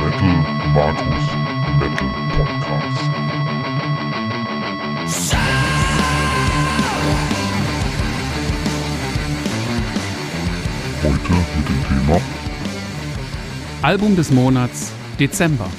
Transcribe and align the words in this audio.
Metal 0.00 0.34
Markus 0.74 1.26
Metal 1.78 2.10
Podcast. 2.36 3.10
Heute 11.04 11.32
mit 11.56 11.68
dem 11.68 11.80
Thema 11.88 12.20
Album 13.82 14.16
des 14.16 14.30
Monats 14.32 14.90
Dezember. 15.20 15.70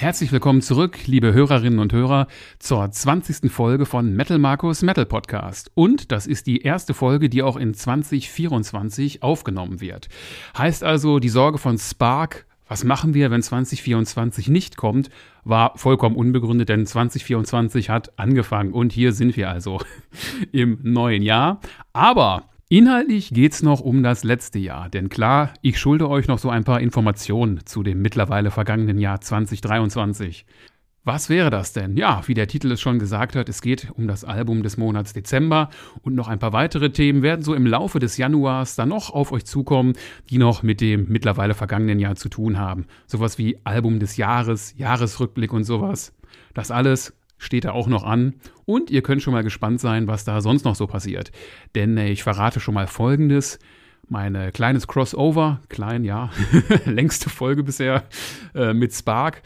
Herzlich 0.00 0.30
willkommen 0.30 0.62
zurück, 0.62 1.08
liebe 1.08 1.32
Hörerinnen 1.32 1.80
und 1.80 1.92
Hörer, 1.92 2.28
zur 2.60 2.88
20. 2.88 3.50
Folge 3.50 3.84
von 3.84 4.14
Metal 4.14 4.38
Markus 4.38 4.82
Metal 4.82 5.06
Podcast. 5.06 5.72
Und 5.74 6.12
das 6.12 6.28
ist 6.28 6.46
die 6.46 6.62
erste 6.62 6.94
Folge, 6.94 7.28
die 7.28 7.42
auch 7.42 7.56
in 7.56 7.74
2024 7.74 9.24
aufgenommen 9.24 9.80
wird. 9.80 10.08
Heißt 10.56 10.84
also, 10.84 11.18
die 11.18 11.28
Sorge 11.28 11.58
von 11.58 11.78
Spark, 11.78 12.46
was 12.68 12.84
machen 12.84 13.12
wir, 13.12 13.32
wenn 13.32 13.42
2024 13.42 14.46
nicht 14.46 14.76
kommt, 14.76 15.10
war 15.42 15.76
vollkommen 15.76 16.14
unbegründet, 16.14 16.68
denn 16.68 16.86
2024 16.86 17.90
hat 17.90 18.16
angefangen 18.20 18.74
und 18.74 18.92
hier 18.92 19.12
sind 19.12 19.36
wir 19.36 19.50
also 19.50 19.80
im 20.52 20.78
neuen 20.84 21.22
Jahr. 21.22 21.60
Aber 21.92 22.44
Inhaltlich 22.70 23.30
geht's 23.30 23.62
noch 23.62 23.80
um 23.80 24.02
das 24.02 24.24
letzte 24.24 24.58
Jahr, 24.58 24.90
denn 24.90 25.08
klar, 25.08 25.54
ich 25.62 25.78
schulde 25.78 26.06
euch 26.06 26.28
noch 26.28 26.38
so 26.38 26.50
ein 26.50 26.64
paar 26.64 26.82
Informationen 26.82 27.64
zu 27.64 27.82
dem 27.82 28.02
mittlerweile 28.02 28.50
vergangenen 28.50 28.98
Jahr 28.98 29.22
2023. 29.22 30.44
Was 31.02 31.30
wäre 31.30 31.48
das 31.48 31.72
denn? 31.72 31.96
Ja, 31.96 32.20
wie 32.26 32.34
der 32.34 32.46
Titel 32.46 32.70
es 32.70 32.82
schon 32.82 32.98
gesagt 32.98 33.36
hat, 33.36 33.48
es 33.48 33.62
geht 33.62 33.90
um 33.94 34.06
das 34.06 34.22
Album 34.22 34.62
des 34.62 34.76
Monats 34.76 35.14
Dezember 35.14 35.70
und 36.02 36.14
noch 36.14 36.28
ein 36.28 36.38
paar 36.38 36.52
weitere 36.52 36.90
Themen 36.90 37.22
werden 37.22 37.40
so 37.40 37.54
im 37.54 37.64
Laufe 37.64 38.00
des 38.00 38.18
Januars 38.18 38.76
dann 38.76 38.90
noch 38.90 39.08
auf 39.08 39.32
euch 39.32 39.46
zukommen, 39.46 39.94
die 40.28 40.36
noch 40.36 40.62
mit 40.62 40.82
dem 40.82 41.06
mittlerweile 41.08 41.54
vergangenen 41.54 41.98
Jahr 41.98 42.16
zu 42.16 42.28
tun 42.28 42.58
haben. 42.58 42.84
Sowas 43.06 43.38
wie 43.38 43.56
Album 43.64 43.98
des 43.98 44.18
Jahres, 44.18 44.74
Jahresrückblick 44.76 45.54
und 45.54 45.64
sowas. 45.64 46.12
Das 46.52 46.70
alles 46.70 47.17
steht 47.38 47.64
da 47.64 47.72
auch 47.72 47.86
noch 47.86 48.04
an. 48.04 48.34
Und 48.66 48.90
ihr 48.90 49.02
könnt 49.02 49.22
schon 49.22 49.32
mal 49.32 49.42
gespannt 49.42 49.80
sein, 49.80 50.06
was 50.06 50.24
da 50.24 50.40
sonst 50.40 50.64
noch 50.64 50.74
so 50.74 50.86
passiert. 50.86 51.30
Denn 51.74 51.96
ich 51.96 52.22
verrate 52.22 52.60
schon 52.60 52.74
mal 52.74 52.86
Folgendes. 52.86 53.58
Mein 54.08 54.34
äh, 54.34 54.50
kleines 54.52 54.86
Crossover, 54.86 55.60
klein, 55.68 56.02
ja, 56.02 56.30
längste 56.86 57.28
Folge 57.28 57.62
bisher 57.62 58.04
äh, 58.54 58.72
mit 58.72 58.94
Spark 58.94 59.42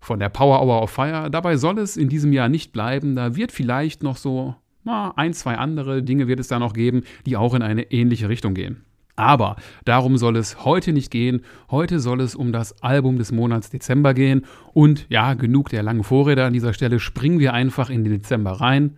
von 0.00 0.18
der 0.18 0.30
Power 0.30 0.62
Hour 0.62 0.82
of 0.82 0.90
Fire. 0.90 1.30
Dabei 1.30 1.56
soll 1.56 1.78
es 1.78 1.96
in 1.96 2.08
diesem 2.08 2.32
Jahr 2.32 2.48
nicht 2.48 2.72
bleiben. 2.72 3.16
Da 3.16 3.36
wird 3.36 3.52
vielleicht 3.52 4.02
noch 4.02 4.16
so 4.16 4.54
na, 4.84 5.12
ein, 5.16 5.34
zwei 5.34 5.56
andere 5.56 6.02
Dinge 6.02 6.28
wird 6.28 6.40
es 6.40 6.48
da 6.48 6.58
noch 6.58 6.72
geben, 6.72 7.02
die 7.26 7.36
auch 7.36 7.52
in 7.52 7.60
eine 7.60 7.90
ähnliche 7.92 8.30
Richtung 8.30 8.54
gehen. 8.54 8.84
Aber 9.18 9.56
darum 9.84 10.16
soll 10.16 10.36
es 10.36 10.64
heute 10.64 10.92
nicht 10.92 11.10
gehen. 11.10 11.40
Heute 11.72 11.98
soll 11.98 12.20
es 12.20 12.36
um 12.36 12.52
das 12.52 12.80
Album 12.84 13.18
des 13.18 13.32
Monats 13.32 13.68
Dezember 13.68 14.14
gehen. 14.14 14.46
Und 14.74 15.06
ja, 15.08 15.34
genug 15.34 15.70
der 15.70 15.82
langen 15.82 16.04
Vorräder 16.04 16.46
an 16.46 16.52
dieser 16.52 16.72
Stelle. 16.72 17.00
Springen 17.00 17.40
wir 17.40 17.52
einfach 17.52 17.90
in 17.90 18.04
den 18.04 18.12
Dezember 18.12 18.52
rein 18.52 18.96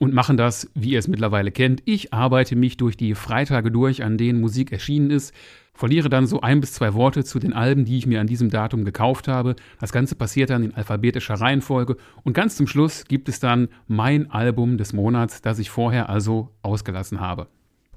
und 0.00 0.12
machen 0.12 0.36
das, 0.36 0.68
wie 0.74 0.90
ihr 0.90 0.98
es 0.98 1.06
mittlerweile 1.06 1.52
kennt. 1.52 1.82
Ich 1.84 2.12
arbeite 2.12 2.56
mich 2.56 2.78
durch 2.78 2.96
die 2.96 3.14
Freitage 3.14 3.70
durch, 3.70 4.02
an 4.02 4.18
denen 4.18 4.40
Musik 4.40 4.72
erschienen 4.72 5.12
ist. 5.12 5.32
Verliere 5.72 6.08
dann 6.08 6.26
so 6.26 6.40
ein 6.40 6.60
bis 6.60 6.72
zwei 6.72 6.92
Worte 6.94 7.22
zu 7.22 7.38
den 7.38 7.52
Alben, 7.52 7.84
die 7.84 7.96
ich 7.96 8.08
mir 8.08 8.20
an 8.20 8.26
diesem 8.26 8.50
Datum 8.50 8.84
gekauft 8.84 9.28
habe. 9.28 9.54
Das 9.78 9.92
Ganze 9.92 10.16
passiert 10.16 10.50
dann 10.50 10.64
in 10.64 10.74
alphabetischer 10.74 11.34
Reihenfolge. 11.34 11.96
Und 12.24 12.32
ganz 12.32 12.56
zum 12.56 12.66
Schluss 12.66 13.04
gibt 13.04 13.28
es 13.28 13.38
dann 13.38 13.68
mein 13.86 14.32
Album 14.32 14.78
des 14.78 14.92
Monats, 14.92 15.42
das 15.42 15.60
ich 15.60 15.70
vorher 15.70 16.08
also 16.08 16.50
ausgelassen 16.62 17.20
habe. 17.20 17.46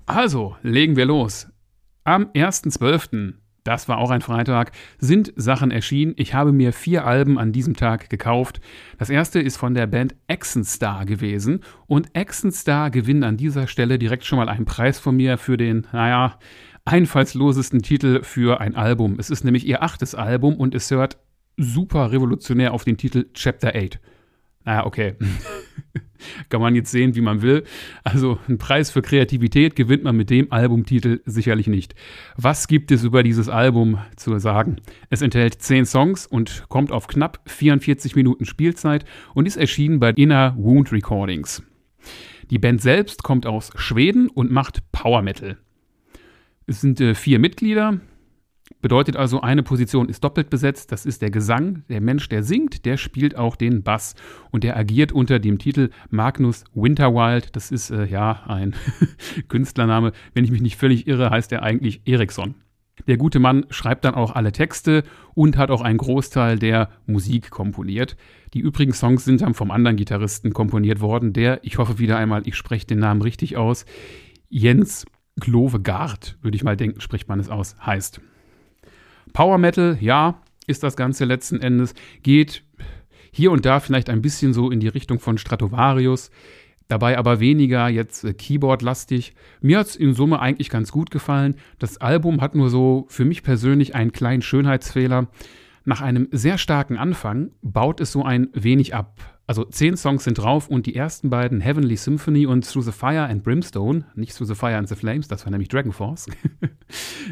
Also, 0.05 0.55
legen 0.61 0.97
wir 0.97 1.05
los. 1.05 1.47
Am 2.03 2.25
1.12., 2.33 3.33
das 3.63 3.87
war 3.87 3.97
auch 3.97 4.11
ein 4.11 4.19
Freitag, 4.19 4.73
sind 4.97 5.31
Sachen 5.37 5.71
erschienen. 5.71 6.13
Ich 6.17 6.33
habe 6.33 6.51
mir 6.51 6.73
vier 6.73 7.05
Alben 7.05 7.39
an 7.39 7.53
diesem 7.53 7.75
Tag 7.77 8.09
gekauft. 8.09 8.59
Das 8.97 9.09
erste 9.09 9.39
ist 9.39 9.55
von 9.55 9.73
der 9.73 9.87
Band 9.87 10.15
Star 10.65 11.05
gewesen. 11.05 11.61
Und 11.87 12.09
Star 12.51 12.91
gewinnen 12.91 13.23
an 13.23 13.37
dieser 13.37 13.67
Stelle 13.67 13.97
direkt 13.97 14.25
schon 14.25 14.37
mal 14.37 14.49
einen 14.49 14.65
Preis 14.65 14.99
von 14.99 15.15
mir 15.15 15.37
für 15.37 15.55
den, 15.55 15.87
naja, 15.93 16.37
einfallslosesten 16.83 17.81
Titel 17.81 18.21
für 18.23 18.59
ein 18.59 18.75
Album. 18.75 19.15
Es 19.17 19.29
ist 19.29 19.45
nämlich 19.45 19.65
ihr 19.65 19.81
achtes 19.81 20.13
Album 20.13 20.57
und 20.57 20.75
es 20.75 20.91
hört 20.91 21.17
super 21.55 22.11
revolutionär 22.11 22.73
auf 22.73 22.83
den 22.83 22.97
Titel 22.97 23.27
Chapter 23.33 23.73
8. 23.75 24.01
Naja, 24.65 24.85
okay. 24.85 25.15
Kann 26.49 26.61
man 26.61 26.75
jetzt 26.75 26.91
sehen, 26.91 27.15
wie 27.15 27.21
man 27.21 27.41
will. 27.41 27.63
Also 28.03 28.39
einen 28.47 28.57
Preis 28.57 28.91
für 28.91 29.01
Kreativität 29.01 29.75
gewinnt 29.75 30.03
man 30.03 30.15
mit 30.15 30.29
dem 30.29 30.51
Albumtitel 30.51 31.21
sicherlich 31.25 31.67
nicht. 31.67 31.95
Was 32.37 32.67
gibt 32.67 32.91
es 32.91 33.03
über 33.03 33.23
dieses 33.23 33.49
Album 33.49 33.99
zu 34.15 34.37
sagen? 34.39 34.77
Es 35.09 35.21
enthält 35.21 35.61
10 35.61 35.85
Songs 35.85 36.25
und 36.25 36.65
kommt 36.69 36.91
auf 36.91 37.07
knapp 37.07 37.41
44 37.45 38.15
Minuten 38.15 38.45
Spielzeit 38.45 39.05
und 39.33 39.47
ist 39.47 39.57
erschienen 39.57 39.99
bei 39.99 40.11
Inner 40.11 40.55
Wound 40.57 40.91
Recordings. 40.91 41.61
Die 42.49 42.59
Band 42.59 42.81
selbst 42.81 43.23
kommt 43.23 43.45
aus 43.45 43.71
Schweden 43.75 44.29
und 44.29 44.51
macht 44.51 44.91
Power 44.91 45.21
Metal. 45.21 45.57
Es 46.67 46.81
sind 46.81 47.01
äh, 47.01 47.15
vier 47.15 47.39
Mitglieder, 47.39 47.99
Bedeutet 48.81 49.15
also, 49.15 49.41
eine 49.41 49.63
Position 49.63 50.09
ist 50.09 50.23
doppelt 50.23 50.49
besetzt, 50.49 50.91
das 50.91 51.05
ist 51.05 51.21
der 51.21 51.31
Gesang. 51.31 51.83
Der 51.89 52.01
Mensch, 52.01 52.27
der 52.27 52.43
singt, 52.43 52.85
der 52.85 52.97
spielt 52.97 53.37
auch 53.37 53.55
den 53.55 53.83
Bass 53.83 54.15
und 54.51 54.63
der 54.63 54.75
agiert 54.75 55.11
unter 55.11 55.39
dem 55.39 55.57
Titel 55.57 55.89
Magnus 56.09 56.65
Winterwild. 56.73 57.55
Das 57.55 57.71
ist 57.71 57.91
äh, 57.91 58.05
ja 58.05 58.43
ein 58.47 58.75
Künstlername. 59.47 60.11
Wenn 60.33 60.43
ich 60.43 60.51
mich 60.51 60.61
nicht 60.61 60.77
völlig 60.77 61.07
irre, 61.07 61.29
heißt 61.29 61.51
er 61.53 61.63
eigentlich 61.63 62.01
Eriksson. 62.05 62.55
Der 63.07 63.17
gute 63.17 63.39
Mann 63.39 63.65
schreibt 63.69 64.05
dann 64.05 64.15
auch 64.15 64.35
alle 64.35 64.51
Texte 64.51 65.03
und 65.33 65.57
hat 65.57 65.71
auch 65.71 65.81
einen 65.81 65.97
Großteil 65.97 66.59
der 66.59 66.89
Musik 67.05 67.49
komponiert. 67.49 68.15
Die 68.53 68.59
übrigen 68.59 68.93
Songs 68.93 69.25
sind 69.25 69.41
dann 69.41 69.55
vom 69.55 69.71
anderen 69.71 69.97
Gitarristen 69.97 70.53
komponiert 70.53 71.01
worden, 71.01 71.33
der, 71.33 71.59
ich 71.63 71.77
hoffe 71.79 71.97
wieder 71.99 72.17
einmal, 72.17 72.43
ich 72.45 72.55
spreche 72.55 72.85
den 72.85 72.99
Namen 72.99 73.21
richtig 73.21 73.57
aus, 73.57 73.85
Jens 74.49 75.05
Glovegard, 75.39 76.37
würde 76.41 76.55
ich 76.55 76.63
mal 76.63 76.77
denken, 76.77 77.01
spricht 77.01 77.27
man 77.27 77.39
es 77.39 77.49
aus, 77.49 77.75
heißt. 77.83 78.21
Power 79.33 79.57
Metal, 79.57 79.97
ja, 79.99 80.41
ist 80.67 80.83
das 80.83 80.95
Ganze 80.95 81.25
letzten 81.25 81.59
Endes, 81.59 81.93
geht 82.21 82.63
hier 83.31 83.51
und 83.51 83.65
da 83.65 83.79
vielleicht 83.79 84.09
ein 84.09 84.21
bisschen 84.21 84.53
so 84.53 84.69
in 84.69 84.79
die 84.79 84.87
Richtung 84.87 85.19
von 85.19 85.39
Stratovarius, 85.39 86.29
dabei 86.87 87.17
aber 87.17 87.39
weniger 87.39 87.89
jetzt 87.89 88.23
äh, 88.23 88.33
Keyboard-lastig. 88.33 89.33
Mir 89.61 89.79
hat 89.79 89.87
es 89.87 89.95
in 89.95 90.13
Summe 90.13 90.39
eigentlich 90.39 90.69
ganz 90.69 90.91
gut 90.91 91.09
gefallen. 91.09 91.55
Das 91.79 91.97
Album 91.97 92.41
hat 92.41 92.53
nur 92.53 92.69
so 92.69 93.05
für 93.09 93.25
mich 93.25 93.41
persönlich 93.41 93.95
einen 93.95 94.11
kleinen 94.11 94.43
Schönheitsfehler. 94.43 95.27
Nach 95.85 96.01
einem 96.01 96.27
sehr 96.31 96.57
starken 96.59 96.97
Anfang 96.97 97.51
baut 97.61 97.99
es 97.99 98.11
so 98.11 98.23
ein 98.23 98.49
wenig 98.53 98.93
ab. 98.93 99.32
Also 99.45 99.65
zehn 99.65 99.97
Songs 99.97 100.23
sind 100.23 100.37
drauf 100.37 100.69
und 100.69 100.85
die 100.85 100.95
ersten 100.95 101.29
beiden, 101.29 101.59
Heavenly 101.59 101.97
Symphony 101.97 102.45
und 102.45 102.65
Through 102.65 102.83
the 102.83 102.91
Fire 102.93 103.25
and 103.25 103.43
Brimstone, 103.43 104.05
nicht 104.15 104.37
Through 104.37 104.47
the 104.47 104.55
Fire 104.55 104.77
and 104.77 104.87
the 104.87 104.95
Flames, 104.95 105.27
das 105.27 105.43
war 105.45 105.51
nämlich 105.51 105.69
Dragon 105.69 105.91
Force. 105.91 106.27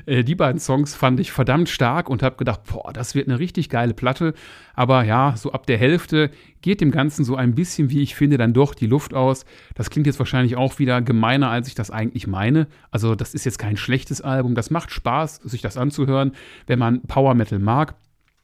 Äh, 0.07 0.23
die 0.23 0.33
beiden 0.33 0.59
Songs 0.59 0.95
fand 0.95 1.19
ich 1.19 1.31
verdammt 1.31 1.69
stark 1.69 2.09
und 2.09 2.23
habe 2.23 2.35
gedacht, 2.37 2.61
boah, 2.63 2.91
das 2.93 3.13
wird 3.13 3.27
eine 3.27 3.37
richtig 3.37 3.69
geile 3.69 3.93
Platte. 3.93 4.33
Aber 4.73 5.03
ja, 5.03 5.35
so 5.37 5.51
ab 5.51 5.67
der 5.67 5.77
Hälfte 5.77 6.31
geht 6.61 6.81
dem 6.81 6.89
Ganzen 6.89 7.23
so 7.25 7.35
ein 7.35 7.53
bisschen, 7.53 7.91
wie 7.91 8.01
ich 8.01 8.15
finde, 8.15 8.39
dann 8.39 8.53
doch 8.53 8.73
die 8.73 8.87
Luft 8.87 9.13
aus. 9.13 9.45
Das 9.75 9.91
klingt 9.91 10.07
jetzt 10.07 10.17
wahrscheinlich 10.17 10.55
auch 10.55 10.79
wieder 10.79 11.01
gemeiner, 11.01 11.49
als 11.49 11.67
ich 11.67 11.75
das 11.75 11.91
eigentlich 11.91 12.25
meine. 12.25 12.67
Also 12.89 13.13
das 13.13 13.35
ist 13.35 13.45
jetzt 13.45 13.59
kein 13.59 13.77
schlechtes 13.77 14.21
Album, 14.21 14.55
das 14.55 14.71
macht 14.71 14.89
Spaß, 14.89 15.35
sich 15.43 15.61
das 15.61 15.77
anzuhören, 15.77 16.31
wenn 16.65 16.79
man 16.79 17.01
Power 17.03 17.35
Metal 17.35 17.59
mag. 17.59 17.93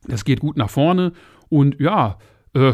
Das 0.06 0.24
geht 0.24 0.42
gut 0.42 0.58
nach 0.58 0.70
vorne 0.70 1.14
und 1.50 1.80
ja, 1.80 2.20
äh, 2.54 2.74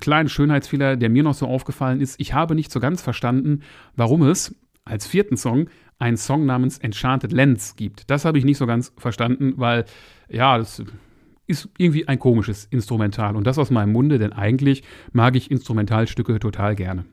kleinen 0.00 0.28
Schönheitsfehler, 0.28 0.96
der 0.96 1.08
mir 1.08 1.22
noch 1.22 1.34
so 1.34 1.46
aufgefallen 1.46 2.00
ist. 2.00 2.20
Ich 2.20 2.34
habe 2.34 2.54
nicht 2.54 2.70
so 2.70 2.80
ganz 2.80 3.02
verstanden, 3.02 3.62
warum 3.96 4.22
es 4.22 4.54
als 4.84 5.06
vierten 5.06 5.36
Song 5.36 5.68
einen 5.98 6.16
Song 6.16 6.46
namens 6.46 6.78
Enchanted 6.78 7.32
Lens 7.32 7.76
gibt. 7.76 8.10
Das 8.10 8.24
habe 8.24 8.38
ich 8.38 8.44
nicht 8.44 8.58
so 8.58 8.66
ganz 8.66 8.92
verstanden, 8.96 9.54
weil 9.56 9.84
ja, 10.28 10.58
das 10.58 10.82
ist 11.46 11.68
irgendwie 11.78 12.06
ein 12.06 12.18
komisches 12.18 12.66
Instrumental 12.66 13.34
und 13.34 13.46
das 13.46 13.58
aus 13.58 13.70
meinem 13.70 13.92
Munde, 13.92 14.18
denn 14.18 14.32
eigentlich 14.32 14.82
mag 15.12 15.34
ich 15.34 15.50
Instrumentalstücke 15.50 16.38
total 16.38 16.76
gerne. 16.76 17.04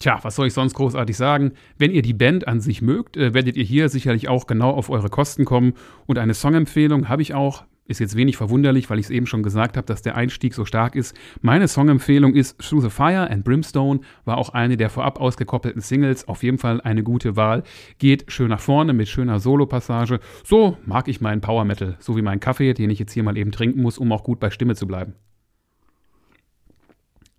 Tja, 0.00 0.18
was 0.22 0.34
soll 0.34 0.46
ich 0.46 0.54
sonst 0.54 0.72
großartig 0.72 1.14
sagen? 1.14 1.52
Wenn 1.76 1.92
ihr 1.92 2.00
die 2.00 2.14
Band 2.14 2.48
an 2.48 2.60
sich 2.60 2.80
mögt, 2.80 3.18
äh, 3.18 3.34
werdet 3.34 3.58
ihr 3.58 3.64
hier 3.64 3.90
sicherlich 3.90 4.30
auch 4.30 4.46
genau 4.46 4.70
auf 4.70 4.88
eure 4.88 5.10
Kosten 5.10 5.44
kommen. 5.44 5.74
Und 6.06 6.16
eine 6.16 6.32
Songempfehlung 6.32 7.10
habe 7.10 7.20
ich 7.20 7.34
auch. 7.34 7.64
Ist 7.90 7.98
jetzt 7.98 8.14
wenig 8.14 8.36
verwunderlich, 8.36 8.88
weil 8.88 9.00
ich 9.00 9.06
es 9.06 9.10
eben 9.10 9.26
schon 9.26 9.42
gesagt 9.42 9.76
habe, 9.76 9.84
dass 9.84 10.00
der 10.00 10.14
Einstieg 10.14 10.54
so 10.54 10.64
stark 10.64 10.94
ist. 10.94 11.12
Meine 11.40 11.66
Songempfehlung 11.66 12.36
ist 12.36 12.56
Through 12.60 12.82
the 12.82 12.88
Fire 12.88 13.28
and 13.28 13.42
Brimstone, 13.42 13.98
war 14.24 14.38
auch 14.38 14.50
eine 14.50 14.76
der 14.76 14.90
vorab 14.90 15.20
ausgekoppelten 15.20 15.82
Singles. 15.82 16.28
Auf 16.28 16.44
jeden 16.44 16.58
Fall 16.58 16.80
eine 16.82 17.02
gute 17.02 17.34
Wahl. 17.34 17.64
Geht 17.98 18.30
schön 18.30 18.50
nach 18.50 18.60
vorne 18.60 18.92
mit 18.92 19.08
schöner 19.08 19.40
Solo-Passage. 19.40 20.20
So 20.44 20.78
mag 20.86 21.08
ich 21.08 21.20
meinen 21.20 21.40
Power 21.40 21.64
Metal, 21.64 21.96
so 21.98 22.16
wie 22.16 22.22
meinen 22.22 22.38
Kaffee, 22.38 22.74
den 22.74 22.90
ich 22.90 23.00
jetzt 23.00 23.12
hier 23.12 23.24
mal 23.24 23.36
eben 23.36 23.50
trinken 23.50 23.82
muss, 23.82 23.98
um 23.98 24.12
auch 24.12 24.22
gut 24.22 24.38
bei 24.38 24.50
Stimme 24.50 24.76
zu 24.76 24.86
bleiben. 24.86 25.14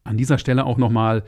An 0.03 0.17
dieser 0.17 0.37
Stelle 0.37 0.65
auch 0.65 0.77
nochmal 0.77 1.23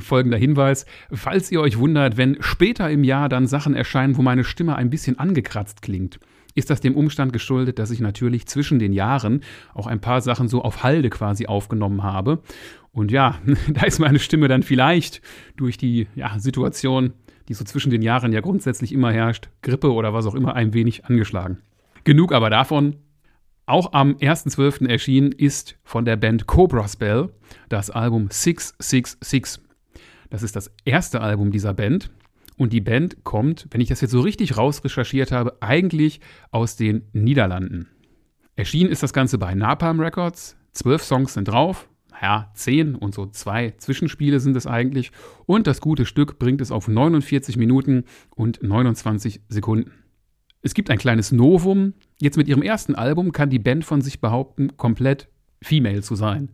folgender 0.00 0.38
Hinweis. 0.38 0.86
Falls 1.10 1.50
ihr 1.50 1.60
euch 1.60 1.76
wundert, 1.76 2.16
wenn 2.16 2.36
später 2.38 2.88
im 2.88 3.02
Jahr 3.02 3.28
dann 3.28 3.48
Sachen 3.48 3.74
erscheinen, 3.74 4.16
wo 4.16 4.22
meine 4.22 4.44
Stimme 4.44 4.76
ein 4.76 4.90
bisschen 4.90 5.18
angekratzt 5.18 5.82
klingt, 5.82 6.20
ist 6.58 6.70
das 6.70 6.80
dem 6.80 6.96
Umstand 6.96 7.32
geschuldet, 7.32 7.78
dass 7.78 7.90
ich 7.90 8.00
natürlich 8.00 8.46
zwischen 8.46 8.78
den 8.78 8.92
Jahren 8.92 9.42
auch 9.74 9.86
ein 9.86 10.00
paar 10.00 10.20
Sachen 10.20 10.48
so 10.48 10.62
auf 10.62 10.82
Halde 10.82 11.08
quasi 11.08 11.46
aufgenommen 11.46 12.02
habe. 12.02 12.42
Und 12.92 13.10
ja, 13.10 13.38
da 13.72 13.86
ist 13.86 13.98
meine 13.98 14.18
Stimme 14.18 14.48
dann 14.48 14.62
vielleicht 14.62 15.22
durch 15.56 15.78
die 15.78 16.08
ja, 16.14 16.38
Situation, 16.38 17.12
die 17.48 17.54
so 17.54 17.64
zwischen 17.64 17.90
den 17.90 18.02
Jahren 18.02 18.32
ja 18.32 18.40
grundsätzlich 18.40 18.92
immer 18.92 19.12
herrscht, 19.12 19.48
Grippe 19.62 19.92
oder 19.92 20.12
was 20.12 20.26
auch 20.26 20.34
immer, 20.34 20.54
ein 20.54 20.74
wenig 20.74 21.04
angeschlagen. 21.04 21.58
Genug 22.04 22.32
aber 22.32 22.50
davon. 22.50 22.96
Auch 23.66 23.92
am 23.92 24.14
1.12. 24.14 24.88
erschienen 24.88 25.30
ist 25.30 25.76
von 25.84 26.04
der 26.06 26.16
Band 26.16 26.46
Cobra 26.46 26.88
Spell 26.88 27.28
das 27.68 27.90
Album 27.90 28.28
666. 28.30 29.62
Das 30.30 30.42
ist 30.42 30.56
das 30.56 30.70
erste 30.84 31.20
Album 31.20 31.50
dieser 31.50 31.74
Band. 31.74 32.10
Und 32.58 32.72
die 32.72 32.80
Band 32.80 33.24
kommt, 33.24 33.68
wenn 33.70 33.80
ich 33.80 33.88
das 33.88 34.00
jetzt 34.00 34.10
so 34.10 34.20
richtig 34.20 34.56
rausrecherchiert 34.56 35.32
habe, 35.32 35.56
eigentlich 35.62 36.20
aus 36.50 36.76
den 36.76 37.04
Niederlanden. 37.12 37.88
Erschienen 38.56 38.90
ist 38.90 39.04
das 39.04 39.12
Ganze 39.12 39.38
bei 39.38 39.54
Napalm 39.54 40.00
Records. 40.00 40.56
Zwölf 40.72 41.02
Songs 41.04 41.34
sind 41.34 41.46
drauf. 41.46 41.88
Ja, 42.20 42.50
zehn 42.54 42.96
und 42.96 43.14
so 43.14 43.26
zwei 43.26 43.74
Zwischenspiele 43.78 44.40
sind 44.40 44.56
es 44.56 44.66
eigentlich. 44.66 45.12
Und 45.46 45.68
das 45.68 45.80
gute 45.80 46.04
Stück 46.04 46.40
bringt 46.40 46.60
es 46.60 46.72
auf 46.72 46.88
49 46.88 47.56
Minuten 47.56 48.04
und 48.34 48.60
29 48.60 49.42
Sekunden. 49.48 49.92
Es 50.60 50.74
gibt 50.74 50.90
ein 50.90 50.98
kleines 50.98 51.30
Novum. 51.30 51.94
Jetzt 52.20 52.36
mit 52.36 52.48
ihrem 52.48 52.62
ersten 52.62 52.96
Album 52.96 53.30
kann 53.30 53.50
die 53.50 53.60
Band 53.60 53.84
von 53.84 54.00
sich 54.00 54.20
behaupten, 54.20 54.76
komplett 54.76 55.28
female 55.62 56.02
zu 56.02 56.16
sein. 56.16 56.50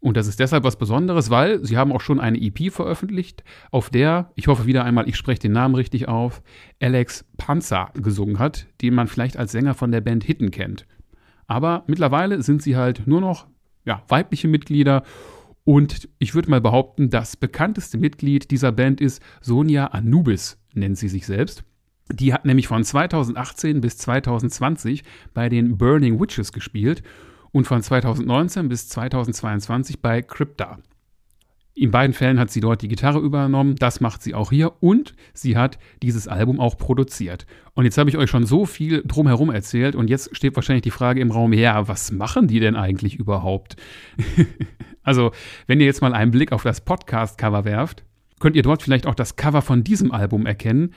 Und 0.00 0.16
das 0.16 0.26
ist 0.26 0.40
deshalb 0.40 0.64
was 0.64 0.76
Besonderes, 0.76 1.28
weil 1.28 1.62
sie 1.64 1.76
haben 1.76 1.92
auch 1.92 2.00
schon 2.00 2.20
eine 2.20 2.40
EP 2.40 2.72
veröffentlicht, 2.72 3.44
auf 3.70 3.90
der, 3.90 4.32
ich 4.34 4.48
hoffe 4.48 4.64
wieder 4.64 4.84
einmal, 4.84 5.08
ich 5.08 5.16
spreche 5.16 5.40
den 5.40 5.52
Namen 5.52 5.74
richtig 5.74 6.08
auf, 6.08 6.42
Alex 6.80 7.26
Panzer 7.36 7.90
gesungen 7.94 8.38
hat, 8.38 8.66
den 8.80 8.94
man 8.94 9.08
vielleicht 9.08 9.36
als 9.36 9.52
Sänger 9.52 9.74
von 9.74 9.92
der 9.92 10.00
Band 10.00 10.24
Hitten 10.24 10.50
kennt. 10.50 10.86
Aber 11.46 11.84
mittlerweile 11.86 12.42
sind 12.42 12.62
sie 12.62 12.76
halt 12.76 13.06
nur 13.06 13.20
noch 13.20 13.46
ja, 13.84 14.02
weibliche 14.08 14.48
Mitglieder 14.48 15.02
und 15.64 16.08
ich 16.18 16.34
würde 16.34 16.50
mal 16.50 16.62
behaupten, 16.62 17.10
das 17.10 17.36
bekannteste 17.36 17.98
Mitglied 17.98 18.50
dieser 18.50 18.72
Band 18.72 19.00
ist 19.02 19.22
Sonja 19.42 19.86
Anubis, 19.86 20.58
nennt 20.72 20.96
sie 20.96 21.08
sich 21.08 21.26
selbst. 21.26 21.62
Die 22.10 22.32
hat 22.32 22.44
nämlich 22.44 22.66
von 22.66 22.82
2018 22.82 23.80
bis 23.80 23.98
2020 23.98 25.04
bei 25.34 25.48
den 25.48 25.76
Burning 25.76 26.18
Witches 26.20 26.52
gespielt 26.52 27.02
und 27.52 27.66
von 27.66 27.82
2019 27.82 28.68
bis 28.68 28.88
2022 28.88 30.00
bei 30.00 30.22
Crypta. 30.22 30.78
In 31.74 31.92
beiden 31.92 32.12
Fällen 32.12 32.38
hat 32.38 32.50
sie 32.50 32.60
dort 32.60 32.82
die 32.82 32.88
Gitarre 32.88 33.20
übernommen, 33.20 33.76
das 33.76 34.00
macht 34.00 34.22
sie 34.22 34.34
auch 34.34 34.50
hier 34.50 34.72
und 34.82 35.14
sie 35.32 35.56
hat 35.56 35.78
dieses 36.02 36.28
Album 36.28 36.60
auch 36.60 36.76
produziert. 36.76 37.46
Und 37.74 37.84
jetzt 37.84 37.96
habe 37.96 38.10
ich 38.10 38.18
euch 38.18 38.28
schon 38.28 38.44
so 38.44 38.66
viel 38.66 39.02
drumherum 39.06 39.50
erzählt 39.50 39.94
und 39.94 40.10
jetzt 40.10 40.36
steht 40.36 40.56
wahrscheinlich 40.56 40.82
die 40.82 40.90
Frage 40.90 41.20
im 41.20 41.30
Raum, 41.30 41.52
ja, 41.52 41.88
was 41.88 42.12
machen 42.12 42.48
die 42.48 42.60
denn 42.60 42.76
eigentlich 42.76 43.14
überhaupt? 43.14 43.76
also, 45.04 45.30
wenn 45.68 45.80
ihr 45.80 45.86
jetzt 45.86 46.02
mal 46.02 46.12
einen 46.12 46.32
Blick 46.32 46.52
auf 46.52 46.64
das 46.64 46.82
Podcast-Cover 46.82 47.64
werft, 47.64 48.04
könnt 48.40 48.56
ihr 48.56 48.62
dort 48.62 48.82
vielleicht 48.82 49.06
auch 49.06 49.14
das 49.14 49.36
Cover 49.36 49.62
von 49.62 49.84
diesem 49.84 50.12
Album 50.12 50.46
erkennen. 50.46 50.92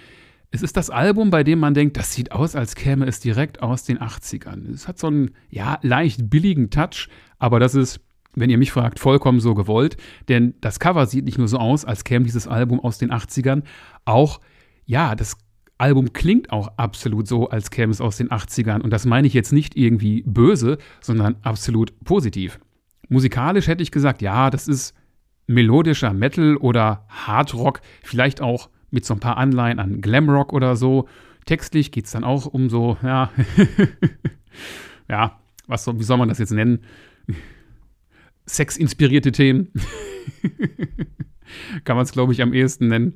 Es 0.55 0.61
ist 0.61 0.77
das 0.77 0.91
Album, 0.91 1.31
bei 1.31 1.43
dem 1.43 1.57
man 1.57 1.73
denkt, 1.73 1.97
das 1.97 2.13
sieht 2.13 2.31
aus, 2.31 2.55
als 2.55 2.75
käme 2.75 3.07
es 3.07 3.19
direkt 3.19 3.63
aus 3.63 3.85
den 3.85 3.97
80ern. 3.97 4.71
Es 4.71 4.87
hat 4.87 4.99
so 4.99 5.07
einen, 5.07 5.31
ja, 5.49 5.79
leicht 5.81 6.29
billigen 6.29 6.69
Touch, 6.69 7.09
aber 7.39 7.59
das 7.59 7.73
ist, 7.73 8.01
wenn 8.35 8.51
ihr 8.51 8.59
mich 8.59 8.71
fragt, 8.71 8.99
vollkommen 8.99 9.39
so 9.39 9.55
gewollt. 9.55 9.97
Denn 10.29 10.53
das 10.61 10.79
Cover 10.79 11.07
sieht 11.07 11.25
nicht 11.25 11.39
nur 11.39 11.47
so 11.47 11.57
aus, 11.57 11.85
als 11.85 12.03
käme 12.03 12.25
dieses 12.25 12.47
Album 12.47 12.79
aus 12.79 12.99
den 12.99 13.11
80ern. 13.11 13.63
Auch, 14.05 14.41
ja, 14.85 15.15
das 15.15 15.37
Album 15.79 16.13
klingt 16.13 16.51
auch 16.51 16.67
absolut 16.77 17.27
so, 17.27 17.49
als 17.49 17.71
käme 17.71 17.89
es 17.89 17.99
aus 17.99 18.17
den 18.17 18.29
80ern. 18.29 18.81
Und 18.81 18.91
das 18.91 19.07
meine 19.07 19.25
ich 19.25 19.33
jetzt 19.33 19.53
nicht 19.53 19.75
irgendwie 19.75 20.21
böse, 20.21 20.77
sondern 21.01 21.35
absolut 21.41 21.99
positiv. 22.05 22.59
Musikalisch 23.09 23.65
hätte 23.65 23.81
ich 23.81 23.89
gesagt, 23.89 24.21
ja, 24.21 24.51
das 24.51 24.67
ist 24.67 24.93
melodischer 25.47 26.13
Metal 26.13 26.57
oder 26.57 27.07
Hardrock, 27.09 27.81
vielleicht 28.03 28.39
auch 28.39 28.69
mit 28.93 29.05
so 29.05 29.13
ein 29.15 29.19
paar 29.19 29.37
Anleihen 29.37 29.79
an 29.79 30.01
Glamrock 30.01 30.53
oder 30.53 30.75
so. 30.75 31.07
Textlich 31.45 31.91
geht 31.91 32.05
es 32.05 32.11
dann 32.11 32.23
auch 32.23 32.45
um 32.45 32.69
so, 32.69 32.97
ja, 33.03 33.31
ja, 35.09 35.39
was 35.67 35.87
wie 35.87 36.03
soll 36.03 36.17
man 36.17 36.29
das 36.29 36.39
jetzt 36.39 36.51
nennen? 36.51 36.83
Sexinspirierte 38.45 39.31
Themen. 39.31 39.69
Kann 41.83 41.95
man 41.95 42.03
es, 42.03 42.11
glaube 42.11 42.33
ich, 42.33 42.41
am 42.41 42.53
ehesten 42.53 42.87
nennen. 42.87 43.15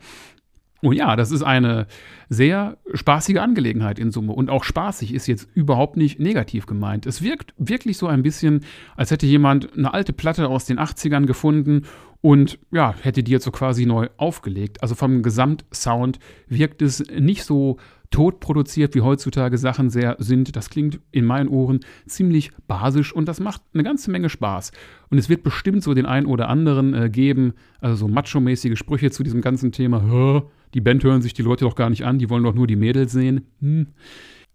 Und 0.82 0.96
ja, 0.96 1.16
das 1.16 1.32
ist 1.32 1.42
eine 1.42 1.88
sehr 2.30 2.78
spaßige 2.94 3.38
Angelegenheit 3.38 4.00
in 4.00 4.12
Summe. 4.12 4.34
Und 4.34 4.50
auch 4.50 4.64
spaßig 4.64 5.14
ist 5.14 5.28
jetzt 5.28 5.48
überhaupt 5.56 5.98
nicht 5.98 6.20
negativ 6.20 6.66
gemeint. 6.66 7.06
Es 7.06 7.22
wirkt 7.22 7.54
wirklich 7.58 7.98
so 7.98 8.08
ein 8.08 8.22
bisschen, 8.22 8.64
als 8.96 9.12
hätte 9.12 9.26
jemand 9.26 9.76
eine 9.76 9.94
alte 9.94 10.14
Platte 10.14 10.48
aus 10.48 10.66
den 10.66 10.80
80ern 10.80 11.26
gefunden 11.26 11.84
und 12.22 12.60
ja, 12.72 12.96
hätte 13.02 13.24
die 13.24 13.32
jetzt 13.32 13.46
so 13.46 13.52
quasi 13.52 13.86
neu 13.86 14.10
aufgelegt. 14.18 14.82
Also 14.82 14.96
vom 14.96 15.22
Gesamtsound 15.22 16.20
wirkt 16.48 16.82
es 16.82 17.04
nicht 17.12 17.44
so 17.44 17.78
tot 18.10 18.40
produziert, 18.40 18.96
wie 18.96 19.02
heutzutage 19.02 19.58
Sachen 19.58 19.90
sehr 19.90 20.16
sind. 20.20 20.56
Das 20.56 20.70
klingt 20.70 21.00
in 21.12 21.26
meinen 21.26 21.50
Ohren 21.50 21.82
ziemlich 22.06 22.52
basisch 22.68 23.14
und 23.14 23.28
das 23.28 23.40
macht 23.40 23.62
eine 23.74 23.84
ganze 23.84 24.12
Menge 24.12 24.30
Spaß. 24.30 24.72
Und 25.10 25.18
es 25.18 25.30
wird 25.30 25.44
bestimmt 25.44 25.84
so 25.84 25.94
den 25.94 26.06
einen 26.06 26.26
oder 26.26 26.50
anderen 26.50 26.94
äh, 26.94 27.10
geben, 27.10 27.54
also 27.80 27.96
so 27.96 28.08
macho-mäßige 28.08 28.78
Sprüche 28.78 29.12
zu 29.12 29.24
diesem 29.24 29.42
ganzen 29.42 29.72
Thema. 29.72 30.44
Die 30.74 30.82
Band 30.82 31.04
hören 31.04 31.22
sich 31.22 31.34
die 31.34 31.42
Leute 31.42 31.66
doch 31.66 31.76
gar 31.76 31.90
nicht 31.90 32.06
an, 32.06 32.20
die 32.20 32.30
wollen 32.30 32.44
doch 32.44 32.56
nur 32.56 32.68
die 32.68 32.76
Mädels 32.76 33.12
sehen. 33.12 33.48
Hm. 33.62 33.88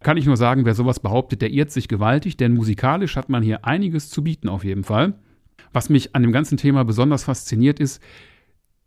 Kann 0.03 0.17
ich 0.17 0.27
nur 0.27 0.37
sagen, 0.37 0.65
wer 0.65 0.75
sowas 0.75 0.99
behauptet, 0.99 1.43
der 1.43 1.51
irrt 1.51 1.71
sich 1.71 1.87
gewaltig, 1.87 2.37
denn 2.37 2.55
musikalisch 2.55 3.17
hat 3.17 3.29
man 3.29 3.43
hier 3.43 3.65
einiges 3.65 4.11
zu 4.11 4.25
bieten 4.25 4.49
auf 4.49 4.65
jeden 4.65 4.83
Fall. 4.83 5.15
Was 5.73 5.89
mich 5.89 6.15
an 6.15 6.23
dem 6.23 6.33
ganzen 6.33 6.57
Thema 6.57 6.85
besonders 6.85 7.25
fasziniert 7.25 7.81
ist, 7.81 8.03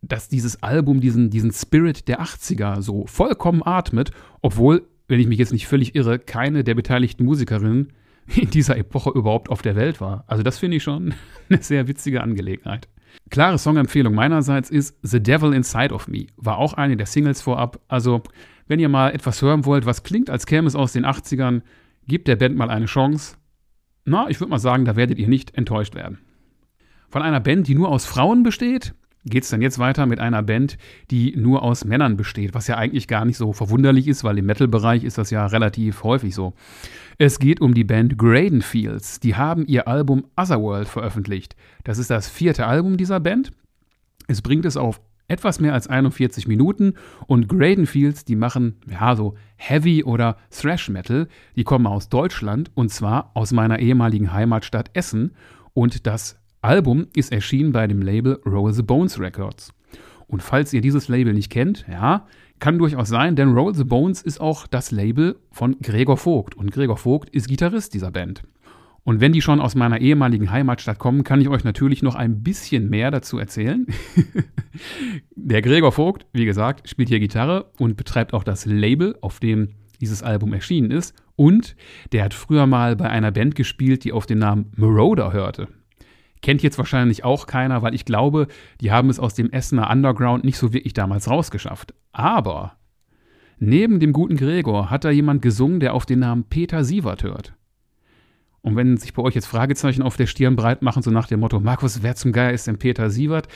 dass 0.01 0.29
dieses 0.29 0.61
Album 0.61 1.01
diesen, 1.01 1.29
diesen 1.29 1.51
Spirit 1.51 2.07
der 2.07 2.21
80er 2.21 2.81
so 2.81 3.07
vollkommen 3.07 3.63
atmet, 3.65 4.11
obwohl, 4.41 4.87
wenn 5.07 5.19
ich 5.19 5.27
mich 5.27 5.39
jetzt 5.39 5.53
nicht 5.53 5.67
völlig 5.67 5.95
irre, 5.95 6.19
keine 6.19 6.63
der 6.63 6.75
beteiligten 6.75 7.25
Musikerinnen 7.25 7.93
in 8.27 8.49
dieser 8.49 8.77
Epoche 8.77 9.11
überhaupt 9.11 9.49
auf 9.49 9.61
der 9.61 9.75
Welt 9.75 10.01
war. 10.01 10.23
Also 10.27 10.43
das 10.43 10.59
finde 10.59 10.77
ich 10.77 10.83
schon 10.83 11.13
eine 11.49 11.61
sehr 11.61 11.87
witzige 11.87 12.21
Angelegenheit. 12.21 12.87
Klare 13.29 13.57
Songempfehlung 13.57 14.13
meinerseits 14.13 14.69
ist 14.69 14.97
The 15.01 15.21
Devil 15.21 15.53
Inside 15.53 15.93
of 15.93 16.07
Me. 16.07 16.27
War 16.37 16.57
auch 16.57 16.73
eine 16.73 16.97
der 16.97 17.05
Singles 17.05 17.41
vorab. 17.41 17.79
Also, 17.87 18.21
wenn 18.67 18.79
ihr 18.79 18.89
mal 18.89 19.11
etwas 19.13 19.41
hören 19.41 19.65
wollt, 19.65 19.85
was 19.85 20.03
klingt, 20.03 20.29
als 20.29 20.45
käme 20.45 20.67
es 20.67 20.75
aus 20.75 20.93
den 20.93 21.05
80ern, 21.05 21.61
gebt 22.07 22.27
der 22.27 22.35
Band 22.35 22.55
mal 22.55 22.69
eine 22.69 22.85
Chance. 22.85 23.37
Na, 24.03 24.29
ich 24.29 24.39
würde 24.39 24.51
mal 24.51 24.59
sagen, 24.59 24.85
da 24.85 24.95
werdet 24.95 25.17
ihr 25.17 25.27
nicht 25.27 25.55
enttäuscht 25.55 25.95
werden. 25.95 26.19
Von 27.09 27.21
einer 27.21 27.39
Band, 27.39 27.67
die 27.67 27.75
nur 27.75 27.89
aus 27.89 28.05
Frauen 28.05 28.43
besteht, 28.43 28.93
geht 29.25 29.43
es 29.43 29.49
dann 29.49 29.61
jetzt 29.61 29.79
weiter 29.79 30.05
mit 30.05 30.19
einer 30.19 30.43
Band, 30.43 30.77
die 31.09 31.35
nur 31.35 31.63
aus 31.63 31.83
Männern 31.83 32.15
besteht, 32.15 32.53
was 32.53 32.67
ja 32.67 32.77
eigentlich 32.77 33.07
gar 33.07 33.25
nicht 33.25 33.37
so 33.37 33.53
verwunderlich 33.53 34.07
ist, 34.07 34.23
weil 34.23 34.37
im 34.37 34.45
Metal-Bereich 34.45 35.03
ist 35.03 35.17
das 35.17 35.31
ja 35.31 35.45
relativ 35.47 36.03
häufig 36.03 36.35
so. 36.35 36.53
Es 37.17 37.39
geht 37.39 37.59
um 37.59 37.73
die 37.73 37.83
Band 37.83 38.17
Graden 38.17 38.61
Fields. 38.61 39.19
Die 39.19 39.35
haben 39.35 39.65
ihr 39.65 39.87
Album 39.87 40.25
Otherworld 40.35 40.87
veröffentlicht. 40.87 41.55
Das 41.83 41.97
ist 41.97 42.09
das 42.09 42.29
vierte 42.29 42.67
Album 42.67 42.97
dieser 42.97 43.19
Band. 43.19 43.51
Es 44.27 44.41
bringt 44.41 44.65
es 44.65 44.77
auf 44.77 45.01
etwas 45.27 45.59
mehr 45.59 45.73
als 45.73 45.87
41 45.87 46.47
Minuten 46.47 46.93
und 47.25 47.49
Graden 47.49 47.87
Fields, 47.87 48.25
die 48.25 48.35
machen 48.35 48.75
ja 48.87 49.15
so 49.15 49.35
Heavy 49.55 50.03
oder 50.03 50.37
Thrash 50.51 50.89
Metal. 50.89 51.27
Die 51.55 51.63
kommen 51.63 51.87
aus 51.87 52.09
Deutschland 52.09 52.69
und 52.75 52.89
zwar 52.89 53.31
aus 53.33 53.51
meiner 53.51 53.79
ehemaligen 53.79 54.33
Heimatstadt 54.33 54.91
Essen 54.93 55.31
und 55.73 56.05
das 56.05 56.39
Album 56.65 57.07
ist 57.15 57.31
erschienen 57.31 57.71
bei 57.71 57.85
dem 57.85 58.01
Label 58.01 58.39
Roll 58.45 58.73
the 58.73 58.81
Bones 58.81 59.19
Records. 59.19 59.71
Und 60.27 60.41
falls 60.41 60.73
ihr 60.73 60.81
dieses 60.81 61.07
Label 61.07 61.33
nicht 61.33 61.51
kennt, 61.51 61.85
ja, 61.87 62.25
kann 62.59 62.79
durchaus 62.79 63.09
sein, 63.09 63.35
denn 63.35 63.53
Roll 63.53 63.75
the 63.75 63.83
Bones 63.83 64.23
ist 64.23 64.41
auch 64.41 64.65
das 64.65 64.89
Label 64.89 65.37
von 65.51 65.77
Gregor 65.81 66.17
Vogt. 66.17 66.55
Und 66.55 66.71
Gregor 66.71 66.97
Vogt 66.97 67.29
ist 67.29 67.47
Gitarrist 67.47 67.93
dieser 67.93 68.09
Band. 68.09 68.41
Und 69.03 69.21
wenn 69.21 69.33
die 69.33 69.43
schon 69.43 69.61
aus 69.61 69.75
meiner 69.75 70.01
ehemaligen 70.01 70.49
Heimatstadt 70.49 70.97
kommen, 70.97 71.23
kann 71.23 71.39
ich 71.39 71.49
euch 71.49 71.63
natürlich 71.63 72.01
noch 72.01 72.15
ein 72.15 72.41
bisschen 72.41 72.89
mehr 72.89 73.11
dazu 73.11 73.37
erzählen. 73.37 73.85
Der 75.35 75.61
Gregor 75.61 75.91
Vogt, 75.91 76.25
wie 76.33 76.45
gesagt, 76.45 76.89
spielt 76.89 77.09
hier 77.09 77.19
Gitarre 77.19 77.69
und 77.77 77.97
betreibt 77.97 78.33
auch 78.33 78.43
das 78.43 78.65
Label, 78.65 79.15
auf 79.21 79.39
dem 79.39 79.69
dieses 80.01 80.23
Album 80.23 80.51
erschienen 80.53 80.89
ist. 80.89 81.13
Und 81.35 81.75
der 82.11 82.23
hat 82.23 82.33
früher 82.33 82.65
mal 82.65 82.95
bei 82.95 83.07
einer 83.07 83.31
Band 83.31 83.53
gespielt, 83.53 84.03
die 84.03 84.11
auf 84.11 84.25
den 84.25 84.39
Namen 84.39 84.71
Marauder 84.75 85.31
hörte. 85.31 85.67
Kennt 86.41 86.61
jetzt 86.61 86.77
wahrscheinlich 86.77 87.23
auch 87.23 87.47
keiner, 87.47 87.81
weil 87.81 87.95
ich 87.95 88.05
glaube, 88.05 88.47
die 88.81 88.91
haben 88.91 89.09
es 89.09 89.19
aus 89.19 89.33
dem 89.33 89.51
Essener 89.51 89.89
Underground 89.89 90.43
nicht 90.43 90.57
so 90.57 90.73
wirklich 90.73 90.93
damals 90.93 91.29
rausgeschafft. 91.29 91.93
Aber 92.11 92.77
neben 93.57 93.99
dem 93.99 94.13
guten 94.13 94.37
Gregor 94.37 94.89
hat 94.89 95.05
da 95.05 95.09
jemand 95.09 95.41
gesungen, 95.41 95.79
der 95.79 95.93
auf 95.93 96.05
den 96.05 96.19
Namen 96.19 96.43
Peter 96.43 96.83
Sievert 96.83 97.23
hört. 97.23 97.53
Und 98.61 98.75
wenn 98.75 98.97
sich 98.97 99.13
bei 99.13 99.21
euch 99.21 99.35
jetzt 99.35 99.45
Fragezeichen 99.45 100.01
auf 100.01 100.17
der 100.17 100.25
Stirn 100.25 100.55
breit 100.55 100.81
machen, 100.81 101.03
so 101.03 101.11
nach 101.11 101.27
dem 101.27 101.39
Motto, 101.39 101.59
Markus, 101.59 102.01
wer 102.01 102.15
zum 102.15 102.31
Geier 102.31 102.51
ist 102.51 102.65
denn 102.65 102.79
Peter 102.79 103.11
Sievert? 103.11 103.47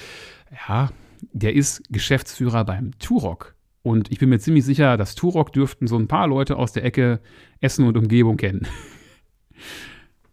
Ja, 0.67 0.91
der 1.33 1.55
ist 1.55 1.83
Geschäftsführer 1.91 2.63
beim 2.63 2.91
Turok. 2.99 3.55
Und 3.81 4.11
ich 4.11 4.19
bin 4.19 4.29
mir 4.29 4.39
ziemlich 4.39 4.65
sicher, 4.65 4.97
dass 4.97 5.15
Turok 5.15 5.51
dürften 5.51 5.87
so 5.87 5.97
ein 5.97 6.07
paar 6.07 6.27
Leute 6.27 6.57
aus 6.57 6.73
der 6.73 6.85
Ecke 6.85 7.21
Essen 7.59 7.85
und 7.85 7.97
Umgebung 7.97 8.37
kennen. 8.37 8.67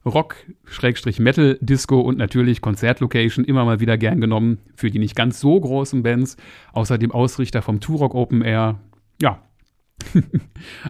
Rock, 0.07 0.37
Schrägstrich 0.65 1.19
Metal, 1.19 1.59
Disco 1.61 2.01
und 2.01 2.17
natürlich 2.17 2.61
Konzertlocation 2.61 3.45
immer 3.45 3.65
mal 3.65 3.81
wieder 3.81 3.99
gern 3.99 4.21
genommen 4.21 4.59
für 4.77 4.91
die 4.91 5.01
nicht 5.01 5.17
ganz 5.17 5.41
so 5.41 5.61
großen 5.61 6.03
Bands. 6.03 6.37
Außerdem 6.73 7.11
Ausrichter 7.11 7.61
vom 7.61 7.81
Turok 7.81 8.15
Open 8.15 8.43
Air. 8.43 8.81
Ja. 9.21 9.43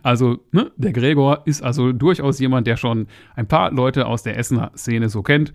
also, 0.02 0.44
ne, 0.52 0.70
der 0.76 0.92
Gregor 0.92 1.42
ist 1.46 1.62
also 1.62 1.92
durchaus 1.92 2.38
jemand, 2.38 2.66
der 2.66 2.76
schon 2.76 3.06
ein 3.34 3.48
paar 3.48 3.72
Leute 3.72 4.06
aus 4.06 4.22
der 4.22 4.36
Essener 4.36 4.72
Szene 4.76 5.08
so 5.08 5.22
kennt. 5.22 5.52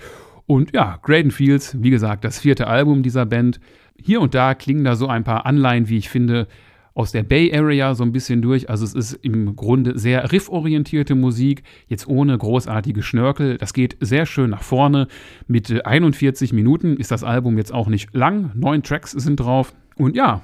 Und 0.47 0.73
ja, 0.73 0.99
Graydon 1.03 1.31
Fields, 1.31 1.77
wie 1.81 1.91
gesagt, 1.91 2.23
das 2.23 2.39
vierte 2.39 2.67
Album 2.67 3.03
dieser 3.03 3.25
Band. 3.25 3.59
Hier 3.95 4.21
und 4.21 4.33
da 4.33 4.55
klingen 4.55 4.83
da 4.83 4.95
so 4.95 5.07
ein 5.07 5.23
paar 5.23 5.45
Anleihen, 5.45 5.87
wie 5.87 5.97
ich 5.97 6.09
finde, 6.09 6.47
aus 6.93 7.11
der 7.11 7.23
Bay 7.23 7.53
Area 7.53 7.95
so 7.95 8.03
ein 8.03 8.11
bisschen 8.11 8.41
durch. 8.41 8.69
Also 8.69 8.83
es 8.85 8.93
ist 8.93 9.13
im 9.13 9.55
Grunde 9.55 9.97
sehr 9.97 10.31
rifforientierte 10.31 11.15
Musik, 11.15 11.63
jetzt 11.87 12.07
ohne 12.07 12.37
großartige 12.37 13.01
Schnörkel. 13.01 13.57
Das 13.57 13.73
geht 13.73 13.97
sehr 13.99 14.25
schön 14.25 14.49
nach 14.49 14.63
vorne. 14.63 15.07
Mit 15.47 15.85
41 15.85 16.53
Minuten 16.53 16.97
ist 16.97 17.11
das 17.11 17.23
Album 17.23 17.57
jetzt 17.57 17.73
auch 17.73 17.87
nicht 17.87 18.13
lang. 18.13 18.51
Neun 18.55 18.83
Tracks 18.83 19.11
sind 19.11 19.37
drauf. 19.37 19.73
Und 19.95 20.15
ja, 20.15 20.41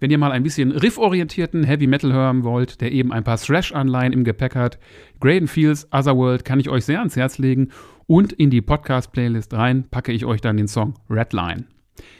wenn 0.00 0.10
ihr 0.10 0.18
mal 0.18 0.32
ein 0.32 0.42
bisschen 0.42 0.72
rifforientierten 0.72 1.64
Heavy 1.64 1.86
Metal 1.86 2.12
hören 2.12 2.42
wollt, 2.42 2.80
der 2.80 2.92
eben 2.92 3.12
ein 3.12 3.24
paar 3.24 3.38
Thrash-Anleihen 3.38 4.12
im 4.12 4.24
Gepäck 4.24 4.56
hat, 4.56 4.78
Graydon 5.20 5.48
Fields 5.48 5.86
Otherworld 5.92 6.44
kann 6.44 6.58
ich 6.58 6.70
euch 6.70 6.86
sehr 6.86 6.98
ans 6.98 7.16
Herz 7.16 7.38
legen. 7.38 7.68
Und 8.06 8.32
in 8.32 8.50
die 8.50 8.62
Podcast-Playlist 8.62 9.52
rein 9.54 9.84
packe 9.90 10.12
ich 10.12 10.24
euch 10.24 10.40
dann 10.40 10.56
den 10.56 10.68
Song 10.68 10.94
Redline. 11.08 11.66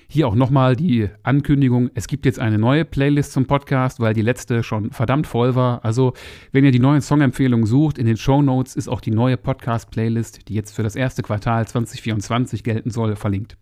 Hier 0.09 0.27
auch 0.27 0.35
nochmal 0.35 0.77
die 0.77 1.09
Ankündigung, 1.23 1.91
es 1.95 2.09
gibt 2.09 2.27
jetzt 2.27 2.39
eine 2.39 2.59
neue 2.59 2.85
Playlist 2.85 3.33
zum 3.33 3.47
Podcast, 3.47 4.01
weil 4.01 4.15
die 4.15 4.23
letzte 4.23 4.63
schon 4.63 4.91
verdammt 4.91 5.27
voll 5.27 5.55
war. 5.55 5.85
Also, 5.85 6.15
wenn 6.53 6.65
ihr 6.65 6.73
die 6.73 6.81
neuen 6.81 7.01
Songempfehlungen 7.01 7.67
sucht, 7.67 7.99
in 7.99 8.07
den 8.07 8.17
Show 8.17 8.43
Notes 8.43 8.75
ist 8.75 8.89
auch 8.89 9.01
die 9.01 9.13
neue 9.13 9.37
Podcast-Playlist, 9.37 10.49
die 10.49 10.55
jetzt 10.55 10.75
für 10.75 10.83
das 10.83 10.97
erste 10.97 11.23
Quartal 11.23 11.67
2024 11.69 12.65
gelten 12.65 12.91
soll, 12.91 13.17
verlinkt. 13.17 13.57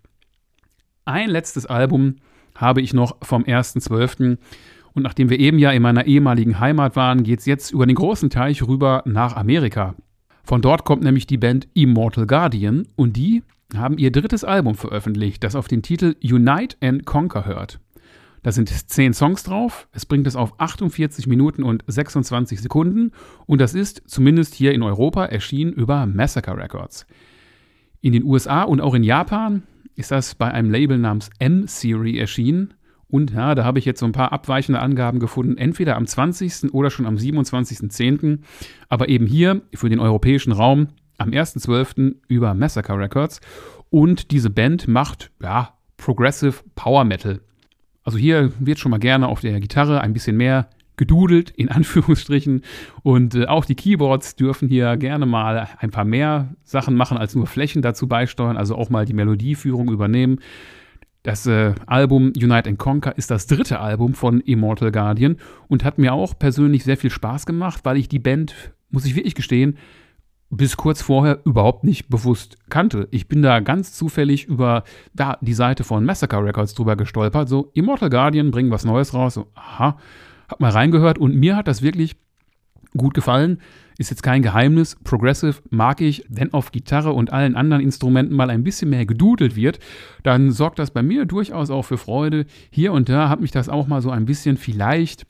Ein 1.05 1.31
letztes 1.31 1.67
Album 1.67 2.17
habe 2.55 2.81
ich 2.81 2.93
noch 2.93 3.17
vom 3.23 3.45
1.12. 3.45 4.39
Und 4.95 5.03
nachdem 5.03 5.31
wir 5.31 5.39
eben 5.39 5.59
ja 5.59 5.71
in 5.71 5.83
meiner 5.83 6.07
ehemaligen 6.07 6.61
Heimat 6.61 6.97
waren, 6.97 7.23
geht 7.23 7.41
es 7.41 7.47
jetzt 7.47 7.71
über 7.71 7.87
den 7.87 7.95
großen 7.95 8.31
Teich 8.31 8.67
rüber 8.67 9.03
nach 9.07 9.37
Amerika. 9.37 9.95
Von 10.45 10.63
dort 10.63 10.85
kommt 10.85 11.03
nämlich 11.03 11.27
die 11.27 11.37
Band 11.37 11.69
Immortal 11.75 12.27
Guardian 12.27 12.89
und 12.97 13.17
die 13.17 13.43
haben 13.75 13.99
ihr 13.99 14.11
drittes 14.11 14.45
Album 14.45 14.75
veröffentlicht, 14.75 15.45
das 15.45 15.55
auf 15.55 15.69
den 15.69 15.83
Titel 15.83 16.17
Unite 16.23 16.77
and 16.81 17.05
Conquer 17.05 17.45
hört. 17.45 17.81
Da 18.43 18.53
sind 18.53 18.69
zehn 18.69 19.13
Songs 19.13 19.43
drauf, 19.43 19.89
es 19.93 20.07
bringt 20.07 20.27
es 20.27 20.37
auf 20.37 20.59
48 20.61 21.27
Minuten 21.27 21.63
und 21.63 21.85
26 21.87 22.61
Sekunden 22.61 23.13
und 23.47 23.61
das 23.61 23.75
ist, 23.75 24.03
zumindest 24.07 24.55
hier 24.55 24.73
in 24.73 24.83
Europa, 24.83 25.27
erschienen 25.27 25.73
über 25.73 26.07
Massacre 26.07 26.57
Records. 26.57 27.07
In 28.01 28.13
den 28.13 28.25
USA 28.25 28.63
und 28.63 28.81
auch 28.81 28.95
in 28.95 29.03
Japan 29.03 29.65
ist 29.97 30.13
das 30.13 30.37
bei 30.37 30.51
einem 30.51 30.71
Label 30.71 30.99
namens 30.99 31.31
M-Serie 31.41 32.21
erschienen 32.21 32.75
und 33.09 33.33
ja, 33.33 33.55
da 33.55 33.65
habe 33.65 33.79
ich 33.79 33.85
jetzt 33.85 34.01
so 34.01 34.07
ein 34.07 34.13
paar 34.13 34.33
abweichende 34.33 34.81
Angaben 34.81 35.19
gefunden, 35.19 35.57
entweder 35.57 35.97
am 35.97 36.07
20. 36.07 36.73
oder 36.75 36.91
schon 36.91 37.07
am 37.07 37.17
27.10., 37.17 38.41
aber 38.89 39.09
eben 39.09 39.27
hier 39.27 39.63
für 39.75 39.89
den 39.89 39.99
europäischen 39.99 40.53
Raum 40.53 40.89
am 41.19 41.31
1.12. 41.31 42.17
über 42.29 42.55
Massacre 42.55 42.99
Records. 42.99 43.41
Und 43.91 44.31
diese 44.31 44.51
Band 44.51 44.89
macht, 44.89 45.31
ja, 45.43 45.75
Progressive 45.97 46.63
Power 46.75 47.05
Metal. 47.05 47.41
Also 48.05 48.19
hier 48.19 48.53
wird 48.59 48.79
schon 48.79 48.91
mal 48.91 48.99
gerne 48.99 49.29
auf 49.29 49.41
der 49.41 49.61
Gitarre 49.61 50.01
ein 50.01 50.15
bisschen 50.15 50.37
mehr 50.37 50.71
gedudelt, 50.97 51.51
in 51.51 51.69
Anführungsstrichen. 51.71 52.63
Und 53.03 53.35
äh, 53.35 53.47
auch 53.47 53.65
die 53.65 53.75
Keyboards 53.75 54.37
dürfen 54.37 54.69
hier 54.69 54.97
gerne 54.97 55.27
mal 55.27 55.69
ein 55.79 55.91
paar 55.91 56.05
mehr 56.05 56.55
Sachen 56.65 56.95
machen, 56.95 57.19
als 57.19 57.35
nur 57.35 57.47
Flächen 57.47 57.83
dazu 57.83 58.09
beisteuern, 58.09 58.57
also 58.57 58.77
auch 58.77 58.91
mal 58.91 59.05
die 59.05 59.15
Melodieführung 59.15 59.91
übernehmen. 59.91 60.41
Das 61.23 61.47
äh, 61.47 61.75
Album 61.87 62.33
Unite 62.37 62.71
and 62.71 62.79
Conquer 62.79 63.17
ist 63.19 63.31
das 63.31 63.47
dritte 63.47 63.81
Album 63.81 64.15
von 64.15 64.41
Immortal 64.41 64.93
Guardian 64.93 65.37
und 65.67 65.85
hat 65.85 65.99
mir 65.99 66.13
auch 66.13 66.39
persönlich 66.39 66.85
sehr 66.85 66.97
viel 66.97 67.11
Spaß 67.11 67.45
gemacht, 67.45 67.81
weil 67.85 67.97
ich 67.97 68.09
die 68.09 68.21
Band, 68.21 68.73
muss 68.91 69.05
ich 69.05 69.17
wirklich 69.17 69.35
gestehen, 69.35 69.77
bis 70.51 70.77
kurz 70.77 71.03
vorher 71.03 71.41
überhaupt 71.45 71.85
nicht 71.85 72.09
bewusst 72.09 72.57
kannte. 72.71 73.09
Ich 73.11 73.29
bin 73.29 73.43
da 73.43 73.61
ganz 73.61 73.93
zufällig 73.93 74.47
über 74.47 74.85
da 75.15 75.39
die 75.41 75.55
Seite 75.55 75.85
von 75.85 76.05
Massacre 76.05 76.43
Records 76.43 76.75
drüber 76.75 76.97
gestolpert. 76.97 77.49
So, 77.49 77.71
Immortal 77.75 78.11
Guardian 78.11 78.51
bringen 78.51 78.71
was 78.71 78.85
Neues 78.85 79.13
raus. 79.13 79.35
So, 79.35 79.49
aha, 79.55 79.99
hab 80.49 80.61
mal 80.61 80.71
reingehört 80.71 81.19
und 81.19 81.37
mir 81.37 81.57
hat 81.57 81.69
das 81.69 81.83
wirklich 81.83 82.17
gut 82.97 83.13
gefallen. 83.13 83.61
Ist 83.99 84.11
jetzt 84.11 84.23
kein 84.23 84.43
Geheimnis. 84.43 84.97
Progressive 85.03 85.61
mag 85.71 86.01
ich, 86.01 86.25
wenn 86.29 86.55
auf 86.55 86.73
Gitarre 86.73 87.13
und 87.13 87.33
allen 87.33 87.57
anderen 87.57 87.83
Instrumenten 87.83 88.35
mal 88.35 88.49
ein 88.49 88.63
bisschen 88.63 88.91
mehr 88.91 89.05
gedudelt 89.05 89.57
wird, 89.57 89.81
dann 90.23 90.53
sorgt 90.53 90.79
das 90.79 90.93
bei 90.93 91.03
mir 91.03 91.27
durchaus 91.27 91.69
auch 91.69 91.83
für 91.83 91.99
Freude. 91.99 92.47
Hier 92.71 92.93
und 92.93 93.09
da 93.09 93.29
hat 93.29 93.41
mich 93.41 93.51
das 93.51 93.69
auch 93.69 93.87
mal 93.87 94.01
so 94.01 94.11
ein 94.11 94.25
bisschen 94.25 94.57
vielleicht 94.57 95.27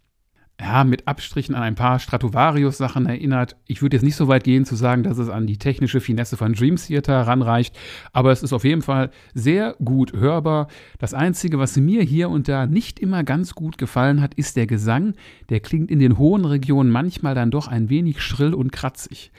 ja, 0.61 0.83
mit 0.83 1.07
Abstrichen 1.07 1.55
an 1.55 1.62
ein 1.62 1.77
paar 1.77 2.00
Stratovarius-Sachen 2.00 3.07
erinnert. 3.07 3.57
Ich 3.67 3.81
würde 3.81 3.97
jetzt 3.97 4.03
nicht 4.03 4.17
so 4.17 4.27
weit 4.27 4.43
gehen 4.43 4.65
zu 4.65 4.75
sagen, 4.75 5.05
dass 5.05 5.19
es 5.19 5.29
an 5.29 5.47
die 5.47 5.57
technische 5.57 6.00
Finesse 6.00 6.37
von 6.37 6.53
Dream 6.53 6.77
Theater 6.77 7.21
ranreicht, 7.23 7.79
aber 8.12 8.33
es 8.33 8.43
ist 8.43 8.53
auf 8.53 8.65
jeden 8.65 8.83
Fall 8.83 9.11
sehr 9.35 9.77
gut 9.85 10.12
hörbar. 10.15 10.67
Das 10.99 11.15
Einzige, 11.15 11.59
was 11.59 11.77
mir 11.77 12.03
hier 12.03 12.29
und 12.29 12.49
da 12.49 12.67
nicht 12.67 12.99
immer 12.99 13.23
ganz 13.23 13.55
gut 13.55 13.79
gefallen 13.79 14.21
hat, 14.21 14.35
ist 14.35 14.57
der 14.57 14.67
Gesang. 14.67 15.15
Der 15.49 15.61
klingt 15.61 15.91
in 15.91 16.00
den 16.00 16.19
hohen 16.19 16.45
Regionen 16.45 16.91
manchmal 16.91 17.37
dann 17.37 17.53
doch 17.53 17.69
ein 17.69 17.88
wenig 17.88 18.21
schrill 18.21 18.53
und 18.53 18.73
kratzig. 18.73 19.31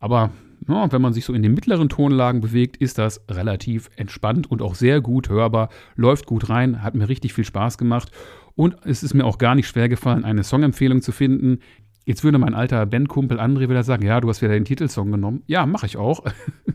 Aber 0.00 0.30
ja, 0.68 0.92
wenn 0.92 1.02
man 1.02 1.12
sich 1.12 1.24
so 1.24 1.32
in 1.32 1.42
den 1.42 1.54
mittleren 1.54 1.88
Tonlagen 1.88 2.40
bewegt, 2.40 2.76
ist 2.76 2.98
das 2.98 3.24
relativ 3.30 3.90
entspannt 3.96 4.50
und 4.50 4.62
auch 4.62 4.74
sehr 4.74 5.00
gut 5.00 5.28
hörbar, 5.28 5.68
läuft 5.96 6.26
gut 6.26 6.48
rein, 6.48 6.82
hat 6.82 6.94
mir 6.94 7.08
richtig 7.08 7.32
viel 7.32 7.44
Spaß 7.44 7.78
gemacht. 7.78 8.10
Und 8.54 8.76
es 8.84 9.02
ist 9.02 9.14
mir 9.14 9.24
auch 9.24 9.38
gar 9.38 9.54
nicht 9.54 9.68
schwer 9.68 9.88
gefallen, 9.88 10.24
eine 10.24 10.44
Songempfehlung 10.44 11.02
zu 11.02 11.12
finden. 11.12 11.60
Jetzt 12.04 12.24
würde 12.24 12.38
mein 12.38 12.54
alter 12.54 12.84
Bandkumpel 12.86 13.40
André 13.40 13.68
wieder 13.68 13.82
sagen, 13.82 14.04
ja, 14.04 14.20
du 14.20 14.28
hast 14.28 14.42
wieder 14.42 14.54
den 14.54 14.64
Titelsong 14.64 15.10
genommen. 15.10 15.42
Ja, 15.46 15.66
mache 15.66 15.86
ich 15.86 15.96
auch. 15.96 16.24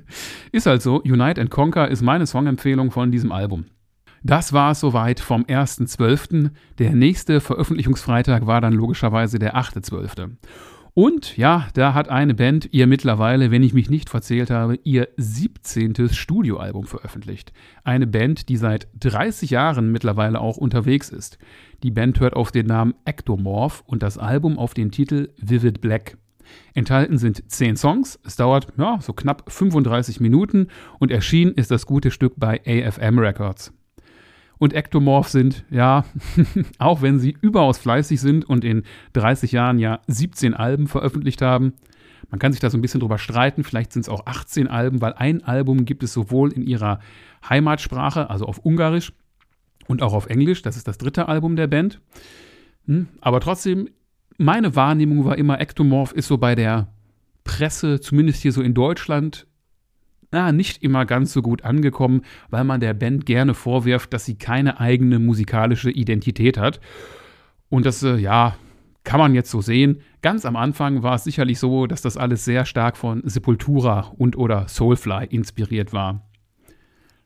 ist 0.51 0.65
halt 0.65 0.81
so, 0.81 1.01
Unite 1.01 1.41
and 1.41 1.51
Conquer 1.51 1.89
ist 1.89 2.01
meine 2.01 2.25
Songempfehlung 2.25 2.91
von 2.91 3.11
diesem 3.11 3.31
Album. 3.31 3.65
Das 4.23 4.51
war 4.53 4.71
es 4.71 4.79
soweit 4.79 5.19
vom 5.19 5.43
1.12. 5.43 6.49
Der 6.79 6.91
nächste 6.91 7.39
Veröffentlichungsfreitag 7.39 8.47
war 8.47 8.61
dann 8.61 8.73
logischerweise 8.73 9.37
der 9.37 9.55
8.12. 9.55 10.31
Und 10.97 11.37
ja, 11.37 11.67
da 11.75 11.93
hat 11.93 12.09
eine 12.09 12.33
Band 12.33 12.69
ihr 12.71 12.87
mittlerweile, 12.87 13.51
wenn 13.51 13.61
ich 13.61 13.75
mich 13.75 13.87
nicht 13.87 14.09
verzählt 14.09 14.49
habe, 14.49 14.79
ihr 14.83 15.07
17. 15.17 16.09
Studioalbum 16.09 16.85
veröffentlicht. 16.87 17.53
Eine 17.83 18.07
Band, 18.07 18.49
die 18.49 18.57
seit 18.57 18.87
30 18.99 19.51
Jahren 19.51 19.91
mittlerweile 19.91 20.41
auch 20.41 20.57
unterwegs 20.57 21.09
ist. 21.09 21.37
Die 21.83 21.91
Band 21.91 22.19
hört 22.19 22.33
auf 22.33 22.51
den 22.51 22.65
Namen 22.65 22.95
Ectomorph 23.05 23.83
und 23.85 24.01
das 24.01 24.17
Album 24.17 24.57
auf 24.57 24.73
den 24.73 24.89
Titel 24.89 25.29
Vivid 25.37 25.81
Black. 25.81 26.17
Enthalten 26.73 27.19
sind 27.19 27.43
10 27.47 27.77
Songs, 27.77 28.19
es 28.25 28.35
dauert 28.35 28.73
ja, 28.79 28.97
so 28.99 29.13
knapp 29.13 29.51
35 29.51 30.19
Minuten 30.19 30.65
und 30.97 31.11
erschienen 31.11 31.51
ist 31.51 31.69
das 31.69 31.85
gute 31.85 32.09
Stück 32.09 32.33
bei 32.37 32.59
AFM 32.65 33.19
Records 33.19 33.71
und 34.59 34.73
Ektomorph 34.73 35.29
sind, 35.29 35.65
ja, 35.69 36.05
auch 36.79 37.01
wenn 37.01 37.19
sie 37.19 37.35
überaus 37.41 37.77
fleißig 37.77 38.19
sind 38.19 38.45
und 38.45 38.63
in 38.63 38.83
30 39.13 39.51
Jahren 39.51 39.79
ja 39.79 39.99
17 40.07 40.53
Alben 40.53 40.87
veröffentlicht 40.87 41.41
haben. 41.41 41.73
Man 42.29 42.39
kann 42.39 42.51
sich 42.51 42.59
da 42.59 42.69
so 42.69 42.77
ein 42.77 42.81
bisschen 42.81 42.99
drüber 42.99 43.17
streiten, 43.17 43.63
vielleicht 43.63 43.93
sind 43.93 44.01
es 44.01 44.09
auch 44.09 44.25
18 44.25 44.67
Alben, 44.67 45.01
weil 45.01 45.13
ein 45.13 45.43
Album 45.43 45.85
gibt 45.85 46.03
es 46.03 46.13
sowohl 46.13 46.51
in 46.51 46.63
ihrer 46.63 46.99
Heimatsprache, 47.47 48.29
also 48.29 48.45
auf 48.45 48.59
Ungarisch, 48.59 49.13
und 49.87 50.01
auch 50.03 50.13
auf 50.13 50.27
Englisch. 50.27 50.61
Das 50.61 50.77
ist 50.77 50.87
das 50.87 50.97
dritte 50.97 51.27
Album 51.27 51.55
der 51.55 51.67
Band. 51.67 52.01
Hm, 52.85 53.07
aber 53.21 53.39
trotzdem, 53.39 53.89
meine 54.37 54.75
Wahrnehmung 54.75 55.25
war 55.25 55.37
immer, 55.37 55.59
Ektomorph 55.59 56.11
ist 56.11 56.27
so 56.27 56.37
bei 56.37 56.55
der 56.55 56.89
Presse, 57.43 58.01
zumindest 58.01 58.41
hier 58.41 58.51
so 58.51 58.61
in 58.61 58.73
Deutschland, 58.73 59.46
na, 60.31 60.51
nicht 60.51 60.83
immer 60.83 61.05
ganz 61.05 61.33
so 61.33 61.41
gut 61.41 61.63
angekommen, 61.63 62.21
weil 62.49 62.63
man 62.63 62.79
der 62.79 62.93
Band 62.93 63.25
gerne 63.25 63.53
vorwirft, 63.53 64.13
dass 64.13 64.25
sie 64.25 64.37
keine 64.37 64.79
eigene 64.79 65.19
musikalische 65.19 65.89
Identität 65.89 66.57
hat. 66.57 66.79
Und 67.69 67.85
das, 67.85 68.03
äh, 68.03 68.17
ja, 68.17 68.55
kann 69.03 69.19
man 69.21 69.33
jetzt 69.33 69.51
so 69.51 69.61
sehen. 69.61 70.01
Ganz 70.21 70.45
am 70.45 70.57
Anfang 70.57 71.01
war 71.01 71.15
es 71.15 71.23
sicherlich 71.23 71.59
so, 71.59 71.87
dass 71.87 72.01
das 72.01 72.17
alles 72.17 72.43
sehr 72.43 72.65
stark 72.65 72.97
von 72.97 73.21
Sepultura 73.23 74.11
und 74.17 74.37
oder 74.37 74.67
Soulfly 74.67 75.27
inspiriert 75.29 75.93
war. 75.93 76.27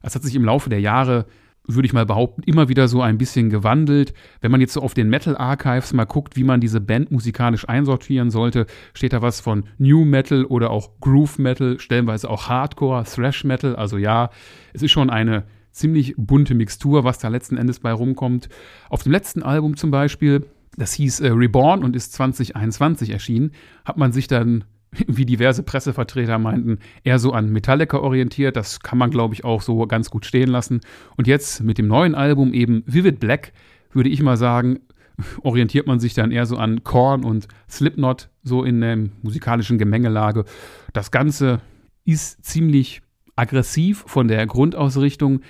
Das 0.03 0.13
hat 0.13 0.22
sich 0.22 0.36
im 0.36 0.46
Laufe 0.46 0.70
der 0.70 0.79
Jahre 0.79 1.25
würde 1.68 1.86
ich 1.86 1.94
mal 1.94 2.06
behaupten, 2.06 2.44
immer 2.44 2.70
wieder 2.70 2.88
so 2.88 3.01
ein 3.01 3.18
bisschen 3.18 3.50
gewandelt. 3.50 4.13
Wenn 4.41 4.51
man 4.51 4.62
jetzt 4.62 4.74
so 4.74 4.82
auf 4.82 4.94
den 4.94 5.10
Metal 5.10 5.38
Archives 5.38 5.94
mal 5.94 6.06
guckt, 6.06 6.36
wie 6.36 6.44
man 6.44 6.60
diese 6.60 6.82
Band 6.82 7.12
musikalisch 7.12 7.68
einsortieren 7.70 8.32
sollte, 8.32 8.65
steht 8.94 9.13
da 9.13 9.22
was 9.22 9.39
von 9.39 9.65
New 9.77 10.03
Metal 10.03 10.46
oder 10.46 10.72
auch 10.72 11.00
Groove 11.00 11.38
Metal, 11.39 11.80
stellenweise 11.80 12.30
auch 12.30 12.50
Hardcore, 12.50 13.03
Thrash 13.03 13.44
Metal. 13.44 13.75
Also 13.75 13.98
ja, 13.98 14.30
es 14.74 14.82
ist 14.82 14.91
schon 14.91 15.10
eine 15.10 15.44
ziemlich 15.72 16.15
bunte 16.18 16.53
Mixtur, 16.53 17.03
was 17.03 17.20
da 17.20 17.27
letzten 17.30 17.58
Endes 17.58 17.80
bei 17.80 17.91
rumkommt. 17.91 18.50
Auf 18.89 19.03
dem 19.03 19.12
letzten 19.12 19.44
Album 19.44 19.77
zum 19.77 19.91
Beispiel, 19.91 20.46
das 20.77 20.94
hieß 20.94 21.22
äh, 21.22 21.30
Reborn 21.30 21.84
und 21.84 21.96
ist 21.96 22.13
2021 22.13 23.10
erschienen, 23.12 23.51
hat 23.86 23.98
man 23.98 24.12
sich 24.12 24.27
dann 24.27 24.65
wie 25.07 25.25
diverse 25.25 25.63
Pressevertreter 25.63 26.38
meinten, 26.38 26.79
eher 27.03 27.19
so 27.19 27.31
an 27.31 27.51
Metallica 27.51 27.98
orientiert. 27.98 28.55
Das 28.55 28.81
kann 28.81 28.98
man, 28.98 29.12
glaube 29.12 29.33
ich, 29.33 29.43
auch 29.43 29.62
so 29.62 29.86
ganz 29.88 30.10
gut 30.10 30.25
stehen 30.25 30.50
lassen. 30.50 30.81
Und 31.17 31.27
jetzt 31.27 31.63
mit 31.63 31.77
dem 31.77 31.88
neuen 31.88 32.15
Album 32.15 32.53
eben 32.53 32.83
Vivid 32.86 33.19
Black, 33.19 33.53
würde 33.91 34.10
ich 34.10 34.21
mal 34.21 34.38
sagen, 34.38 34.79
orientiert 35.43 35.88
man 35.88 36.00
sich 36.00 36.13
dann 36.13 36.31
eher 36.31 36.45
so 36.45 36.57
an 36.57 36.83
Korn 36.83 37.24
und 37.24 37.48
Slipknot, 37.69 38.29
so 38.43 38.63
in 38.63 38.81
der 38.81 38.98
musikalischen 39.21 39.77
Gemengelage. 39.77 40.45
Das 40.93 41.12
Ganze 41.12 41.62
ist 42.03 42.43
ziemlich 42.43 43.01
aggressiv 43.36 44.03
von 44.07 44.27
der 44.27 44.45
Grundausrichtung 44.45 45.41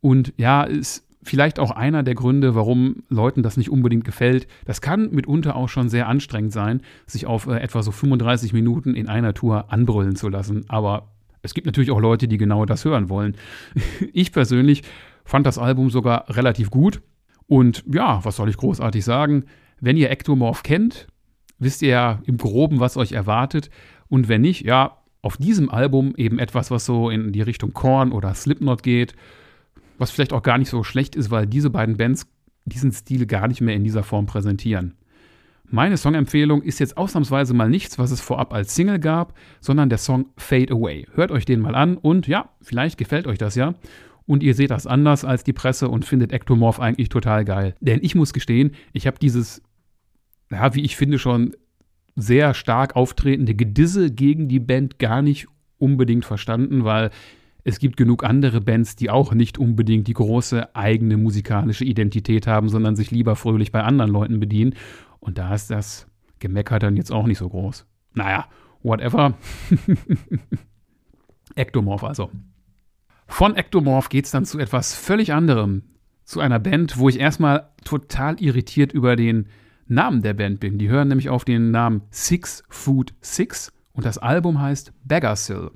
und 0.00 0.32
ja, 0.36 0.62
ist 0.62 1.07
vielleicht 1.22 1.58
auch 1.58 1.70
einer 1.70 2.02
der 2.02 2.14
Gründe, 2.14 2.54
warum 2.54 3.02
Leuten 3.08 3.42
das 3.42 3.56
nicht 3.56 3.70
unbedingt 3.70 4.04
gefällt. 4.04 4.46
Das 4.64 4.80
kann 4.80 5.10
mitunter 5.10 5.56
auch 5.56 5.68
schon 5.68 5.88
sehr 5.88 6.08
anstrengend 6.08 6.52
sein, 6.52 6.82
sich 7.06 7.26
auf 7.26 7.46
äh, 7.46 7.58
etwa 7.58 7.82
so 7.82 7.90
35 7.90 8.52
Minuten 8.52 8.94
in 8.94 9.08
einer 9.08 9.34
Tour 9.34 9.72
anbrüllen 9.72 10.16
zu 10.16 10.28
lassen. 10.28 10.64
Aber 10.68 11.12
es 11.42 11.54
gibt 11.54 11.66
natürlich 11.66 11.90
auch 11.90 12.00
Leute, 12.00 12.28
die 12.28 12.38
genau 12.38 12.64
das 12.64 12.84
hören 12.84 13.08
wollen. 13.08 13.36
ich 14.12 14.32
persönlich 14.32 14.82
fand 15.24 15.46
das 15.46 15.58
Album 15.58 15.90
sogar 15.90 16.24
relativ 16.30 16.70
gut. 16.70 17.02
Und 17.46 17.84
ja, 17.92 18.24
was 18.24 18.36
soll 18.36 18.48
ich 18.48 18.56
großartig 18.56 19.04
sagen? 19.04 19.44
Wenn 19.80 19.96
ihr 19.96 20.10
Ectomorph 20.10 20.62
kennt, 20.62 21.08
wisst 21.58 21.82
ihr 21.82 21.88
ja 21.88 22.22
im 22.24 22.36
Groben, 22.36 22.80
was 22.80 22.96
euch 22.96 23.12
erwartet. 23.12 23.70
Und 24.08 24.28
wenn 24.28 24.42
nicht, 24.42 24.64
ja, 24.64 24.98
auf 25.20 25.36
diesem 25.36 25.68
Album 25.68 26.14
eben 26.16 26.38
etwas, 26.38 26.70
was 26.70 26.86
so 26.86 27.10
in 27.10 27.32
die 27.32 27.42
Richtung 27.42 27.72
Korn 27.72 28.12
oder 28.12 28.34
Slipknot 28.34 28.82
geht 28.82 29.14
was 29.98 30.10
vielleicht 30.10 30.32
auch 30.32 30.42
gar 30.42 30.58
nicht 30.58 30.70
so 30.70 30.82
schlecht 30.82 31.16
ist, 31.16 31.30
weil 31.30 31.46
diese 31.46 31.70
beiden 31.70 31.96
Bands 31.96 32.26
diesen 32.64 32.92
Stil 32.92 33.26
gar 33.26 33.48
nicht 33.48 33.60
mehr 33.60 33.74
in 33.74 33.84
dieser 33.84 34.02
Form 34.02 34.26
präsentieren. 34.26 34.94
Meine 35.70 35.98
Songempfehlung 35.98 36.62
ist 36.62 36.80
jetzt 36.80 36.96
ausnahmsweise 36.96 37.52
mal 37.52 37.68
nichts, 37.68 37.98
was 37.98 38.10
es 38.10 38.22
vorab 38.22 38.54
als 38.54 38.74
Single 38.74 38.98
gab, 38.98 39.34
sondern 39.60 39.90
der 39.90 39.98
Song 39.98 40.26
Fade 40.38 40.72
Away. 40.72 41.06
Hört 41.12 41.30
euch 41.30 41.44
den 41.44 41.60
mal 41.60 41.74
an 41.74 41.98
und 41.98 42.26
ja, 42.26 42.48
vielleicht 42.62 42.96
gefällt 42.96 43.26
euch 43.26 43.36
das 43.36 43.54
ja. 43.54 43.74
Und 44.24 44.42
ihr 44.42 44.54
seht 44.54 44.70
das 44.70 44.86
anders 44.86 45.24
als 45.24 45.44
die 45.44 45.52
Presse 45.52 45.88
und 45.88 46.04
findet 46.04 46.32
Ectomorph 46.32 46.80
eigentlich 46.80 47.08
total 47.08 47.44
geil. 47.44 47.74
Denn 47.80 48.00
ich 48.02 48.14
muss 48.14 48.32
gestehen, 48.32 48.72
ich 48.92 49.06
habe 49.06 49.18
dieses, 49.18 49.62
ja, 50.50 50.74
wie 50.74 50.82
ich 50.82 50.96
finde, 50.96 51.18
schon 51.18 51.54
sehr 52.16 52.54
stark 52.54 52.96
auftretende 52.96 53.54
Gedisse 53.54 54.10
gegen 54.10 54.48
die 54.48 54.60
Band 54.60 54.98
gar 54.98 55.22
nicht 55.22 55.48
unbedingt 55.78 56.24
verstanden, 56.24 56.84
weil 56.84 57.10
es 57.68 57.78
gibt 57.78 57.98
genug 57.98 58.24
andere 58.24 58.62
Bands, 58.62 58.96
die 58.96 59.10
auch 59.10 59.34
nicht 59.34 59.58
unbedingt 59.58 60.08
die 60.08 60.14
große 60.14 60.74
eigene 60.74 61.18
musikalische 61.18 61.84
Identität 61.84 62.46
haben, 62.46 62.70
sondern 62.70 62.96
sich 62.96 63.10
lieber 63.10 63.36
fröhlich 63.36 63.72
bei 63.72 63.82
anderen 63.82 64.10
Leuten 64.10 64.40
bedienen. 64.40 64.74
Und 65.20 65.36
da 65.36 65.54
ist 65.54 65.70
das 65.70 66.06
Gemecker 66.38 66.78
dann 66.78 66.96
jetzt 66.96 67.12
auch 67.12 67.26
nicht 67.26 67.36
so 67.36 67.46
groß. 67.46 67.84
Naja, 68.14 68.46
whatever. 68.82 69.34
Ektomorph 71.56 72.04
also. 72.04 72.30
Von 73.26 73.54
Ektomorph 73.54 74.08
geht 74.08 74.24
es 74.24 74.30
dann 74.30 74.46
zu 74.46 74.58
etwas 74.58 74.94
völlig 74.94 75.34
anderem. 75.34 75.82
Zu 76.24 76.40
einer 76.40 76.58
Band, 76.58 76.98
wo 76.98 77.10
ich 77.10 77.20
erstmal 77.20 77.68
total 77.84 78.40
irritiert 78.40 78.92
über 78.92 79.14
den 79.14 79.48
Namen 79.86 80.22
der 80.22 80.32
Band 80.32 80.60
bin. 80.60 80.78
Die 80.78 80.88
hören 80.88 81.08
nämlich 81.08 81.28
auf 81.28 81.44
den 81.44 81.70
Namen 81.70 82.00
Six 82.10 82.64
Food 82.70 83.12
Six 83.20 83.74
und 83.92 84.06
das 84.06 84.16
Album 84.16 84.58
heißt 84.58 84.94
Beggarsill. 85.04 85.70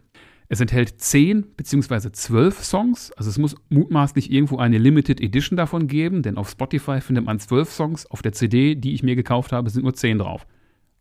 Es 0.52 0.60
enthält 0.60 1.00
10 1.00 1.54
bzw. 1.56 2.12
12 2.12 2.62
Songs, 2.62 3.10
also 3.12 3.30
es 3.30 3.38
muss 3.38 3.56
mutmaßlich 3.70 4.30
irgendwo 4.30 4.58
eine 4.58 4.76
Limited 4.76 5.18
Edition 5.22 5.56
davon 5.56 5.86
geben, 5.86 6.20
denn 6.20 6.36
auf 6.36 6.50
Spotify 6.50 7.00
findet 7.00 7.24
man 7.24 7.38
12 7.38 7.72
Songs, 7.72 8.04
auf 8.04 8.20
der 8.20 8.34
CD, 8.34 8.74
die 8.74 8.92
ich 8.92 9.02
mir 9.02 9.16
gekauft 9.16 9.52
habe, 9.52 9.70
sind 9.70 9.84
nur 9.84 9.94
10 9.94 10.18
drauf. 10.18 10.46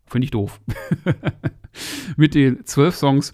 Finde 0.05 0.23
ich 0.23 0.31
doof. 0.31 0.61
Mit 2.15 2.33
den 2.33 2.65
12 2.65 2.95
Songs 2.95 3.33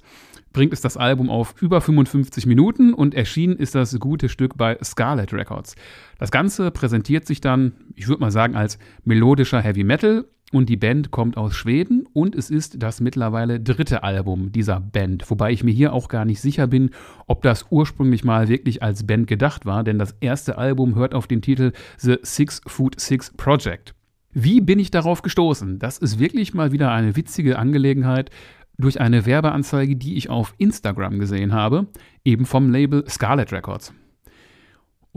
bringt 0.53 0.73
es 0.73 0.81
das 0.81 0.97
Album 0.97 1.29
auf 1.29 1.53
über 1.61 1.81
55 1.81 2.47
Minuten 2.47 2.95
und 2.95 3.13
erschienen 3.13 3.55
ist 3.55 3.75
das 3.75 3.99
gute 3.99 4.27
Stück 4.27 4.57
bei 4.57 4.75
Scarlet 4.83 5.33
Records. 5.33 5.75
Das 6.17 6.31
Ganze 6.31 6.71
präsentiert 6.71 7.27
sich 7.27 7.41
dann, 7.41 7.73
ich 7.93 8.07
würde 8.07 8.21
mal 8.21 8.31
sagen, 8.31 8.55
als 8.55 8.79
melodischer 9.05 9.61
Heavy 9.61 9.83
Metal 9.83 10.25
und 10.53 10.69
die 10.69 10.77
Band 10.77 11.11
kommt 11.11 11.37
aus 11.37 11.55
Schweden 11.55 12.05
und 12.13 12.35
es 12.35 12.49
ist 12.49 12.81
das 12.81 13.01
mittlerweile 13.01 13.59
dritte 13.59 14.03
Album 14.03 14.51
dieser 14.51 14.79
Band, 14.79 15.29
wobei 15.29 15.51
ich 15.51 15.63
mir 15.63 15.73
hier 15.73 15.93
auch 15.93 16.07
gar 16.07 16.25
nicht 16.25 16.39
sicher 16.39 16.67
bin, 16.67 16.91
ob 17.25 17.41
das 17.41 17.65
ursprünglich 17.69 18.23
mal 18.23 18.47
wirklich 18.47 18.81
als 18.81 19.05
Band 19.05 19.27
gedacht 19.27 19.65
war, 19.65 19.83
denn 19.83 19.99
das 19.99 20.15
erste 20.21 20.57
Album 20.57 20.95
hört 20.95 21.13
auf 21.13 21.27
den 21.27 21.41
Titel 21.41 21.73
The 21.97 22.17
Six 22.21 22.61
Foot 22.65 22.99
Six 22.99 23.33
Project. 23.35 23.93
Wie 24.33 24.61
bin 24.61 24.79
ich 24.79 24.91
darauf 24.91 25.21
gestoßen? 25.21 25.79
Das 25.79 25.97
ist 25.97 26.19
wirklich 26.19 26.53
mal 26.53 26.71
wieder 26.71 26.91
eine 26.91 27.15
witzige 27.15 27.57
Angelegenheit 27.57 28.29
durch 28.77 29.01
eine 29.01 29.25
Werbeanzeige, 29.25 29.95
die 29.95 30.15
ich 30.15 30.29
auf 30.29 30.53
Instagram 30.57 31.19
gesehen 31.19 31.53
habe, 31.53 31.87
eben 32.23 32.45
vom 32.45 32.69
Label 32.71 33.03
Scarlet 33.09 33.51
Records. 33.51 33.93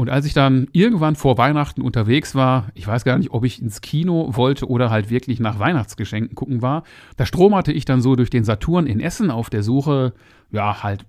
Und 0.00 0.08
als 0.08 0.24
ich 0.24 0.32
dann 0.32 0.66
irgendwann 0.72 1.14
vor 1.14 1.36
Weihnachten 1.36 1.82
unterwegs 1.82 2.34
war, 2.34 2.68
ich 2.72 2.86
weiß 2.86 3.04
gar 3.04 3.18
nicht, 3.18 3.32
ob 3.32 3.44
ich 3.44 3.60
ins 3.60 3.82
Kino 3.82 4.30
wollte 4.34 4.66
oder 4.66 4.88
halt 4.88 5.10
wirklich 5.10 5.40
nach 5.40 5.58
Weihnachtsgeschenken 5.58 6.34
gucken 6.34 6.62
war, 6.62 6.84
da 7.18 7.26
stromerte 7.26 7.70
ich 7.70 7.84
dann 7.84 8.00
so 8.00 8.16
durch 8.16 8.30
den 8.30 8.42
Saturn 8.42 8.86
in 8.86 8.98
Essen 8.98 9.30
auf 9.30 9.50
der 9.50 9.62
Suche, 9.62 10.14
ja, 10.50 10.82
halt 10.82 11.04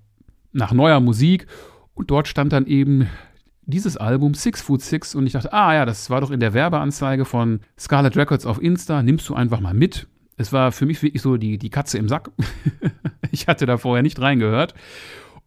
nach 0.51 0.73
neuer 0.73 0.99
Musik. 0.99 1.47
Und 1.93 2.11
dort 2.11 2.27
stand 2.27 2.51
dann 2.51 2.65
eben 2.65 3.07
dieses 3.61 3.95
Album 3.95 4.33
Six 4.33 4.61
Foot 4.61 4.81
Six 4.81 5.15
und 5.15 5.25
ich 5.25 5.31
dachte, 5.31 5.53
ah 5.53 5.73
ja, 5.73 5.85
das 5.85 6.09
war 6.09 6.19
doch 6.19 6.29
in 6.29 6.41
der 6.41 6.53
Werbeanzeige 6.53 7.23
von 7.23 7.61
Scarlet 7.79 8.17
Records 8.17 8.45
auf 8.45 8.61
Insta, 8.61 9.01
nimmst 9.03 9.29
du 9.29 9.35
einfach 9.35 9.61
mal 9.61 9.73
mit. 9.73 10.07
Es 10.35 10.51
war 10.51 10.73
für 10.73 10.85
mich 10.85 11.01
wirklich 11.01 11.21
so 11.21 11.37
die, 11.37 11.57
die 11.57 11.69
Katze 11.69 11.97
im 11.97 12.09
Sack. 12.09 12.29
ich 13.31 13.47
hatte 13.47 13.65
da 13.65 13.77
vorher 13.77 14.03
nicht 14.03 14.19
reingehört. 14.19 14.73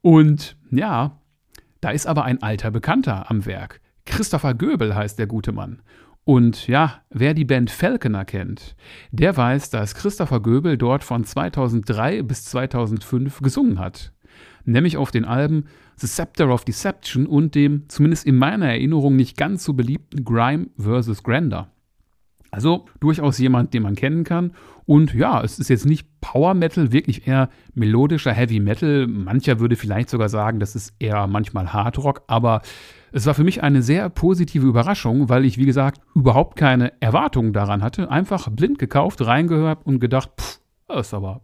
Und 0.00 0.57
ja, 0.70 1.18
da 1.84 1.90
ist 1.90 2.06
aber 2.06 2.24
ein 2.24 2.42
alter 2.42 2.70
Bekannter 2.70 3.30
am 3.30 3.44
Werk. 3.44 3.82
Christopher 4.06 4.54
Göbel 4.54 4.94
heißt 4.94 5.18
der 5.18 5.26
gute 5.26 5.52
Mann. 5.52 5.82
Und 6.24 6.66
ja, 6.66 7.02
wer 7.10 7.34
die 7.34 7.44
Band 7.44 7.70
Falconer 7.70 8.24
kennt, 8.24 8.74
der 9.10 9.36
weiß, 9.36 9.68
dass 9.68 9.94
Christopher 9.94 10.40
Göbel 10.40 10.78
dort 10.78 11.04
von 11.04 11.24
2003 11.24 12.22
bis 12.22 12.46
2005 12.46 13.42
gesungen 13.42 13.78
hat. 13.78 14.14
Nämlich 14.64 14.96
auf 14.96 15.10
den 15.10 15.26
Alben 15.26 15.66
The 15.96 16.06
Scepter 16.06 16.48
of 16.48 16.64
Deception 16.64 17.26
und 17.26 17.54
dem, 17.54 17.86
zumindest 17.88 18.24
in 18.24 18.36
meiner 18.36 18.68
Erinnerung, 18.68 19.14
nicht 19.14 19.36
ganz 19.36 19.62
so 19.62 19.74
beliebten 19.74 20.24
Grime 20.24 20.68
vs. 20.78 21.22
Grander. 21.22 21.70
Also 22.54 22.84
durchaus 23.00 23.38
jemand, 23.38 23.74
den 23.74 23.82
man 23.82 23.96
kennen 23.96 24.22
kann. 24.22 24.52
Und 24.86 25.12
ja, 25.12 25.42
es 25.42 25.58
ist 25.58 25.70
jetzt 25.70 25.86
nicht 25.86 26.06
Power 26.20 26.54
Metal, 26.54 26.92
wirklich 26.92 27.26
eher 27.26 27.48
melodischer 27.74 28.32
Heavy 28.32 28.60
Metal. 28.60 29.08
Mancher 29.08 29.58
würde 29.58 29.74
vielleicht 29.74 30.08
sogar 30.08 30.28
sagen, 30.28 30.60
das 30.60 30.76
ist 30.76 30.94
eher 31.00 31.26
manchmal 31.26 31.72
Hard 31.72 31.98
Rock, 31.98 32.22
aber 32.28 32.62
es 33.10 33.26
war 33.26 33.34
für 33.34 33.42
mich 33.42 33.64
eine 33.64 33.82
sehr 33.82 34.08
positive 34.08 34.64
Überraschung, 34.64 35.28
weil 35.28 35.44
ich, 35.44 35.58
wie 35.58 35.66
gesagt, 35.66 36.00
überhaupt 36.14 36.56
keine 36.56 36.92
Erwartungen 37.00 37.52
daran 37.52 37.82
hatte. 37.82 38.08
Einfach 38.08 38.48
blind 38.50 38.78
gekauft, 38.78 39.26
reingehört 39.26 39.84
und 39.84 39.98
gedacht, 39.98 40.30
pff, 40.40 40.60
das 40.86 41.08
ist 41.08 41.14
aber 41.14 41.40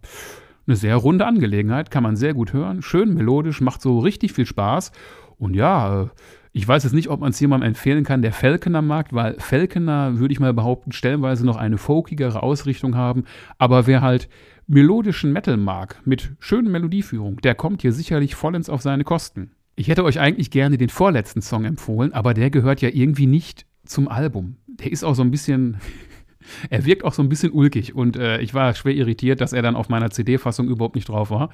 eine 0.68 0.77
sehr 0.77 0.94
runde 0.94 1.27
Angelegenheit, 1.27 1.90
kann 1.90 2.05
man 2.05 2.14
sehr 2.14 2.35
gut 2.35 2.53
hören, 2.53 2.83
schön 2.83 3.14
melodisch, 3.14 3.61
macht 3.61 3.83
so 3.83 3.99
richtig 3.99 4.33
viel 4.33 4.46
Spaß. 4.46 4.92
Und 5.38 5.55
ja, 5.55 6.11
ich 6.53 6.67
weiß 6.67 6.83
jetzt 6.83 6.93
nicht, 6.93 7.09
ob 7.09 7.21
man 7.21 7.31
es 7.31 7.41
jemandem 7.41 7.69
empfehlen 7.69 8.05
kann, 8.05 8.23
der 8.23 8.33
Falconer 8.33 8.83
mag, 8.83 9.13
weil 9.13 9.37
Falconer, 9.39 10.19
würde 10.19 10.33
ich 10.33 10.41
mal 10.41 10.53
behaupten, 10.53 10.93
stellenweise 10.93 11.47
noch 11.47 11.57
eine 11.57 11.79
folkigere 11.79 12.43
Ausrichtung 12.43 12.97
haben. 12.97 13.25
Aber 13.59 13.87
wer 13.87 14.01
halt 14.01 14.29
melodischen 14.67 15.33
Metal 15.33 15.57
mag, 15.57 16.01
mit 16.05 16.33
schönen 16.41 16.71
Melodieführung, 16.71 17.37
der 17.41 17.55
kommt 17.55 17.83
hier 17.83 17.93
sicherlich 17.93 18.35
vollends 18.35 18.69
auf 18.69 18.83
seine 18.83 19.05
Kosten. 19.05 19.53
Ich 19.77 19.89
hätte 19.89 20.05
euch 20.05 20.19
eigentlich 20.19 20.51
gerne 20.51 20.77
den 20.77 20.89
vorletzten 20.89 21.41
Song 21.41 21.65
empfohlen, 21.65 22.13
aber 22.13 22.35
der 22.35 22.51
gehört 22.51 22.83
ja 22.83 22.91
irgendwie 22.93 23.27
nicht 23.27 23.67
zum 23.85 24.09
Album. 24.09 24.57
Der 24.67 24.91
ist 24.91 25.05
auch 25.05 25.15
so 25.15 25.23
ein 25.23 25.31
bisschen. 25.31 25.79
er 26.71 26.85
wirkt 26.85 27.05
auch 27.05 27.13
so 27.13 27.23
ein 27.23 27.29
bisschen 27.29 27.53
ulkig 27.53 27.95
und 27.95 28.17
äh, 28.17 28.41
ich 28.41 28.55
war 28.55 28.75
schwer 28.75 28.95
irritiert, 28.95 29.41
dass 29.41 29.53
er 29.53 29.63
dann 29.63 29.77
auf 29.77 29.89
meiner 29.89 30.11
CD-Fassung 30.11 30.69
überhaupt 30.69 30.97
nicht 30.97 31.09
drauf 31.09 31.31
war. 31.31 31.51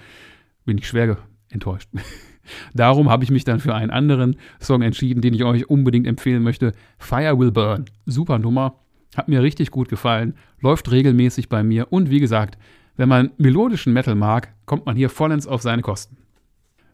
Bin 0.64 0.78
ich 0.78 0.88
schwer 0.88 1.18
enttäuscht. 1.50 1.90
Darum 2.74 3.10
habe 3.10 3.24
ich 3.24 3.30
mich 3.30 3.44
dann 3.44 3.60
für 3.60 3.74
einen 3.74 3.90
anderen 3.90 4.36
Song 4.60 4.82
entschieden, 4.82 5.20
den 5.20 5.34
ich 5.34 5.44
euch 5.44 5.68
unbedingt 5.68 6.06
empfehlen 6.06 6.42
möchte. 6.42 6.72
Fire 6.98 7.38
Will 7.38 7.52
Burn. 7.52 7.86
Super 8.06 8.38
Nummer. 8.38 8.80
Hat 9.16 9.28
mir 9.28 9.42
richtig 9.42 9.70
gut 9.70 9.88
gefallen. 9.88 10.34
Läuft 10.60 10.90
regelmäßig 10.90 11.48
bei 11.48 11.62
mir. 11.62 11.92
Und 11.92 12.10
wie 12.10 12.20
gesagt, 12.20 12.58
wenn 12.96 13.08
man 13.08 13.30
melodischen 13.38 13.92
Metal 13.92 14.14
mag, 14.14 14.54
kommt 14.64 14.86
man 14.86 14.96
hier 14.96 15.10
vollends 15.10 15.46
auf 15.46 15.62
seine 15.62 15.82
Kosten. 15.82 16.16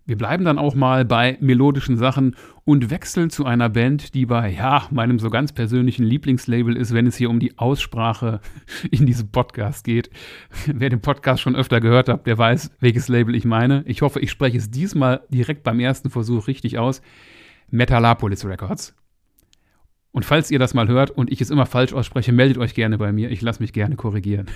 Wir 0.05 0.19
bleiben 0.19 0.45
dann 0.45 0.59
auch 0.59 0.75
mal 0.75 1.05
bei 1.05 1.37
melodischen 1.41 1.97
Sachen 1.97 2.35
und 2.65 2.91
wechseln 2.91 3.31
zu 3.31 3.45
einer 3.45 3.69
Band, 3.69 4.15
die 4.15 4.27
bei, 4.27 4.51
ja, 4.51 4.87
meinem 4.91 5.21
so 5.21 5.31
ganz 5.31 5.53
persönlichen 5.53 6.05
Lieblingslabel 6.05 6.77
ist, 6.77 6.93
wenn 6.93 7.07
es 7.07 7.17
hier 7.17 7.31
um 7.31 7.38
die 7.38 7.57
Aussprache 7.59 8.41
in 8.91 9.07
diesem 9.07 9.31
Podcast 9.31 9.85
geht. 9.85 10.11
Wer 10.67 10.91
den 10.91 11.01
Podcast 11.01 11.41
schon 11.41 11.55
öfter 11.55 11.81
gehört 11.81 12.09
hat, 12.09 12.27
der 12.27 12.37
weiß, 12.37 12.73
welches 12.81 13.09
Label 13.09 13.35
ich 13.37 13.45
meine. 13.45 13.85
Ich 13.87 14.03
hoffe, 14.03 14.19
ich 14.19 14.31
spreche 14.31 14.59
es 14.59 14.71
diesmal 14.71 15.23
direkt 15.29 15.62
beim 15.62 15.79
ersten 15.79 16.11
Versuch 16.11 16.49
richtig 16.49 16.79
aus. 16.79 17.01
Metalopolis 17.71 18.45
Records. 18.45 18.97
Und 20.11 20.25
falls 20.25 20.51
ihr 20.51 20.59
das 20.59 20.75
mal 20.75 20.88
hört 20.88 21.11
und 21.11 21.33
ich 21.33 21.41
es 21.41 21.51
immer 21.51 21.65
falsch 21.65 21.95
ausspreche, 21.95 22.33
meldet 22.33 22.59
euch 22.59 22.75
gerne 22.75 22.99
bei 22.99 23.12
mir. 23.12 23.31
Ich 23.31 23.41
lasse 23.41 23.62
mich 23.62 23.73
gerne 23.73 23.97
korrigieren. 23.97 24.47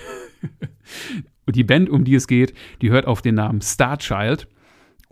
und 1.47 1.57
die 1.57 1.65
Band, 1.65 1.89
um 1.89 2.05
die 2.05 2.15
es 2.15 2.27
geht, 2.27 2.53
die 2.83 2.91
hört 2.91 3.07
auf 3.07 3.23
den 3.23 3.37
Namen 3.37 3.63
Starchild. 3.63 4.49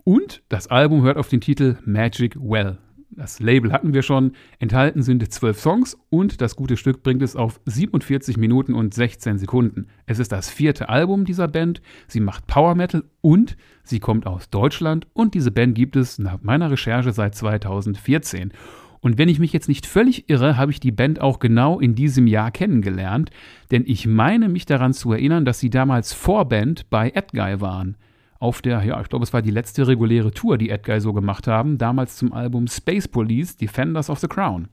Und 0.07 0.43
das 0.49 0.67
Album 0.67 1.01
hört 1.01 1.17
auf 1.17 1.29
den 1.29 1.41
Titel 1.41 1.77
Magic 1.83 2.35
Well. 2.39 2.77
Das 3.09 3.39
Label 3.39 3.71
hatten 3.71 3.95
wir 3.95 4.03
schon. 4.03 4.33
Enthalten 4.59 5.01
sind 5.01 5.33
zwölf 5.33 5.59
Songs 5.59 5.97
und 6.11 6.41
das 6.41 6.55
gute 6.55 6.77
Stück 6.77 7.01
bringt 7.01 7.23
es 7.23 7.35
auf 7.35 7.59
47 7.65 8.37
Minuten 8.37 8.75
und 8.75 8.93
16 8.93 9.39
Sekunden. 9.39 9.87
Es 10.05 10.19
ist 10.19 10.31
das 10.31 10.51
vierte 10.51 10.89
Album 10.89 11.25
dieser 11.25 11.47
Band. 11.47 11.81
Sie 12.07 12.19
macht 12.19 12.45
Power 12.45 12.75
Metal 12.75 13.03
und 13.21 13.57
sie 13.83 13.99
kommt 13.99 14.27
aus 14.27 14.51
Deutschland 14.51 15.07
und 15.13 15.33
diese 15.33 15.49
Band 15.49 15.73
gibt 15.73 15.95
es 15.95 16.19
nach 16.19 16.39
meiner 16.43 16.69
Recherche 16.69 17.11
seit 17.11 17.33
2014. 17.33 18.53
Und 18.99 19.17
wenn 19.17 19.29
ich 19.29 19.39
mich 19.39 19.53
jetzt 19.53 19.69
nicht 19.69 19.87
völlig 19.87 20.29
irre, 20.29 20.55
habe 20.55 20.71
ich 20.71 20.79
die 20.79 20.91
Band 20.91 21.19
auch 21.19 21.39
genau 21.39 21.79
in 21.79 21.95
diesem 21.95 22.27
Jahr 22.27 22.51
kennengelernt, 22.51 23.31
denn 23.71 23.83
ich 23.87 24.05
meine 24.05 24.49
mich 24.49 24.67
daran 24.67 24.93
zu 24.93 25.13
erinnern, 25.13 25.45
dass 25.45 25.59
sie 25.59 25.71
damals 25.71 26.13
Vorband 26.13 26.91
bei 26.91 27.09
Edguy 27.09 27.59
waren 27.59 27.97
auf 28.39 28.61
der, 28.61 28.83
ja, 28.83 28.99
ich 29.01 29.09
glaube, 29.09 29.23
es 29.23 29.33
war 29.33 29.41
die 29.41 29.51
letzte 29.51 29.87
reguläre 29.87 30.31
Tour, 30.31 30.57
die 30.57 30.69
Edguy 30.69 30.99
so 30.99 31.13
gemacht 31.13 31.47
haben, 31.47 31.77
damals 31.77 32.17
zum 32.17 32.33
Album 32.33 32.67
Space 32.67 33.07
Police, 33.07 33.55
Defenders 33.57 34.09
of 34.09 34.19
the 34.19 34.27
Crown. 34.27 34.67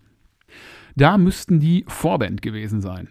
Da 0.97 1.17
müssten 1.17 1.61
die 1.61 1.85
Vorband 1.89 2.43
gewesen 2.43 2.81
sein. 2.81 3.09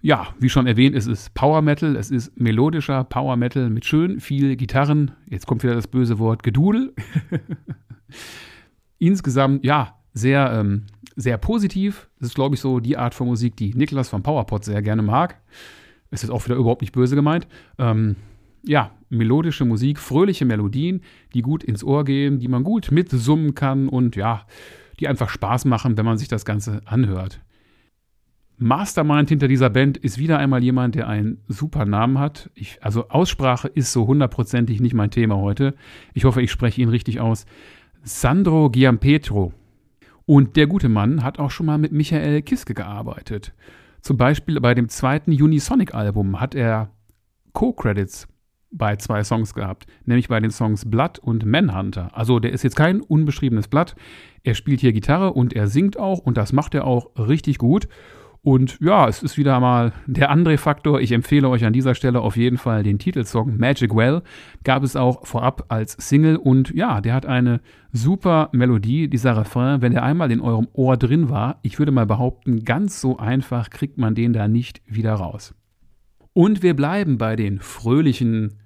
Ja, 0.00 0.34
wie 0.40 0.48
schon 0.48 0.66
erwähnt, 0.66 0.96
es 0.96 1.06
ist 1.06 1.32
Power 1.34 1.62
Metal, 1.62 1.94
es 1.94 2.10
ist 2.10 2.38
melodischer 2.38 3.04
Power 3.04 3.36
Metal 3.36 3.70
mit 3.70 3.84
schön 3.84 4.18
viel 4.18 4.56
Gitarren. 4.56 5.12
Jetzt 5.28 5.46
kommt 5.46 5.62
wieder 5.62 5.74
das 5.74 5.86
böse 5.86 6.18
Wort 6.18 6.42
Gedudel. 6.42 6.92
Insgesamt, 8.98 9.64
ja, 9.64 9.96
sehr, 10.12 10.52
ähm, 10.52 10.86
sehr 11.14 11.38
positiv. 11.38 12.08
Das 12.18 12.30
ist, 12.30 12.34
glaube 12.34 12.56
ich, 12.56 12.60
so 12.60 12.80
die 12.80 12.96
Art 12.96 13.14
von 13.14 13.28
Musik, 13.28 13.56
die 13.56 13.74
Niklas 13.74 14.08
vom 14.08 14.22
PowerPod 14.22 14.64
sehr 14.64 14.82
gerne 14.82 15.02
mag. 15.02 15.40
Es 16.10 16.24
ist 16.24 16.30
auch 16.30 16.44
wieder 16.44 16.56
überhaupt 16.56 16.82
nicht 16.82 16.92
böse 16.92 17.14
gemeint. 17.14 17.46
Ähm, 17.78 18.16
ja, 18.64 18.92
melodische 19.08 19.64
Musik, 19.64 19.98
fröhliche 19.98 20.44
Melodien, 20.44 21.02
die 21.34 21.42
gut 21.42 21.64
ins 21.64 21.84
Ohr 21.84 22.04
gehen, 22.04 22.38
die 22.38 22.48
man 22.48 22.64
gut 22.64 22.90
mitsummen 22.90 23.54
kann 23.54 23.88
und 23.88 24.16
ja, 24.16 24.46
die 25.00 25.08
einfach 25.08 25.28
Spaß 25.28 25.64
machen, 25.64 25.96
wenn 25.96 26.04
man 26.04 26.18
sich 26.18 26.28
das 26.28 26.44
Ganze 26.44 26.80
anhört. 26.84 27.40
Mastermind 28.58 29.28
hinter 29.28 29.48
dieser 29.48 29.70
Band 29.70 29.96
ist 29.96 30.18
wieder 30.18 30.38
einmal 30.38 30.62
jemand, 30.62 30.94
der 30.94 31.08
einen 31.08 31.38
super 31.48 31.84
Namen 31.84 32.18
hat. 32.18 32.50
Ich, 32.54 32.78
also 32.82 33.08
Aussprache 33.08 33.66
ist 33.66 33.92
so 33.92 34.06
hundertprozentig 34.06 34.80
nicht 34.80 34.94
mein 34.94 35.10
Thema 35.10 35.36
heute. 35.36 35.74
Ich 36.14 36.24
hoffe, 36.24 36.42
ich 36.42 36.52
spreche 36.52 36.80
ihn 36.80 36.88
richtig 36.88 37.18
aus. 37.20 37.44
Sandro 38.04 38.70
Giampetro. 38.70 39.52
Und 40.26 40.56
der 40.56 40.68
gute 40.68 40.88
Mann 40.88 41.24
hat 41.24 41.40
auch 41.40 41.50
schon 41.50 41.66
mal 41.66 41.78
mit 41.78 41.90
Michael 41.90 42.42
Kiske 42.42 42.74
gearbeitet. 42.74 43.52
Zum 44.00 44.16
Beispiel 44.16 44.60
bei 44.60 44.74
dem 44.74 44.88
zweiten 44.88 45.32
Unisonic-Album 45.32 46.40
hat 46.40 46.54
er 46.54 46.90
Co-Credits 47.52 48.28
bei 48.72 48.96
zwei 48.96 49.22
Songs 49.22 49.54
gehabt, 49.54 49.86
nämlich 50.04 50.28
bei 50.28 50.40
den 50.40 50.50
Songs 50.50 50.90
Blood 50.90 51.18
und 51.18 51.44
Manhunter. 51.44 52.10
Also 52.16 52.38
der 52.38 52.52
ist 52.52 52.64
jetzt 52.64 52.76
kein 52.76 53.00
unbeschriebenes 53.00 53.68
Blatt. 53.68 53.94
Er 54.42 54.54
spielt 54.54 54.80
hier 54.80 54.92
Gitarre 54.92 55.32
und 55.32 55.52
er 55.52 55.68
singt 55.68 55.98
auch 55.98 56.18
und 56.18 56.36
das 56.36 56.52
macht 56.52 56.74
er 56.74 56.86
auch 56.86 57.10
richtig 57.16 57.58
gut. 57.58 57.88
Und 58.44 58.78
ja, 58.80 59.06
es 59.06 59.22
ist 59.22 59.38
wieder 59.38 59.60
mal 59.60 59.92
der 60.06 60.32
André-Faktor. 60.32 61.00
Ich 61.00 61.12
empfehle 61.12 61.48
euch 61.48 61.64
an 61.64 61.72
dieser 61.72 61.94
Stelle 61.94 62.20
auf 62.20 62.36
jeden 62.36 62.58
Fall 62.58 62.82
den 62.82 62.98
Titelsong 62.98 63.56
Magic 63.56 63.94
Well. 63.94 64.22
Gab 64.64 64.82
es 64.82 64.96
auch 64.96 65.24
vorab 65.24 65.66
als 65.68 65.92
Single 65.92 66.36
und 66.36 66.74
ja, 66.74 67.00
der 67.00 67.14
hat 67.14 67.24
eine 67.24 67.60
super 67.92 68.48
Melodie, 68.50 69.08
dieser 69.08 69.36
Refrain. 69.36 69.80
Wenn 69.80 69.92
der 69.92 70.02
einmal 70.02 70.32
in 70.32 70.40
eurem 70.40 70.66
Ohr 70.72 70.96
drin 70.96 71.30
war, 71.30 71.60
ich 71.62 71.78
würde 71.78 71.92
mal 71.92 72.06
behaupten, 72.06 72.64
ganz 72.64 73.00
so 73.00 73.16
einfach 73.16 73.70
kriegt 73.70 73.96
man 73.96 74.16
den 74.16 74.32
da 74.32 74.48
nicht 74.48 74.82
wieder 74.86 75.14
raus. 75.14 75.54
Und 76.32 76.64
wir 76.64 76.74
bleiben 76.74 77.18
bei 77.18 77.36
den 77.36 77.60
fröhlichen 77.60 78.58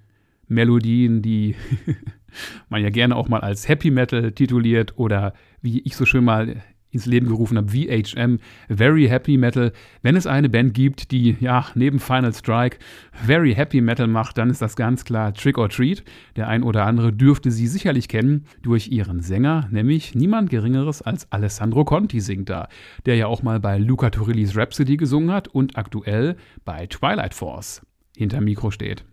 Melodien, 0.49 1.23
die 1.23 1.55
man 2.69 2.83
ja 2.83 2.91
gerne 2.91 3.17
auch 3.17 3.29
mal 3.29 3.41
als 3.41 3.69
Happy 3.69 3.91
Metal 3.91 4.33
tituliert 4.33 4.99
oder 4.99 5.33
wie 5.63 5.81
ich 5.81 5.97
so 5.97 6.05
schön 6.05 6.25
mal 6.25 6.63
ins 6.97 7.07
Leben 7.07 7.29
gerufen 7.29 7.59
habe, 7.59 7.69
VHM, 7.69 8.39
Very 8.69 9.07
Happy 9.07 9.37
Metal. 9.37 9.73
Wenn 10.03 10.17
es 10.17 10.27
eine 10.27 10.49
Band 10.49 10.73
gibt, 10.73 11.11
die 11.11 11.37
ja 11.41 11.67
neben 11.75 12.01
Final 12.01 12.33
Strike 12.33 12.79
Very 13.13 13.55
Happy 13.55 13.81
Metal 13.81 14.07
macht, 14.07 14.39
dann 14.39 14.51
ist 14.51 14.63
das 14.63 14.77
ganz 14.77 15.05
klar 15.05 15.35
Trick 15.35 15.59
or 15.59 15.69
Treat. 15.69 16.05
Der 16.37 16.49
ein 16.49 16.63
oder 16.63 16.87
andere 16.87 17.13
dürfte 17.13 17.51
sie 17.51 17.67
sicherlich 17.67 18.09
kennen 18.09 18.47
durch 18.63 18.89
ihren 18.89 19.21
Sänger, 19.21 19.69
nämlich 19.71 20.15
niemand 20.15 20.49
Geringeres 20.51 21.03
als 21.03 21.31
Alessandro 21.31 21.85
Conti 21.85 22.21
singt 22.21 22.49
da, 22.49 22.69
der 23.05 23.17
ja 23.17 23.27
auch 23.27 23.43
mal 23.43 23.61
bei 23.61 23.79
Luca 23.79 24.11
Turillis 24.11 24.57
Rhapsody 24.57 24.97
gesungen 24.97 25.33
hat 25.33 25.49
und 25.49 25.77
aktuell 25.77 26.37
bei 26.65 26.87
Twilight 26.87 27.35
Force 27.35 27.83
hinter 28.17 28.41
Mikro 28.41 28.71
steht. 28.71 29.05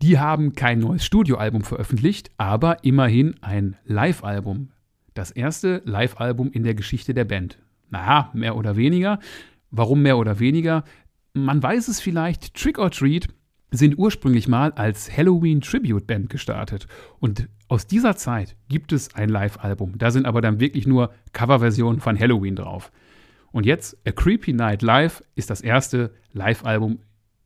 Die 0.00 0.18
haben 0.18 0.54
kein 0.54 0.78
neues 0.78 1.04
Studioalbum 1.04 1.62
veröffentlicht, 1.62 2.30
aber 2.36 2.84
immerhin 2.84 3.34
ein 3.40 3.76
Live-Album. 3.84 4.70
Das 5.14 5.32
erste 5.32 5.82
Live-Album 5.84 6.52
in 6.52 6.62
der 6.62 6.74
Geschichte 6.74 7.14
der 7.14 7.24
Band. 7.24 7.58
Naja, 7.90 8.30
mehr 8.32 8.56
oder 8.56 8.76
weniger. 8.76 9.18
Warum 9.70 10.02
mehr 10.02 10.16
oder 10.18 10.38
weniger? 10.38 10.84
Man 11.34 11.62
weiß 11.62 11.88
es 11.88 12.00
vielleicht, 12.00 12.54
Trick 12.54 12.78
or 12.78 12.90
Treat 12.90 13.28
sind 13.70 13.98
ursprünglich 13.98 14.46
mal 14.46 14.72
als 14.72 15.14
Halloween 15.14 15.60
Tribute 15.60 16.06
Band 16.06 16.30
gestartet. 16.30 16.86
Und 17.18 17.48
aus 17.66 17.86
dieser 17.86 18.16
Zeit 18.16 18.56
gibt 18.68 18.92
es 18.92 19.14
ein 19.14 19.28
Live-Album. 19.28 19.98
Da 19.98 20.10
sind 20.10 20.26
aber 20.26 20.40
dann 20.40 20.60
wirklich 20.60 20.86
nur 20.86 21.12
Coverversionen 21.32 22.00
von 22.00 22.18
Halloween 22.18 22.56
drauf. 22.56 22.92
Und 23.50 23.66
jetzt 23.66 23.96
A 24.06 24.12
Creepy 24.12 24.52
Night 24.52 24.82
Live 24.82 25.22
ist 25.34 25.50
das 25.50 25.60
erste 25.60 26.12
Live-Album 26.32 27.00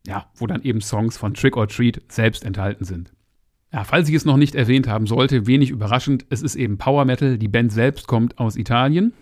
ja, 0.05 0.25
wo 0.35 0.47
dann 0.47 0.63
eben 0.63 0.81
Songs 0.81 1.17
von 1.17 1.33
Trick 1.33 1.57
or 1.57 1.67
Treat 1.67 2.01
selbst 2.09 2.43
enthalten 2.43 2.85
sind. 2.85 3.11
Ja, 3.71 3.83
falls 3.83 4.07
ich 4.07 4.15
es 4.15 4.25
noch 4.25 4.37
nicht 4.37 4.53
erwähnt 4.53 4.87
haben 4.87 5.07
sollte, 5.07 5.47
wenig 5.47 5.71
überraschend, 5.71 6.25
es 6.29 6.43
ist 6.43 6.55
eben 6.55 6.77
Power 6.77 7.05
Metal, 7.05 7.37
die 7.37 7.47
Band 7.47 7.71
selbst 7.71 8.07
kommt 8.07 8.37
aus 8.37 8.55
Italien. 8.55 9.13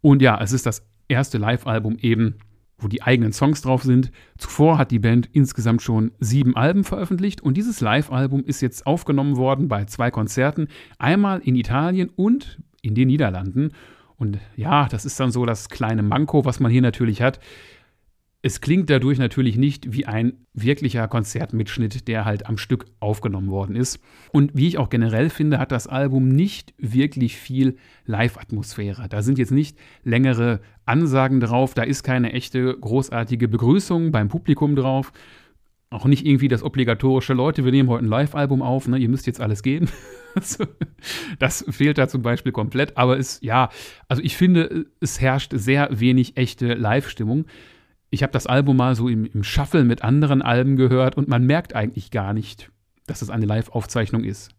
Und 0.00 0.22
ja, 0.22 0.40
es 0.40 0.52
ist 0.52 0.66
das 0.66 0.86
erste 1.08 1.38
Live-Album 1.38 1.96
eben, 2.00 2.36
wo 2.78 2.86
die 2.86 3.02
eigenen 3.02 3.32
Songs 3.32 3.60
drauf 3.60 3.82
sind. 3.82 4.12
Zuvor 4.36 4.78
hat 4.78 4.92
die 4.92 5.00
Band 5.00 5.28
insgesamt 5.32 5.82
schon 5.82 6.12
sieben 6.20 6.54
Alben 6.54 6.84
veröffentlicht 6.84 7.40
und 7.40 7.56
dieses 7.56 7.80
Live-Album 7.80 8.44
ist 8.44 8.60
jetzt 8.60 8.86
aufgenommen 8.86 9.36
worden 9.36 9.66
bei 9.66 9.84
zwei 9.86 10.12
Konzerten, 10.12 10.68
einmal 10.98 11.40
in 11.40 11.56
Italien 11.56 12.10
und 12.14 12.60
in 12.82 12.94
den 12.94 13.08
Niederlanden. 13.08 13.72
Und 14.16 14.38
ja, 14.56 14.86
das 14.88 15.04
ist 15.04 15.18
dann 15.18 15.32
so 15.32 15.44
das 15.44 15.68
kleine 15.68 16.02
Manko, 16.02 16.44
was 16.44 16.60
man 16.60 16.70
hier 16.70 16.82
natürlich 16.82 17.20
hat. 17.20 17.40
Es 18.40 18.60
klingt 18.60 18.88
dadurch 18.88 19.18
natürlich 19.18 19.56
nicht 19.56 19.92
wie 19.92 20.06
ein 20.06 20.46
wirklicher 20.54 21.08
Konzertmitschnitt, 21.08 22.06
der 22.06 22.24
halt 22.24 22.46
am 22.46 22.56
Stück 22.56 22.84
aufgenommen 23.00 23.50
worden 23.50 23.74
ist. 23.74 23.98
Und 24.32 24.52
wie 24.54 24.68
ich 24.68 24.78
auch 24.78 24.90
generell 24.90 25.28
finde, 25.28 25.58
hat 25.58 25.72
das 25.72 25.88
Album 25.88 26.28
nicht 26.28 26.72
wirklich 26.78 27.36
viel 27.36 27.78
Live-Atmosphäre. 28.06 29.08
Da 29.08 29.22
sind 29.22 29.38
jetzt 29.38 29.50
nicht 29.50 29.76
längere 30.04 30.60
Ansagen 30.84 31.40
drauf, 31.40 31.74
da 31.74 31.82
ist 31.82 32.04
keine 32.04 32.32
echte 32.32 32.78
großartige 32.78 33.48
Begrüßung 33.48 34.12
beim 34.12 34.28
Publikum 34.28 34.76
drauf. 34.76 35.12
Auch 35.90 36.04
nicht 36.04 36.24
irgendwie 36.24 36.48
das 36.48 36.62
obligatorische, 36.62 37.34
Leute, 37.34 37.64
wir 37.64 37.72
nehmen 37.72 37.88
heute 37.88 38.04
ein 38.04 38.08
Live-Album 38.08 38.62
auf, 38.62 38.86
ne, 38.86 38.98
ihr 38.98 39.08
müsst 39.08 39.26
jetzt 39.26 39.40
alles 39.40 39.64
gehen. 39.64 39.90
das 41.40 41.64
fehlt 41.68 41.98
da 41.98 42.06
zum 42.06 42.22
Beispiel 42.22 42.52
komplett. 42.52 42.96
Aber 42.96 43.18
es, 43.18 43.40
ja, 43.42 43.70
also 44.06 44.22
ich 44.22 44.36
finde, 44.36 44.86
es 45.00 45.20
herrscht 45.20 45.52
sehr 45.56 45.88
wenig 45.90 46.36
echte 46.36 46.74
Live-Stimmung 46.74 47.46
ich 48.10 48.22
habe 48.22 48.32
das 48.32 48.46
Album 48.46 48.76
mal 48.76 48.94
so 48.94 49.08
im, 49.08 49.26
im 49.26 49.44
Shuffle 49.44 49.84
mit 49.84 50.02
anderen 50.02 50.42
Alben 50.42 50.76
gehört 50.76 51.16
und 51.16 51.28
man 51.28 51.44
merkt 51.44 51.74
eigentlich 51.74 52.10
gar 52.10 52.32
nicht, 52.32 52.70
dass 53.06 53.22
es 53.22 53.30
eine 53.30 53.46
Live-Aufzeichnung 53.46 54.24
ist. 54.24 54.50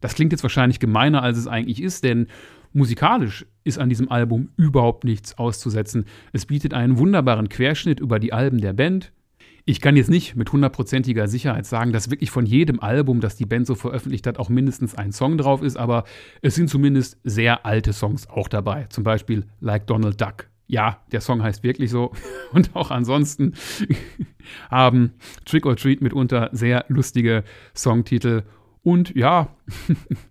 Das 0.00 0.14
klingt 0.14 0.32
jetzt 0.32 0.42
wahrscheinlich 0.42 0.78
gemeiner, 0.78 1.22
als 1.22 1.38
es 1.38 1.46
eigentlich 1.46 1.82
ist, 1.82 2.04
denn 2.04 2.28
musikalisch 2.72 3.46
ist 3.64 3.78
an 3.78 3.88
diesem 3.88 4.10
Album 4.10 4.50
überhaupt 4.56 5.04
nichts 5.04 5.38
auszusetzen. 5.38 6.04
Es 6.32 6.46
bietet 6.46 6.74
einen 6.74 6.98
wunderbaren 6.98 7.48
Querschnitt 7.48 7.98
über 7.98 8.18
die 8.18 8.32
Alben 8.32 8.60
der 8.60 8.74
Band. 8.74 9.12
Ich 9.64 9.80
kann 9.80 9.96
jetzt 9.96 10.08
nicht 10.08 10.36
mit 10.36 10.52
hundertprozentiger 10.52 11.28
Sicherheit 11.28 11.66
sagen, 11.66 11.92
dass 11.92 12.10
wirklich 12.10 12.30
von 12.30 12.46
jedem 12.46 12.80
Album, 12.80 13.20
das 13.20 13.36
die 13.36 13.44
Band 13.44 13.66
so 13.66 13.74
veröffentlicht 13.74 14.26
hat, 14.26 14.38
auch 14.38 14.48
mindestens 14.48 14.94
ein 14.94 15.12
Song 15.12 15.36
drauf 15.36 15.62
ist, 15.62 15.76
aber 15.76 16.04
es 16.40 16.54
sind 16.54 16.70
zumindest 16.70 17.18
sehr 17.24 17.66
alte 17.66 17.92
Songs 17.92 18.28
auch 18.28 18.48
dabei. 18.48 18.84
Zum 18.88 19.04
Beispiel 19.04 19.44
Like 19.60 19.86
Donald 19.86 20.20
Duck 20.20 20.48
ja, 20.68 21.02
der 21.10 21.20
Song 21.20 21.42
heißt 21.42 21.64
wirklich 21.64 21.90
so. 21.90 22.12
Und 22.52 22.76
auch 22.76 22.90
ansonsten 22.90 23.54
haben 24.70 25.14
Trick 25.44 25.66
or 25.66 25.76
Treat 25.76 26.00
mitunter 26.00 26.50
sehr 26.52 26.84
lustige 26.88 27.42
Songtitel. 27.74 28.44
Und 28.82 29.14
ja, 29.16 29.48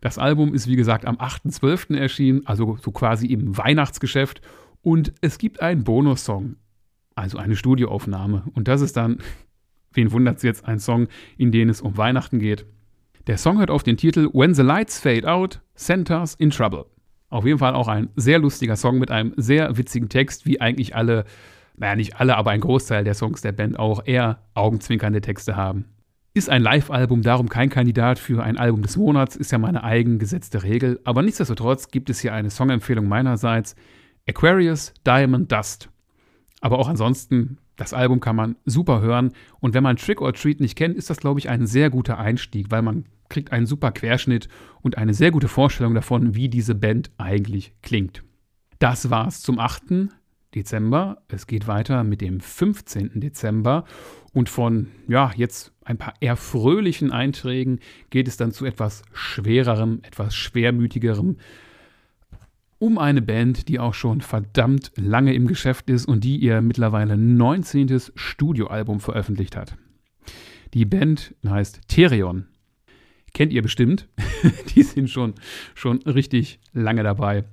Das 0.00 0.18
Album 0.18 0.54
ist 0.54 0.68
wie 0.68 0.76
gesagt 0.76 1.04
am 1.04 1.16
8.12. 1.16 1.96
erschienen, 1.96 2.46
also 2.46 2.78
so 2.80 2.90
quasi 2.92 3.26
im 3.26 3.56
Weihnachtsgeschäft. 3.56 4.40
Und 4.82 5.12
es 5.20 5.38
gibt 5.38 5.60
einen 5.60 5.84
Bonussong, 5.84 6.56
also 7.14 7.38
eine 7.38 7.56
Studioaufnahme. 7.56 8.44
Und 8.54 8.68
das 8.68 8.80
ist 8.80 8.96
dann, 8.96 9.18
wen 9.92 10.12
wundert 10.12 10.36
es 10.36 10.42
jetzt, 10.42 10.64
ein 10.66 10.78
Song, 10.78 11.08
in 11.36 11.50
dem 11.50 11.68
es 11.68 11.80
um 11.80 11.96
Weihnachten 11.96 12.38
geht. 12.38 12.66
Der 13.26 13.38
Song 13.38 13.58
hört 13.58 13.70
auf 13.70 13.82
den 13.82 13.96
Titel 13.96 14.28
When 14.32 14.54
the 14.54 14.62
Lights 14.62 15.00
Fade 15.00 15.30
Out, 15.30 15.60
Santa's 15.74 16.34
in 16.36 16.50
Trouble. 16.50 16.86
Auf 17.30 17.44
jeden 17.44 17.58
Fall 17.58 17.74
auch 17.74 17.88
ein 17.88 18.08
sehr 18.16 18.38
lustiger 18.38 18.76
Song 18.76 18.98
mit 18.98 19.10
einem 19.10 19.34
sehr 19.36 19.76
witzigen 19.76 20.08
Text, 20.08 20.46
wie 20.46 20.60
eigentlich 20.60 20.96
alle, 20.96 21.24
naja, 21.76 21.94
nicht 21.94 22.18
alle, 22.18 22.36
aber 22.36 22.52
ein 22.52 22.60
Großteil 22.60 23.04
der 23.04 23.14
Songs 23.14 23.42
der 23.42 23.52
Band 23.52 23.78
auch 23.78 24.06
eher 24.06 24.38
augenzwinkernde 24.54 25.20
Texte 25.20 25.54
haben. 25.54 25.84
Ist 26.32 26.48
ein 26.48 26.62
Live-Album 26.62 27.22
darum 27.22 27.48
kein 27.48 27.68
Kandidat 27.68 28.18
für 28.18 28.42
ein 28.42 28.56
Album 28.56 28.82
des 28.82 28.96
Monats, 28.96 29.36
ist 29.36 29.52
ja 29.52 29.58
meine 29.58 29.84
eigen 29.84 30.18
gesetzte 30.18 30.62
Regel, 30.62 31.00
aber 31.04 31.22
nichtsdestotrotz 31.22 31.88
gibt 31.88 32.10
es 32.10 32.20
hier 32.20 32.32
eine 32.32 32.50
Songempfehlung 32.50 33.08
meinerseits: 33.08 33.74
Aquarius 34.26 34.94
Diamond 35.06 35.50
Dust. 35.52 35.90
Aber 36.60 36.78
auch 36.78 36.88
ansonsten, 36.88 37.58
das 37.76 37.92
Album 37.92 38.20
kann 38.20 38.36
man 38.36 38.56
super 38.64 39.00
hören 39.00 39.32
und 39.60 39.74
wenn 39.74 39.82
man 39.82 39.96
Trick 39.96 40.20
or 40.20 40.32
Treat 40.32 40.60
nicht 40.60 40.76
kennt, 40.76 40.96
ist 40.96 41.10
das, 41.10 41.18
glaube 41.18 41.40
ich, 41.40 41.48
ein 41.48 41.66
sehr 41.66 41.90
guter 41.90 42.18
Einstieg, 42.18 42.70
weil 42.70 42.82
man 42.82 43.04
kriegt 43.28 43.52
einen 43.52 43.66
super 43.66 43.92
Querschnitt 43.92 44.48
und 44.82 44.98
eine 44.98 45.14
sehr 45.14 45.30
gute 45.30 45.48
Vorstellung 45.48 45.94
davon, 45.94 46.34
wie 46.34 46.48
diese 46.48 46.74
Band 46.74 47.10
eigentlich 47.18 47.74
klingt. 47.82 48.22
Das 48.78 49.10
war's 49.10 49.40
zum 49.40 49.58
8. 49.58 50.08
Dezember. 50.54 51.22
Es 51.28 51.46
geht 51.46 51.66
weiter 51.66 52.04
mit 52.04 52.20
dem 52.20 52.40
15. 52.40 53.20
Dezember 53.20 53.84
und 54.32 54.48
von, 54.48 54.88
ja, 55.06 55.32
jetzt 55.36 55.72
ein 55.84 55.98
paar 55.98 56.14
eher 56.20 56.36
fröhlichen 56.36 57.12
Einträgen 57.12 57.80
geht 58.10 58.28
es 58.28 58.36
dann 58.36 58.52
zu 58.52 58.64
etwas 58.64 59.02
schwererem, 59.12 60.00
etwas 60.02 60.34
schwermütigerem. 60.34 61.36
Um 62.78 62.98
eine 62.98 63.22
Band, 63.22 63.68
die 63.68 63.80
auch 63.80 63.94
schon 63.94 64.20
verdammt 64.20 64.92
lange 64.94 65.34
im 65.34 65.48
Geschäft 65.48 65.90
ist 65.90 66.06
und 66.06 66.22
die 66.22 66.36
ihr 66.36 66.60
mittlerweile 66.60 67.16
19. 67.16 68.00
Studioalbum 68.14 69.00
veröffentlicht 69.00 69.56
hat. 69.56 69.76
Die 70.74 70.84
Band 70.84 71.34
heißt 71.46 71.88
Therion. 71.88 72.46
Kennt 73.34 73.52
ihr 73.52 73.62
bestimmt. 73.62 74.08
die 74.74 74.82
sind 74.82 75.10
schon, 75.10 75.34
schon 75.74 75.98
richtig 76.02 76.60
lange 76.72 77.02
dabei. 77.02 77.44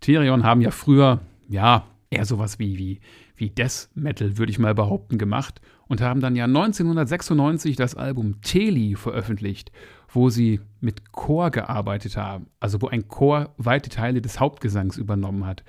Therion 0.00 0.44
haben 0.44 0.60
ja 0.60 0.70
früher, 0.70 1.20
ja, 1.48 1.86
eher 2.10 2.24
sowas 2.24 2.58
wie, 2.58 2.78
wie, 2.78 3.00
wie 3.36 3.50
Death 3.50 3.88
Metal, 3.94 4.38
würde 4.38 4.50
ich 4.50 4.58
mal 4.58 4.74
behaupten, 4.74 5.18
gemacht 5.18 5.60
und 5.88 6.00
haben 6.00 6.20
dann 6.20 6.36
ja 6.36 6.44
1996 6.44 7.76
das 7.76 7.94
Album 7.94 8.40
Teli 8.42 8.94
veröffentlicht, 8.94 9.72
wo 10.08 10.30
sie 10.30 10.60
mit 10.80 11.12
Chor 11.12 11.50
gearbeitet 11.50 12.16
haben, 12.16 12.46
also 12.60 12.80
wo 12.82 12.88
ein 12.88 13.08
Chor 13.08 13.54
weite 13.56 13.90
Teile 13.90 14.20
des 14.20 14.40
Hauptgesangs 14.40 14.96
übernommen 14.96 15.46
hat. 15.46 15.64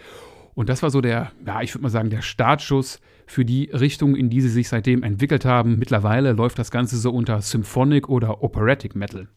Und 0.54 0.70
das 0.70 0.82
war 0.82 0.90
so 0.90 1.02
der, 1.02 1.32
ja, 1.46 1.62
ich 1.62 1.74
würde 1.74 1.84
mal 1.84 1.90
sagen, 1.90 2.10
der 2.10 2.22
Startschuss 2.22 3.00
für 3.28 3.46
die 3.46 3.66
Richtung, 3.66 4.16
in 4.16 4.30
die 4.30 4.42
sie 4.42 4.50
sich 4.50 4.70
seitdem 4.70 5.04
entwickelt 5.04 5.46
haben. 5.46 5.78
Mittlerweile 5.78 6.32
läuft 6.32 6.58
das 6.58 6.72
Ganze 6.72 6.98
so 6.98 7.12
unter 7.12 7.42
Symphonic 7.42 8.10
oder 8.10 8.42
Operatic 8.42 8.96
Metal. 8.96 9.28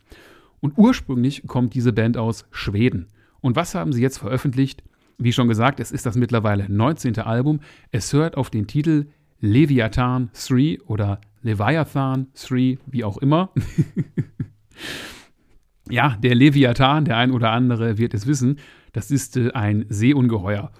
Und 0.60 0.78
ursprünglich 0.78 1.42
kommt 1.46 1.74
diese 1.74 1.92
Band 1.92 2.16
aus 2.16 2.46
Schweden. 2.52 3.08
Und 3.40 3.56
was 3.56 3.74
haben 3.74 3.92
sie 3.92 4.00
jetzt 4.00 4.18
veröffentlicht? 4.18 4.82
Wie 5.18 5.32
schon 5.32 5.48
gesagt, 5.48 5.80
es 5.80 5.90
ist 5.90 6.06
das 6.06 6.16
mittlerweile 6.16 6.70
19. 6.70 7.18
Album. 7.18 7.60
Es 7.90 8.12
hört 8.12 8.36
auf 8.36 8.48
den 8.48 8.66
Titel 8.66 9.06
Leviathan 9.40 10.30
3 10.32 10.78
oder 10.86 11.20
Leviathan 11.42 12.28
3, 12.34 12.78
wie 12.86 13.04
auch 13.04 13.18
immer. 13.18 13.50
ja, 15.90 16.16
der 16.22 16.34
Leviathan, 16.34 17.04
der 17.04 17.16
ein 17.16 17.32
oder 17.32 17.50
andere 17.50 17.98
wird 17.98 18.14
es 18.14 18.26
wissen, 18.26 18.58
das 18.92 19.10
ist 19.10 19.36
äh, 19.36 19.50
ein 19.52 19.86
Seeungeheuer. 19.88 20.70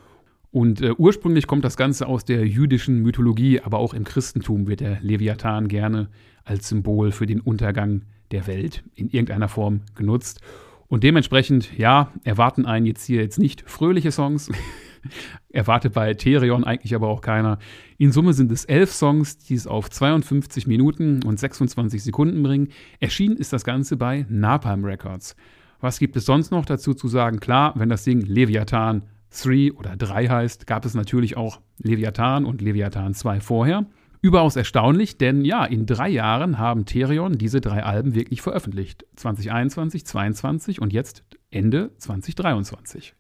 Und 0.53 0.81
äh, 0.81 0.93
ursprünglich 0.97 1.47
kommt 1.47 1.65
das 1.65 1.77
Ganze 1.77 2.07
aus 2.07 2.25
der 2.25 2.47
jüdischen 2.47 3.01
Mythologie, 3.03 3.61
aber 3.61 3.79
auch 3.79 3.95
im 3.95 4.05
Christentum 4.05 4.67
wird 4.67 4.81
der 4.81 4.99
Leviathan 5.01 5.69
gerne 5.69 6.09
als 6.45 6.69
Symbol 6.69 7.13
für 7.13 7.27
den 7.27 7.41
Untergang 7.41 8.03
der 8.33 8.47
Welt 8.47 8.83
in 8.95 9.09
irgendeiner 9.09 9.49
Form 9.49 9.83
genutzt. 9.95 10.41
Und 10.89 11.05
dementsprechend, 11.05 11.79
ja, 11.79 12.13
erwarten 12.25 12.67
einen 12.67 12.85
jetzt 12.85 13.05
hier 13.05 13.23
jetzt 13.23 13.39
nicht 13.39 13.63
fröhliche 13.71 14.11
Songs. 14.11 14.51
Erwartet 15.49 15.95
bei 15.95 16.15
Therion 16.15 16.65
eigentlich 16.65 16.95
aber 16.97 17.09
auch 17.09 17.21
keiner. 17.21 17.59
In 17.97 18.11
Summe 18.11 18.33
sind 18.33 18.51
es 18.51 18.65
elf 18.65 18.93
Songs, 18.93 19.39
die 19.39 19.55
es 19.55 19.69
auf 19.69 19.89
52 19.89 20.67
Minuten 20.67 21.23
und 21.23 21.39
26 21.39 22.03
Sekunden 22.03 22.43
bringen. 22.43 22.69
Erschienen 22.99 23.37
ist 23.37 23.53
das 23.53 23.65
Ganze 23.65 23.97
bei 23.97 24.27
Napalm 24.29 24.85
Records. 24.85 25.37
Was 25.81 26.01
gibt 26.01 26.17
es 26.17 26.27
sonst 26.27 26.51
noch 26.51 26.67
dazu 26.67 26.93
zu 26.93 27.07
sagen? 27.07 27.39
Klar, 27.39 27.73
wenn 27.77 27.89
das 27.89 28.03
Ding 28.03 28.21
Leviathan 28.23 29.05
3 29.31 29.73
oder 29.73 29.97
3 29.97 30.29
heißt, 30.29 30.67
gab 30.67 30.85
es 30.85 30.95
natürlich 30.95 31.37
auch 31.37 31.61
Leviathan 31.79 32.45
und 32.45 32.61
Leviathan 32.61 33.15
2 33.15 33.41
vorher. 33.41 33.87
Überaus 34.23 34.57
erstaunlich, 34.57 35.17
denn 35.17 35.47
ja, 35.47 35.65
in 35.65 35.87
drei 35.87 36.11
Jahren 36.11 36.59
haben 36.59 36.85
Therion 36.85 37.39
diese 37.39 37.63
drei 37.63 37.83
Alben 37.85 38.15
wirklich 38.15 38.43
veröffentlicht. 38.43 39.07
2021, 39.17 40.05
2022 40.05 40.83
und 40.83 40.93
jetzt 40.93 41.25
Ende 41.51 41.91
2023. 41.97 43.15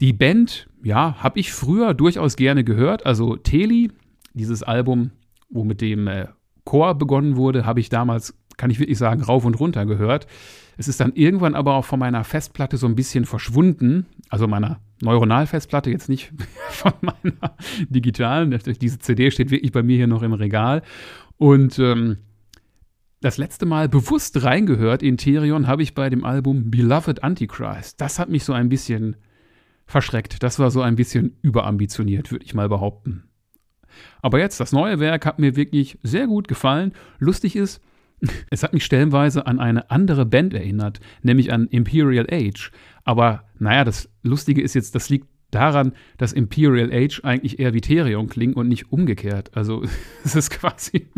Die 0.00 0.12
Band, 0.12 0.68
ja, 0.84 1.16
habe 1.18 1.40
ich 1.40 1.52
früher 1.52 1.92
durchaus 1.92 2.36
gerne 2.36 2.62
gehört. 2.62 3.04
Also 3.04 3.36
Teli, 3.36 3.90
dieses 4.32 4.62
Album, 4.62 5.10
wo 5.48 5.64
mit 5.64 5.80
dem 5.80 6.06
äh, 6.06 6.28
Chor 6.64 6.94
begonnen 6.94 7.36
wurde, 7.36 7.66
habe 7.66 7.80
ich 7.80 7.88
damals, 7.88 8.34
kann 8.56 8.70
ich 8.70 8.78
wirklich 8.78 8.98
sagen, 8.98 9.22
rauf 9.22 9.44
und 9.44 9.58
runter 9.58 9.86
gehört. 9.86 10.28
Es 10.78 10.86
ist 10.86 11.00
dann 11.00 11.12
irgendwann 11.14 11.56
aber 11.56 11.74
auch 11.74 11.84
von 11.84 11.98
meiner 11.98 12.22
Festplatte 12.22 12.76
so 12.76 12.86
ein 12.86 12.94
bisschen 12.94 13.26
verschwunden, 13.26 14.06
also 14.30 14.46
meiner 14.46 14.80
Neuronalfestplatte, 15.02 15.90
jetzt 15.90 16.08
nicht 16.08 16.32
von 16.70 16.92
meiner 17.02 17.56
digitalen. 17.88 18.56
Diese 18.80 18.98
CD 18.98 19.30
steht 19.30 19.50
wirklich 19.50 19.72
bei 19.72 19.82
mir 19.82 19.96
hier 19.96 20.06
noch 20.06 20.22
im 20.22 20.32
Regal. 20.32 20.82
Und 21.36 21.78
ähm, 21.78 22.18
das 23.20 23.36
letzte 23.36 23.66
Mal 23.66 23.88
bewusst 23.88 24.42
reingehört 24.42 25.02
in 25.02 25.18
Therion 25.18 25.66
habe 25.66 25.82
ich 25.82 25.94
bei 25.94 26.08
dem 26.08 26.24
Album 26.24 26.70
Beloved 26.70 27.22
Antichrist. 27.22 28.00
Das 28.00 28.18
hat 28.18 28.30
mich 28.30 28.44
so 28.44 28.52
ein 28.52 28.68
bisschen 28.68 29.16
verschreckt. 29.84 30.42
Das 30.42 30.58
war 30.58 30.70
so 30.70 30.80
ein 30.80 30.96
bisschen 30.96 31.36
überambitioniert, 31.42 32.30
würde 32.30 32.44
ich 32.44 32.54
mal 32.54 32.68
behaupten. 32.68 33.24
Aber 34.22 34.38
jetzt, 34.38 34.60
das 34.60 34.72
neue 34.72 35.00
Werk 35.00 35.26
hat 35.26 35.40
mir 35.40 35.56
wirklich 35.56 35.98
sehr 36.02 36.28
gut 36.28 36.46
gefallen. 36.46 36.92
Lustig 37.18 37.56
ist, 37.56 37.82
es 38.50 38.62
hat 38.62 38.72
mich 38.72 38.84
stellenweise 38.84 39.46
an 39.46 39.60
eine 39.60 39.90
andere 39.90 40.26
Band 40.26 40.54
erinnert, 40.54 41.00
nämlich 41.22 41.52
an 41.52 41.68
Imperial 41.68 42.26
Age. 42.30 42.70
Aber 43.04 43.44
naja, 43.58 43.84
das 43.84 44.10
Lustige 44.22 44.62
ist 44.62 44.74
jetzt, 44.74 44.94
das 44.94 45.08
liegt 45.08 45.28
daran, 45.50 45.92
dass 46.18 46.32
Imperial 46.32 46.90
Age 46.92 47.20
eigentlich 47.24 47.58
eher 47.58 47.74
wie 47.74 47.80
Therion 47.80 48.28
klingt 48.28 48.56
und 48.56 48.68
nicht 48.68 48.92
umgekehrt. 48.92 49.56
Also 49.56 49.82
es 50.24 50.34
ist 50.34 50.50
quasi 50.50 51.08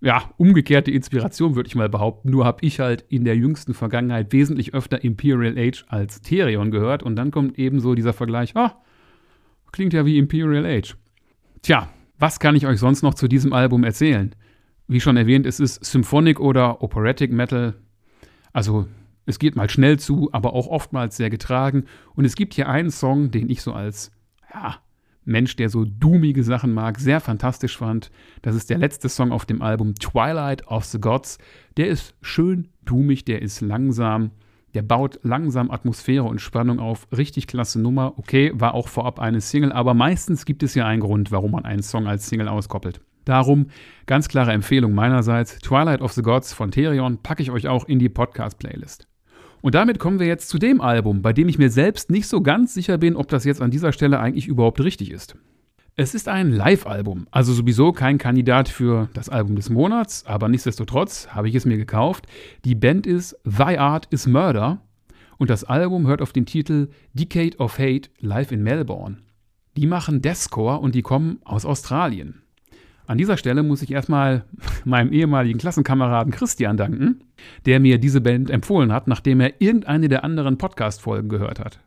ja, 0.00 0.30
umgekehrte 0.36 0.90
Inspiration, 0.90 1.54
würde 1.54 1.68
ich 1.68 1.74
mal 1.74 1.88
behaupten. 1.88 2.30
Nur 2.30 2.44
habe 2.44 2.64
ich 2.64 2.80
halt 2.80 3.04
in 3.08 3.24
der 3.24 3.36
jüngsten 3.36 3.74
Vergangenheit 3.74 4.32
wesentlich 4.32 4.74
öfter 4.74 5.02
Imperial 5.04 5.58
Age 5.58 5.84
als 5.88 6.22
Therion 6.22 6.70
gehört 6.70 7.02
und 7.02 7.16
dann 7.16 7.30
kommt 7.30 7.58
eben 7.58 7.80
so 7.80 7.94
dieser 7.94 8.12
Vergleich, 8.12 8.56
ah, 8.56 8.80
klingt 9.72 9.92
ja 9.92 10.04
wie 10.06 10.18
Imperial 10.18 10.66
Age. 10.66 10.96
Tja, 11.62 11.88
was 12.18 12.40
kann 12.40 12.56
ich 12.56 12.66
euch 12.66 12.78
sonst 12.78 13.02
noch 13.02 13.14
zu 13.14 13.28
diesem 13.28 13.52
Album 13.52 13.84
erzählen? 13.84 14.34
Wie 14.90 14.98
schon 14.98 15.16
erwähnt, 15.16 15.46
es 15.46 15.60
ist 15.60 15.84
Symphonic 15.84 16.40
oder 16.40 16.82
Operatic 16.82 17.30
Metal. 17.30 17.74
Also 18.52 18.88
es 19.24 19.38
geht 19.38 19.54
mal 19.54 19.70
schnell 19.70 20.00
zu, 20.00 20.30
aber 20.32 20.52
auch 20.52 20.66
oftmals 20.66 21.16
sehr 21.16 21.30
getragen. 21.30 21.84
Und 22.16 22.24
es 22.24 22.34
gibt 22.34 22.54
hier 22.54 22.68
einen 22.68 22.90
Song, 22.90 23.30
den 23.30 23.48
ich 23.48 23.62
so 23.62 23.72
als 23.72 24.10
ja, 24.52 24.78
Mensch, 25.24 25.54
der 25.54 25.68
so 25.68 25.84
doomige 25.84 26.42
Sachen 26.42 26.74
mag, 26.74 26.98
sehr 26.98 27.20
fantastisch 27.20 27.76
fand. 27.76 28.10
Das 28.42 28.56
ist 28.56 28.68
der 28.68 28.78
letzte 28.78 29.08
Song 29.08 29.30
auf 29.30 29.46
dem 29.46 29.62
Album 29.62 29.94
Twilight 29.94 30.66
of 30.66 30.84
the 30.86 30.98
Gods. 30.98 31.38
Der 31.76 31.86
ist 31.86 32.16
schön 32.20 32.66
doomig, 32.84 33.24
der 33.24 33.42
ist 33.42 33.60
langsam, 33.60 34.32
der 34.74 34.82
baut 34.82 35.20
langsam 35.22 35.70
Atmosphäre 35.70 36.24
und 36.24 36.40
Spannung 36.40 36.80
auf. 36.80 37.06
Richtig 37.16 37.46
klasse 37.46 37.80
Nummer. 37.80 38.14
Okay, 38.16 38.50
war 38.56 38.74
auch 38.74 38.88
vorab 38.88 39.20
eine 39.20 39.40
Single, 39.40 39.70
aber 39.70 39.94
meistens 39.94 40.44
gibt 40.44 40.64
es 40.64 40.74
ja 40.74 40.84
einen 40.84 41.00
Grund, 41.00 41.30
warum 41.30 41.52
man 41.52 41.64
einen 41.64 41.84
Song 41.84 42.08
als 42.08 42.26
Single 42.26 42.48
auskoppelt. 42.48 43.00
Darum 43.30 43.66
ganz 44.06 44.26
klare 44.26 44.50
Empfehlung 44.50 44.92
meinerseits. 44.92 45.60
Twilight 45.60 46.00
of 46.00 46.12
the 46.12 46.22
Gods 46.22 46.52
von 46.52 46.72
Therion 46.72 47.22
packe 47.22 47.44
ich 47.44 47.52
euch 47.52 47.68
auch 47.68 47.86
in 47.86 48.00
die 48.00 48.08
Podcast-Playlist. 48.08 49.06
Und 49.60 49.76
damit 49.76 50.00
kommen 50.00 50.18
wir 50.18 50.26
jetzt 50.26 50.48
zu 50.48 50.58
dem 50.58 50.80
Album, 50.80 51.22
bei 51.22 51.32
dem 51.32 51.48
ich 51.48 51.56
mir 51.56 51.70
selbst 51.70 52.10
nicht 52.10 52.26
so 52.26 52.40
ganz 52.40 52.74
sicher 52.74 52.98
bin, 52.98 53.14
ob 53.14 53.28
das 53.28 53.44
jetzt 53.44 53.62
an 53.62 53.70
dieser 53.70 53.92
Stelle 53.92 54.18
eigentlich 54.18 54.48
überhaupt 54.48 54.80
richtig 54.80 55.12
ist. 55.12 55.36
Es 55.94 56.16
ist 56.16 56.26
ein 56.26 56.50
Live-Album, 56.50 57.28
also 57.30 57.52
sowieso 57.52 57.92
kein 57.92 58.18
Kandidat 58.18 58.68
für 58.68 59.08
das 59.14 59.28
Album 59.28 59.54
des 59.54 59.70
Monats, 59.70 60.26
aber 60.26 60.48
nichtsdestotrotz 60.48 61.28
habe 61.28 61.48
ich 61.48 61.54
es 61.54 61.66
mir 61.66 61.76
gekauft. 61.76 62.26
Die 62.64 62.74
Band 62.74 63.06
ist 63.06 63.36
Thy 63.44 63.76
Art 63.76 64.06
is 64.10 64.26
Murder 64.26 64.80
und 65.38 65.50
das 65.50 65.62
Album 65.62 66.08
hört 66.08 66.20
auf 66.20 66.32
den 66.32 66.46
Titel 66.46 66.88
Decade 67.12 67.58
of 67.58 67.78
Hate 67.78 68.10
live 68.18 68.50
in 68.50 68.64
Melbourne. 68.64 69.18
Die 69.76 69.86
machen 69.86 70.20
Deathcore 70.20 70.80
und 70.80 70.96
die 70.96 71.02
kommen 71.02 71.38
aus 71.44 71.64
Australien. 71.64 72.42
An 73.10 73.18
dieser 73.18 73.36
Stelle 73.36 73.64
muss 73.64 73.82
ich 73.82 73.90
erstmal 73.90 74.44
meinem 74.84 75.12
ehemaligen 75.12 75.58
Klassenkameraden 75.58 76.32
Christian 76.32 76.76
danken, 76.76 77.24
der 77.66 77.80
mir 77.80 77.98
diese 77.98 78.20
Band 78.20 78.50
empfohlen 78.50 78.92
hat, 78.92 79.08
nachdem 79.08 79.40
er 79.40 79.60
irgendeine 79.60 80.08
der 80.08 80.22
anderen 80.22 80.58
Podcast-Folgen 80.58 81.28
gehört 81.28 81.58
hat. 81.58 81.80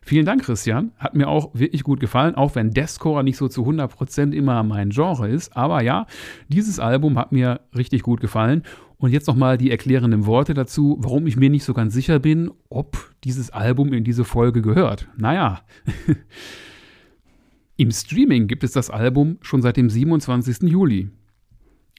Vielen 0.00 0.24
Dank, 0.24 0.44
Christian. 0.44 0.92
Hat 0.96 1.14
mir 1.14 1.28
auch 1.28 1.50
wirklich 1.52 1.82
gut 1.82 2.00
gefallen, 2.00 2.36
auch 2.36 2.54
wenn 2.54 2.70
Deathcore 2.70 3.22
nicht 3.22 3.36
so 3.36 3.48
zu 3.48 3.66
100% 3.66 4.32
immer 4.32 4.62
mein 4.62 4.88
Genre 4.88 5.28
ist. 5.28 5.54
Aber 5.54 5.82
ja, 5.82 6.06
dieses 6.48 6.80
Album 6.80 7.18
hat 7.18 7.32
mir 7.32 7.60
richtig 7.76 8.02
gut 8.02 8.22
gefallen. 8.22 8.62
Und 8.96 9.12
jetzt 9.12 9.26
nochmal 9.26 9.58
die 9.58 9.70
erklärenden 9.70 10.24
Worte 10.24 10.54
dazu, 10.54 10.96
warum 11.00 11.26
ich 11.26 11.36
mir 11.36 11.50
nicht 11.50 11.64
so 11.64 11.74
ganz 11.74 11.92
sicher 11.92 12.18
bin, 12.18 12.50
ob 12.70 12.96
dieses 13.24 13.50
Album 13.50 13.92
in 13.92 14.04
diese 14.04 14.24
Folge 14.24 14.62
gehört. 14.62 15.06
Naja. 15.18 15.60
Im 17.76 17.90
Streaming 17.90 18.46
gibt 18.46 18.64
es 18.64 18.72
das 18.72 18.90
Album 18.90 19.38
schon 19.42 19.60
seit 19.62 19.76
dem 19.76 19.90
27. 19.90 20.62
Juli. 20.62 21.10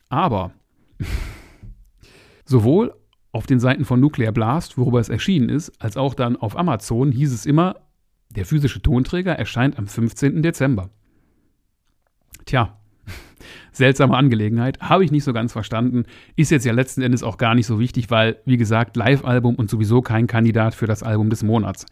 Aber 0.10 0.54
sowohl 2.46 2.96
auf 3.32 3.46
den 3.46 3.60
Seiten 3.60 3.86
von 3.86 4.00
Nuclear 4.00 4.32
Blast, 4.32 4.78
worüber 4.78 5.00
es 5.00 5.10
erschienen 5.10 5.50
ist, 5.50 5.72
als 5.80 5.98
auch 5.98 6.16
dann 6.16 6.36
auf 6.36 6.58
Amazon 6.58 7.12
hieß 7.12 7.32
es 7.34 7.46
immer, 7.46 7.76
der 8.30 8.46
physische 8.46 8.82
Tonträger 8.82 9.34
erscheint 9.34 9.78
am 9.78 9.88
15. 9.88 10.42
Dezember. 10.42 10.90
Tja, 12.46 12.80
seltsame 13.72 14.16
Angelegenheit, 14.16 14.80
habe 14.82 15.06
ich 15.06 15.12
nicht 15.12 15.24
so 15.24 15.34
ganz 15.34 15.54
verstanden, 15.54 16.06
ist 16.36 16.52
jetzt 16.52 16.66
ja 16.66 16.74
letzten 16.74 17.02
Endes 17.02 17.24
auch 17.24 17.38
gar 17.38 17.56
nicht 17.56 17.68
so 17.68 17.80
wichtig, 17.80 18.10
weil, 18.10 18.38
wie 18.46 18.58
gesagt, 18.58 18.98
Live-Album 18.98 19.56
und 19.56 19.70
sowieso 19.70 20.02
kein 20.02 20.28
Kandidat 20.28 20.76
für 20.76 20.88
das 20.88 21.04
Album 21.04 21.30
des 21.30 21.44
Monats. 21.44 21.86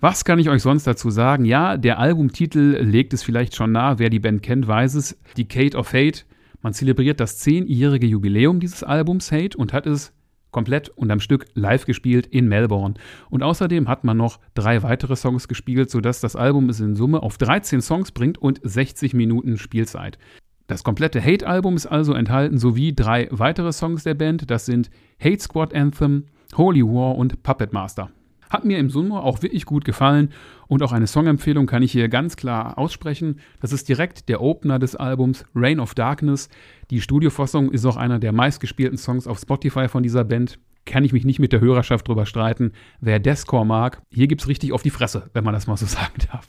Was 0.00 0.24
kann 0.24 0.38
ich 0.38 0.48
euch 0.48 0.62
sonst 0.62 0.84
dazu 0.84 1.10
sagen? 1.10 1.44
Ja, 1.44 1.76
der 1.76 1.98
Albumtitel 1.98 2.78
legt 2.82 3.14
es 3.14 3.22
vielleicht 3.22 3.54
schon 3.54 3.70
nahe. 3.70 4.00
Wer 4.00 4.10
die 4.10 4.18
Band 4.18 4.42
kennt, 4.42 4.66
weiß 4.66 4.94
es. 4.94 5.16
Decade 5.38 5.76
of 5.76 5.92
Hate. 5.92 6.22
Man 6.60 6.74
zelebriert 6.74 7.20
das 7.20 7.38
zehnjährige 7.38 8.06
Jubiläum 8.06 8.58
dieses 8.58 8.82
Albums 8.82 9.30
Hate 9.30 9.56
und 9.56 9.72
hat 9.72 9.86
es 9.86 10.12
komplett 10.50 10.90
und 10.90 11.10
am 11.10 11.20
Stück 11.20 11.46
live 11.54 11.86
gespielt 11.86 12.26
in 12.26 12.46
Melbourne. 12.46 12.94
Und 13.30 13.42
außerdem 13.42 13.88
hat 13.88 14.04
man 14.04 14.16
noch 14.16 14.38
drei 14.54 14.82
weitere 14.82 15.16
Songs 15.16 15.48
gespielt, 15.48 15.90
sodass 15.90 16.20
das 16.20 16.36
Album 16.36 16.68
es 16.68 16.80
in 16.80 16.94
Summe 16.94 17.22
auf 17.22 17.38
13 17.38 17.80
Songs 17.80 18.12
bringt 18.12 18.38
und 18.38 18.60
60 18.62 19.14
Minuten 19.14 19.56
Spielzeit. 19.56 20.18
Das 20.66 20.84
komplette 20.84 21.22
Hate-Album 21.22 21.76
ist 21.76 21.86
also 21.86 22.14
enthalten, 22.14 22.58
sowie 22.58 22.94
drei 22.94 23.28
weitere 23.30 23.72
Songs 23.72 24.04
der 24.04 24.14
Band. 24.14 24.50
Das 24.50 24.66
sind 24.66 24.90
Hate 25.22 25.40
Squad 25.40 25.74
Anthem, 25.74 26.26
Holy 26.56 26.82
War 26.82 27.16
und 27.16 27.42
Puppet 27.42 27.72
Master. 27.72 28.10
Hat 28.52 28.66
mir 28.66 28.78
im 28.78 28.90
Summe 28.90 29.22
auch 29.22 29.42
wirklich 29.42 29.64
gut 29.64 29.86
gefallen 29.86 30.28
und 30.68 30.82
auch 30.82 30.92
eine 30.92 31.06
Songempfehlung 31.06 31.66
kann 31.66 31.82
ich 31.82 31.90
hier 31.90 32.10
ganz 32.10 32.36
klar 32.36 32.76
aussprechen. 32.76 33.40
Das 33.60 33.72
ist 33.72 33.88
direkt 33.88 34.28
der 34.28 34.42
Opener 34.42 34.78
des 34.78 34.94
Albums 34.94 35.46
Reign 35.54 35.80
of 35.80 35.94
Darkness. 35.94 36.50
Die 36.90 37.00
Studiofassung 37.00 37.70
ist 37.72 37.86
auch 37.86 37.96
einer 37.96 38.18
der 38.18 38.32
meistgespielten 38.32 38.98
Songs 38.98 39.26
auf 39.26 39.38
Spotify 39.38 39.88
von 39.88 40.02
dieser 40.02 40.24
Band. 40.24 40.58
Kann 40.84 41.02
ich 41.02 41.14
mich 41.14 41.24
nicht 41.24 41.38
mit 41.38 41.52
der 41.52 41.60
Hörerschaft 41.60 42.08
drüber 42.08 42.26
streiten. 42.26 42.72
Wer 43.00 43.20
Deathcore 43.20 43.64
mag, 43.64 44.02
hier 44.10 44.26
gibt's 44.26 44.48
richtig 44.48 44.72
auf 44.72 44.82
die 44.82 44.90
Fresse, 44.90 45.30
wenn 45.32 45.44
man 45.44 45.54
das 45.54 45.66
mal 45.66 45.78
so 45.78 45.86
sagen 45.86 46.18
darf. 46.30 46.46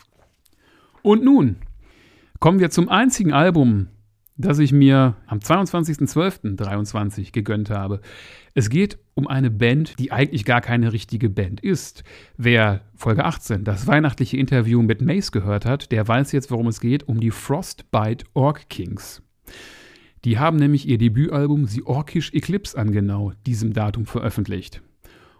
Und 1.03 1.23
nun 1.23 1.55
kommen 2.41 2.59
wir 2.59 2.69
zum 2.69 2.89
einzigen 2.89 3.31
Album, 3.31 3.87
das 4.43 4.59
ich 4.59 4.71
mir 4.71 5.15
am 5.25 5.39
22.12.23 5.39 7.31
gegönnt 7.31 7.69
habe. 7.69 8.01
Es 8.53 8.69
geht 8.69 8.99
um 9.15 9.27
eine 9.27 9.49
Band, 9.49 9.99
die 9.99 10.11
eigentlich 10.11 10.45
gar 10.45 10.61
keine 10.61 10.93
richtige 10.93 11.29
Band 11.29 11.61
ist. 11.61 12.03
Wer 12.37 12.81
Folge 12.95 13.25
18, 13.25 13.63
das 13.63 13.87
weihnachtliche 13.87 14.37
Interview 14.37 14.81
mit 14.81 15.01
Mace 15.01 15.31
gehört 15.31 15.65
hat, 15.65 15.91
der 15.91 16.07
weiß 16.07 16.31
jetzt, 16.33 16.51
worum 16.51 16.67
es 16.67 16.79
geht, 16.79 17.07
um 17.07 17.19
die 17.19 17.31
Frostbite 17.31 18.25
Orc 18.33 18.69
Kings. 18.69 19.21
Die 20.25 20.39
haben 20.39 20.57
nämlich 20.57 20.87
ihr 20.87 20.97
Debütalbum 20.97 21.65
The 21.65 21.83
Orkish 21.83 22.33
Eclipse 22.33 22.77
an 22.77 22.91
genau 22.91 23.33
diesem 23.45 23.73
Datum 23.73 24.05
veröffentlicht. 24.05 24.81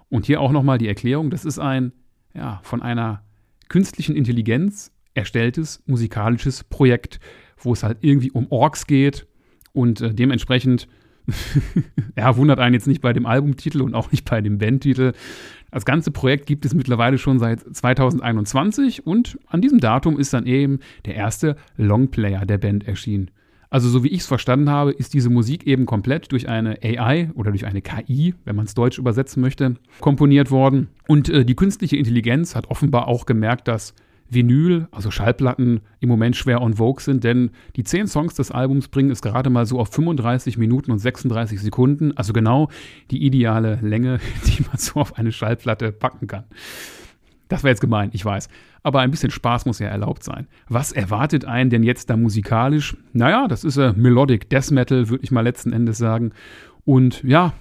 Und 0.09 0.25
hier 0.25 0.41
auch 0.41 0.51
nochmal 0.51 0.77
die 0.77 0.87
Erklärung, 0.87 1.29
das 1.29 1.45
ist 1.45 1.59
ein, 1.59 1.93
ja, 2.33 2.59
von 2.63 2.81
einer 2.81 3.23
künstlichen 3.69 4.15
Intelligenz 4.15 4.91
erstelltes 5.13 5.81
musikalisches 5.85 6.63
Projekt, 6.63 7.19
wo 7.65 7.73
es 7.73 7.83
halt 7.83 7.97
irgendwie 8.01 8.31
um 8.31 8.47
Orks 8.49 8.87
geht 8.87 9.27
und 9.73 10.01
äh, 10.01 10.13
dementsprechend 10.13 10.87
ja, 12.17 12.35
wundert 12.35 12.59
einen 12.59 12.73
jetzt 12.73 12.87
nicht 12.87 13.01
bei 13.01 13.13
dem 13.13 13.25
Albumtitel 13.25 13.81
und 13.81 13.93
auch 13.93 14.11
nicht 14.11 14.29
bei 14.29 14.41
dem 14.41 14.57
Bandtitel. 14.57 15.13
Das 15.71 15.85
ganze 15.85 16.11
Projekt 16.11 16.45
gibt 16.45 16.65
es 16.65 16.73
mittlerweile 16.73 17.17
schon 17.17 17.39
seit 17.39 17.61
2021 17.61 19.07
und 19.07 19.39
an 19.47 19.61
diesem 19.61 19.79
Datum 19.79 20.19
ist 20.19 20.33
dann 20.33 20.45
eben 20.45 20.79
der 21.05 21.15
erste 21.15 21.55
Longplayer 21.77 22.45
der 22.45 22.57
Band 22.57 22.87
erschienen. 22.87 23.31
Also 23.69 23.89
so 23.89 24.03
wie 24.03 24.09
ich 24.09 24.19
es 24.19 24.27
verstanden 24.27 24.69
habe, 24.69 24.91
ist 24.91 25.15
diese 25.15 25.31
Musik 25.31 25.65
eben 25.65 25.87
komplett 25.87 26.31
durch 26.31 26.47
eine 26.47 26.77
AI 26.83 27.31
oder 27.33 27.49
durch 27.49 27.65
eine 27.65 27.81
KI, 27.81 28.35
wenn 28.45 28.55
man 28.55 28.67
es 28.67 28.75
deutsch 28.75 28.99
übersetzen 28.99 29.41
möchte, 29.41 29.77
komponiert 29.99 30.51
worden. 30.51 30.89
Und 31.07 31.27
äh, 31.29 31.43
die 31.43 31.55
künstliche 31.55 31.97
Intelligenz 31.97 32.55
hat 32.55 32.69
offenbar 32.69 33.07
auch 33.07 33.25
gemerkt, 33.25 33.67
dass 33.67 33.95
Vinyl, 34.29 34.87
also 34.91 35.11
Schallplatten, 35.11 35.81
im 35.99 36.09
Moment 36.09 36.35
schwer 36.35 36.61
on 36.61 36.75
vogue 36.75 37.01
sind, 37.01 37.23
denn 37.23 37.51
die 37.75 37.83
zehn 37.83 38.07
Songs 38.07 38.33
des 38.33 38.51
Albums 38.51 38.87
bringen 38.87 39.11
es 39.11 39.21
gerade 39.21 39.49
mal 39.49 39.65
so 39.65 39.79
auf 39.79 39.89
35 39.89 40.57
Minuten 40.57 40.91
und 40.91 40.99
36 40.99 41.61
Sekunden, 41.61 42.15
also 42.17 42.33
genau 42.33 42.69
die 43.11 43.23
ideale 43.25 43.79
Länge, 43.81 44.19
die 44.47 44.63
man 44.63 44.77
so 44.77 44.99
auf 44.99 45.17
eine 45.17 45.31
Schallplatte 45.31 45.91
packen 45.91 46.27
kann. 46.27 46.45
Das 47.49 47.63
wäre 47.63 47.71
jetzt 47.71 47.81
gemein, 47.81 48.09
ich 48.13 48.25
weiß. 48.25 48.49
Aber 48.81 49.01
ein 49.01 49.11
bisschen 49.11 49.31
Spaß 49.31 49.65
muss 49.65 49.79
ja 49.79 49.87
erlaubt 49.87 50.23
sein. 50.23 50.47
Was 50.67 50.91
erwartet 50.91 51.45
einen 51.45 51.69
denn 51.69 51.83
jetzt 51.83 52.09
da 52.09 52.17
musikalisch? 52.17 52.97
Naja, 53.13 53.47
das 53.47 53.63
ist 53.63 53.77
äh, 53.77 53.93
Melodic 53.93 54.49
Death 54.49 54.71
Metal, 54.71 55.09
würde 55.09 55.23
ich 55.23 55.31
mal 55.31 55.41
letzten 55.41 55.71
Endes 55.71 55.97
sagen. 55.97 56.31
Und 56.83 57.23
ja, 57.23 57.53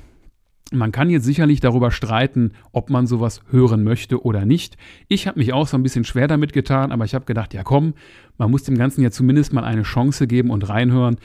man 0.73 0.93
kann 0.93 1.11
jetzt 1.11 1.25
sicherlich 1.25 1.61
darüber 1.61 1.91
streiten, 1.91 2.53
ob 2.73 2.91
man 2.91 3.07
sowas 3.07 3.41
hören 3.51 3.85
möchte 3.85 4.25
oder 4.25 4.45
nicht. 4.45 4.77
Ich 5.09 5.27
habe 5.27 5.39
mich 5.39 5.53
auch 5.53 5.67
so 5.67 5.77
ein 5.77 5.83
bisschen 5.83 6.05
schwer 6.05 6.29
damit 6.29 6.53
getan, 6.53 6.93
aber 6.93 7.05
ich 7.05 7.15
habe 7.15 7.25
gedacht, 7.25 7.55
ja 7.55 7.63
komm, 7.63 7.95
man 8.39 8.51
muss 8.51 8.65
dem 8.65 8.77
Ganzen 8.77 9.03
ja 9.03 9.11
zumindest 9.11 9.53
mal 9.53 9.65
eine 9.65 9.83
Chance 9.83 10.27
geben 10.27 10.51
und 10.51 10.69
reinhören. 10.69 11.17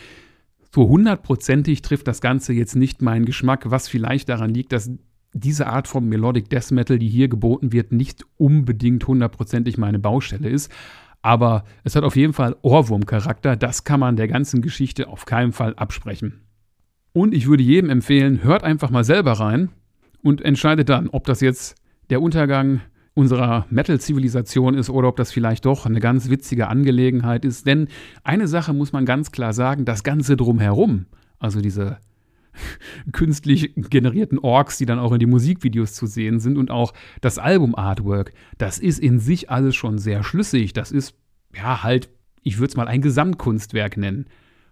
So 0.73 0.87
hundertprozentig 0.87 1.81
trifft 1.81 2.07
das 2.07 2.21
Ganze 2.21 2.53
jetzt 2.53 2.75
nicht 2.75 3.01
meinen 3.01 3.25
Geschmack, 3.25 3.69
was 3.71 3.87
vielleicht 3.87 4.29
daran 4.29 4.53
liegt, 4.53 4.71
dass 4.71 4.91
diese 5.33 5.67
Art 5.67 5.87
von 5.87 6.07
Melodic 6.07 6.49
Death 6.49 6.71
Metal, 6.71 6.99
die 6.99 7.09
hier 7.09 7.27
geboten 7.27 7.71
wird, 7.71 7.91
nicht 7.91 8.25
unbedingt 8.37 9.05
hundertprozentig 9.07 9.77
meine 9.77 9.99
Baustelle 9.99 10.49
ist. 10.49 10.71
Aber 11.21 11.63
es 11.83 11.95
hat 11.95 12.03
auf 12.03 12.15
jeden 12.15 12.33
Fall 12.33 12.55
Ohrwurmcharakter. 12.61 13.55
Das 13.55 13.83
kann 13.83 13.99
man 13.99 14.15
der 14.15 14.27
ganzen 14.27 14.61
Geschichte 14.61 15.07
auf 15.07 15.25
keinen 15.25 15.51
Fall 15.51 15.73
absprechen. 15.75 16.46
Und 17.17 17.33
ich 17.33 17.47
würde 17.47 17.63
jedem 17.63 17.89
empfehlen, 17.89 18.43
hört 18.43 18.63
einfach 18.63 18.91
mal 18.91 19.03
selber 19.03 19.31
rein 19.31 19.69
und 20.21 20.39
entscheidet 20.39 20.87
dann, 20.89 21.09
ob 21.09 21.25
das 21.25 21.41
jetzt 21.41 21.75
der 22.11 22.21
Untergang 22.21 22.81
unserer 23.15 23.65
Metal-Zivilisation 23.71 24.75
ist 24.75 24.91
oder 24.91 25.07
ob 25.07 25.15
das 25.15 25.31
vielleicht 25.31 25.65
doch 25.65 25.87
eine 25.87 25.99
ganz 25.99 26.29
witzige 26.29 26.67
Angelegenheit 26.67 27.43
ist. 27.43 27.65
Denn 27.65 27.87
eine 28.23 28.47
Sache 28.47 28.71
muss 28.71 28.91
man 28.91 29.07
ganz 29.07 29.31
klar 29.31 29.53
sagen, 29.53 29.83
das 29.83 30.03
Ganze 30.03 30.37
drumherum, 30.37 31.07
also 31.39 31.59
diese 31.59 31.97
künstlich 33.13 33.73
generierten 33.75 34.37
Orks, 34.37 34.77
die 34.77 34.85
dann 34.85 34.99
auch 34.99 35.11
in 35.11 35.17
die 35.17 35.25
Musikvideos 35.25 35.93
zu 35.93 36.05
sehen 36.05 36.39
sind 36.39 36.55
und 36.55 36.69
auch 36.69 36.93
das 37.21 37.39
Album-Artwork, 37.39 38.31
das 38.59 38.77
ist 38.77 38.99
in 38.99 39.17
sich 39.17 39.49
alles 39.49 39.75
schon 39.75 39.97
sehr 39.97 40.23
schlüssig. 40.23 40.73
Das 40.73 40.91
ist, 40.91 41.15
ja, 41.55 41.81
halt, 41.81 42.11
ich 42.43 42.59
würde 42.59 42.69
es 42.69 42.77
mal 42.77 42.87
ein 42.87 43.01
Gesamtkunstwerk 43.01 43.97
nennen. 43.97 44.27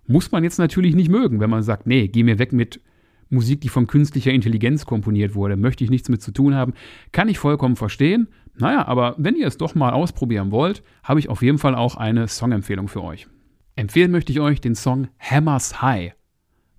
Muss 0.07 0.31
man 0.31 0.43
jetzt 0.43 0.59
natürlich 0.59 0.95
nicht 0.95 1.09
mögen, 1.09 1.39
wenn 1.39 1.49
man 1.49 1.63
sagt, 1.63 1.87
nee, 1.87 2.07
geh 2.07 2.23
mir 2.23 2.39
weg 2.39 2.53
mit 2.53 2.81
Musik, 3.29 3.61
die 3.61 3.69
von 3.69 3.87
künstlicher 3.87 4.31
Intelligenz 4.31 4.85
komponiert 4.85 5.35
wurde, 5.35 5.57
möchte 5.57 5.83
ich 5.83 5.89
nichts 5.89 6.09
mit 6.09 6.21
zu 6.21 6.31
tun 6.31 6.53
haben, 6.53 6.73
kann 7.11 7.27
ich 7.27 7.39
vollkommen 7.39 7.75
verstehen. 7.75 8.27
Naja, 8.57 8.87
aber 8.87 9.15
wenn 9.17 9.35
ihr 9.35 9.47
es 9.47 9.57
doch 9.57 9.75
mal 9.75 9.91
ausprobieren 9.91 10.51
wollt, 10.51 10.83
habe 11.03 11.19
ich 11.19 11.29
auf 11.29 11.41
jeden 11.41 11.57
Fall 11.57 11.75
auch 11.75 11.95
eine 11.95 12.27
Songempfehlung 12.27 12.87
für 12.87 13.03
euch. 13.03 13.27
Empfehlen 13.75 14.11
möchte 14.11 14.31
ich 14.31 14.39
euch 14.39 14.61
den 14.61 14.75
Song 14.75 15.07
Hammers 15.19 15.81
High. 15.81 16.13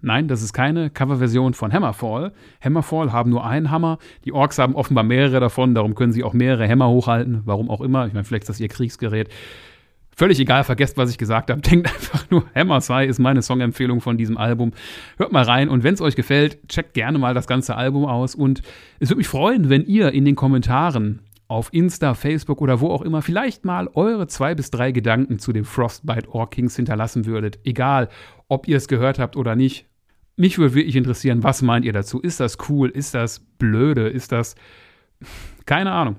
Nein, 0.01 0.29
das 0.29 0.43
ist 0.43 0.53
keine 0.53 0.89
Coverversion 0.89 1.55
von 1.55 1.73
Hammerfall. 1.73 2.33
Hammerfall 2.63 3.13
haben 3.13 3.31
nur 3.31 3.45
einen 3.45 3.71
Hammer. 3.71 3.99
Die 4.25 4.33
Orks 4.33 4.59
haben 4.59 4.75
offenbar 4.75 5.05
mehrere 5.05 5.41
davon, 5.41 5.75
darum 5.75 5.95
können 5.95 6.13
sie 6.13 6.23
auch 6.23 6.33
mehrere 6.33 6.69
Hammer 6.69 6.89
hochhalten. 6.89 7.43
Warum 7.45 7.71
auch 7.71 7.81
immer. 7.81 8.07
Ich 8.07 8.13
meine, 8.13 8.25
vielleicht 8.25 8.45
ist 8.45 8.49
das 8.51 8.61
ihr 8.61 8.69
Kriegsgerät. 8.69 9.31
Völlig 10.19 10.41
egal, 10.41 10.65
vergesst, 10.65 10.97
was 10.97 11.11
ich 11.11 11.19
gesagt 11.19 11.51
habe. 11.51 11.61
Denkt 11.71 11.93
einfach 11.93 12.31
nur, 12.31 12.45
Hammer 12.55 12.81
Sai 12.81 13.05
ist 13.05 13.19
meine 13.19 13.43
Songempfehlung 13.43 14.01
von 14.01 14.17
diesem 14.17 14.39
Album. 14.39 14.73
Hört 15.19 15.31
mal 15.31 15.45
rein 15.45 15.69
und 15.69 15.85
wenn 15.85 15.93
es 15.93 16.01
euch 16.01 16.17
gefällt, 16.17 16.67
checkt 16.69 16.95
gerne 16.95 17.19
mal 17.19 17.35
das 17.35 17.47
ganze 17.47 17.77
Album 17.77 18.07
aus. 18.07 18.35
Und 18.35 18.63
es 18.99 19.11
würde 19.11 19.19
mich 19.19 19.29
freuen, 19.29 19.69
wenn 19.69 19.85
ihr 19.85 20.13
in 20.13 20.25
den 20.25 20.35
Kommentaren 20.35 21.21
auf 21.49 21.69
Insta, 21.73 22.15
Facebook 22.15 22.63
oder 22.63 22.81
wo 22.81 22.91
auch 22.91 23.03
immer 23.03 23.21
vielleicht 23.21 23.67
mal 23.67 23.89
eure 23.95 24.27
zwei 24.27 24.55
bis 24.55 24.71
drei 24.71 24.91
Gedanken 24.91 25.39
zu 25.39 25.53
dem 25.53 25.67
Frostbite 25.67 26.29
Or 26.31 26.49
Kings 26.49 26.75
hinterlassen 26.75 27.27
würdet. 27.27 27.61
Egal, 27.65 28.09
ob 28.49 28.67
ihr 28.67 28.79
es 28.79 28.89
gehört 28.89 29.19
habt 29.19 29.37
oder 29.37 29.55
nicht. 29.55 29.87
Mich 30.37 30.59
würde 30.59 30.75
wirklich 30.75 30.97
interessieren, 30.97 31.43
was 31.43 31.61
meint 31.63 31.85
ihr 31.85 31.93
dazu? 31.93 32.21
Ist 32.21 32.41
das 32.41 32.57
cool? 32.69 32.89
Ist 32.89 33.15
das 33.15 33.41
blöde? 33.59 34.09
Ist 34.09 34.33
das. 34.33 34.55
Keine 35.67 35.93
Ahnung. 35.93 36.17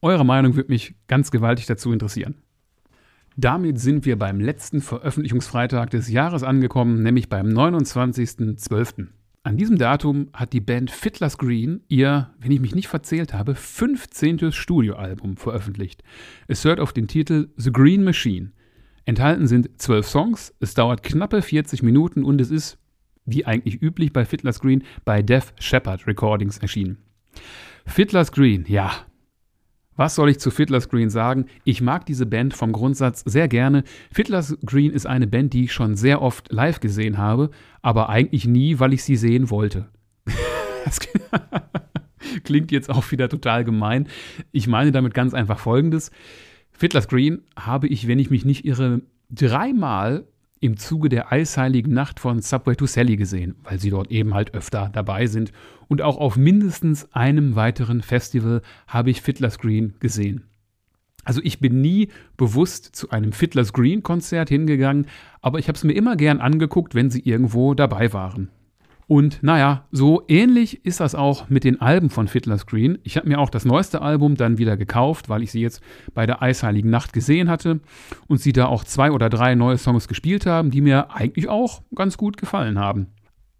Eure 0.00 0.24
Meinung 0.24 0.54
würde 0.54 0.70
mich 0.70 0.94
ganz 1.08 1.30
gewaltig 1.30 1.66
dazu 1.66 1.92
interessieren. 1.92 2.43
Damit 3.36 3.80
sind 3.80 4.06
wir 4.06 4.16
beim 4.16 4.38
letzten 4.38 4.80
Veröffentlichungsfreitag 4.80 5.90
des 5.90 6.08
Jahres 6.08 6.44
angekommen, 6.44 7.02
nämlich 7.02 7.28
beim 7.28 7.48
29.12. 7.48 9.08
An 9.42 9.56
diesem 9.56 9.76
Datum 9.76 10.28
hat 10.32 10.52
die 10.52 10.60
Band 10.60 10.90
Fiddler's 10.90 11.36
Green 11.36 11.82
ihr, 11.88 12.30
wenn 12.38 12.52
ich 12.52 12.60
mich 12.60 12.74
nicht 12.74 12.88
verzählt 12.88 13.34
habe, 13.34 13.54
15. 13.54 14.52
Studioalbum 14.52 15.36
veröffentlicht. 15.36 16.02
Es 16.46 16.64
hört 16.64 16.78
auf 16.78 16.92
den 16.92 17.08
Titel 17.08 17.48
The 17.56 17.72
Green 17.72 18.04
Machine. 18.04 18.52
Enthalten 19.04 19.48
sind 19.48 19.68
zwölf 19.82 20.08
Songs, 20.08 20.54
es 20.60 20.74
dauert 20.74 21.02
knappe 21.02 21.42
40 21.42 21.82
Minuten 21.82 22.24
und 22.24 22.40
es 22.40 22.50
ist, 22.50 22.78
wie 23.26 23.44
eigentlich 23.44 23.82
üblich 23.82 24.12
bei 24.12 24.24
Fiddler's 24.24 24.60
Green, 24.60 24.84
bei 25.04 25.22
Def 25.22 25.52
Shepard 25.58 26.06
Recordings 26.06 26.58
erschienen. 26.58 26.98
Fiddler's 27.84 28.32
Green, 28.32 28.64
ja, 28.66 28.92
was 29.96 30.14
soll 30.14 30.30
ich 30.30 30.40
zu 30.40 30.50
Fiddler's 30.50 30.88
Green 30.88 31.10
sagen? 31.10 31.46
Ich 31.64 31.80
mag 31.80 32.06
diese 32.06 32.26
Band 32.26 32.54
vom 32.54 32.72
Grundsatz 32.72 33.22
sehr 33.26 33.48
gerne. 33.48 33.84
Fiddler's 34.12 34.56
Green 34.64 34.92
ist 34.92 35.06
eine 35.06 35.26
Band, 35.26 35.52
die 35.52 35.64
ich 35.64 35.72
schon 35.72 35.96
sehr 35.96 36.22
oft 36.22 36.52
live 36.52 36.80
gesehen 36.80 37.18
habe, 37.18 37.50
aber 37.82 38.08
eigentlich 38.08 38.46
nie, 38.46 38.80
weil 38.80 38.92
ich 38.92 39.04
sie 39.04 39.16
sehen 39.16 39.50
wollte. 39.50 39.88
klingt 42.44 42.72
jetzt 42.72 42.90
auch 42.90 43.10
wieder 43.10 43.28
total 43.28 43.64
gemein. 43.64 44.08
Ich 44.52 44.66
meine 44.66 44.92
damit 44.92 45.14
ganz 45.14 45.34
einfach 45.34 45.58
Folgendes. 45.58 46.10
Fiddler's 46.72 47.08
Green 47.08 47.42
habe 47.58 47.86
ich, 47.86 48.08
wenn 48.08 48.18
ich 48.18 48.30
mich 48.30 48.44
nicht 48.44 48.64
irre, 48.64 49.02
dreimal 49.30 50.26
im 50.60 50.76
Zuge 50.76 51.08
der 51.08 51.32
eisheiligen 51.32 51.92
Nacht 51.92 52.20
von 52.20 52.40
Subway 52.40 52.74
to 52.74 52.86
Sally 52.86 53.16
gesehen, 53.16 53.56
weil 53.64 53.78
sie 53.78 53.90
dort 53.90 54.10
eben 54.10 54.34
halt 54.34 54.54
öfter 54.54 54.90
dabei 54.92 55.26
sind. 55.26 55.52
Und 55.88 56.00
auch 56.00 56.16
auf 56.16 56.36
mindestens 56.36 57.12
einem 57.12 57.54
weiteren 57.54 58.02
Festival 58.02 58.62
habe 58.86 59.10
ich 59.10 59.20
Fiddler's 59.20 59.58
Green 59.58 59.94
gesehen. 60.00 60.44
Also 61.24 61.40
ich 61.42 61.58
bin 61.58 61.80
nie 61.80 62.08
bewusst 62.36 62.94
zu 62.96 63.10
einem 63.10 63.32
Fiddler's 63.32 63.72
Green 63.72 64.02
Konzert 64.02 64.48
hingegangen, 64.48 65.06
aber 65.40 65.58
ich 65.58 65.68
habe 65.68 65.76
es 65.76 65.84
mir 65.84 65.94
immer 65.94 66.16
gern 66.16 66.40
angeguckt, 66.40 66.94
wenn 66.94 67.10
sie 67.10 67.20
irgendwo 67.20 67.74
dabei 67.74 68.12
waren. 68.12 68.50
Und 69.06 69.42
naja, 69.42 69.84
so 69.90 70.22
ähnlich 70.28 70.84
ist 70.84 71.00
das 71.00 71.14
auch 71.14 71.48
mit 71.50 71.64
den 71.64 71.80
Alben 71.80 72.10
von 72.10 72.28
Fiddler's 72.28 72.66
Green. 72.66 72.98
Ich 73.02 73.16
habe 73.16 73.28
mir 73.28 73.38
auch 73.38 73.50
das 73.50 73.64
neueste 73.64 74.00
Album 74.00 74.36
dann 74.36 74.58
wieder 74.58 74.76
gekauft, 74.76 75.28
weil 75.28 75.42
ich 75.42 75.50
sie 75.50 75.60
jetzt 75.60 75.82
bei 76.14 76.26
der 76.26 76.42
Eisheiligen 76.42 76.90
Nacht 76.90 77.12
gesehen 77.12 77.50
hatte 77.50 77.80
und 78.28 78.40
sie 78.40 78.52
da 78.52 78.66
auch 78.66 78.84
zwei 78.84 79.10
oder 79.10 79.28
drei 79.28 79.54
neue 79.54 79.78
Songs 79.78 80.08
gespielt 80.08 80.46
haben, 80.46 80.70
die 80.70 80.80
mir 80.80 81.14
eigentlich 81.14 81.48
auch 81.48 81.82
ganz 81.94 82.16
gut 82.16 82.36
gefallen 82.36 82.78
haben. 82.78 83.08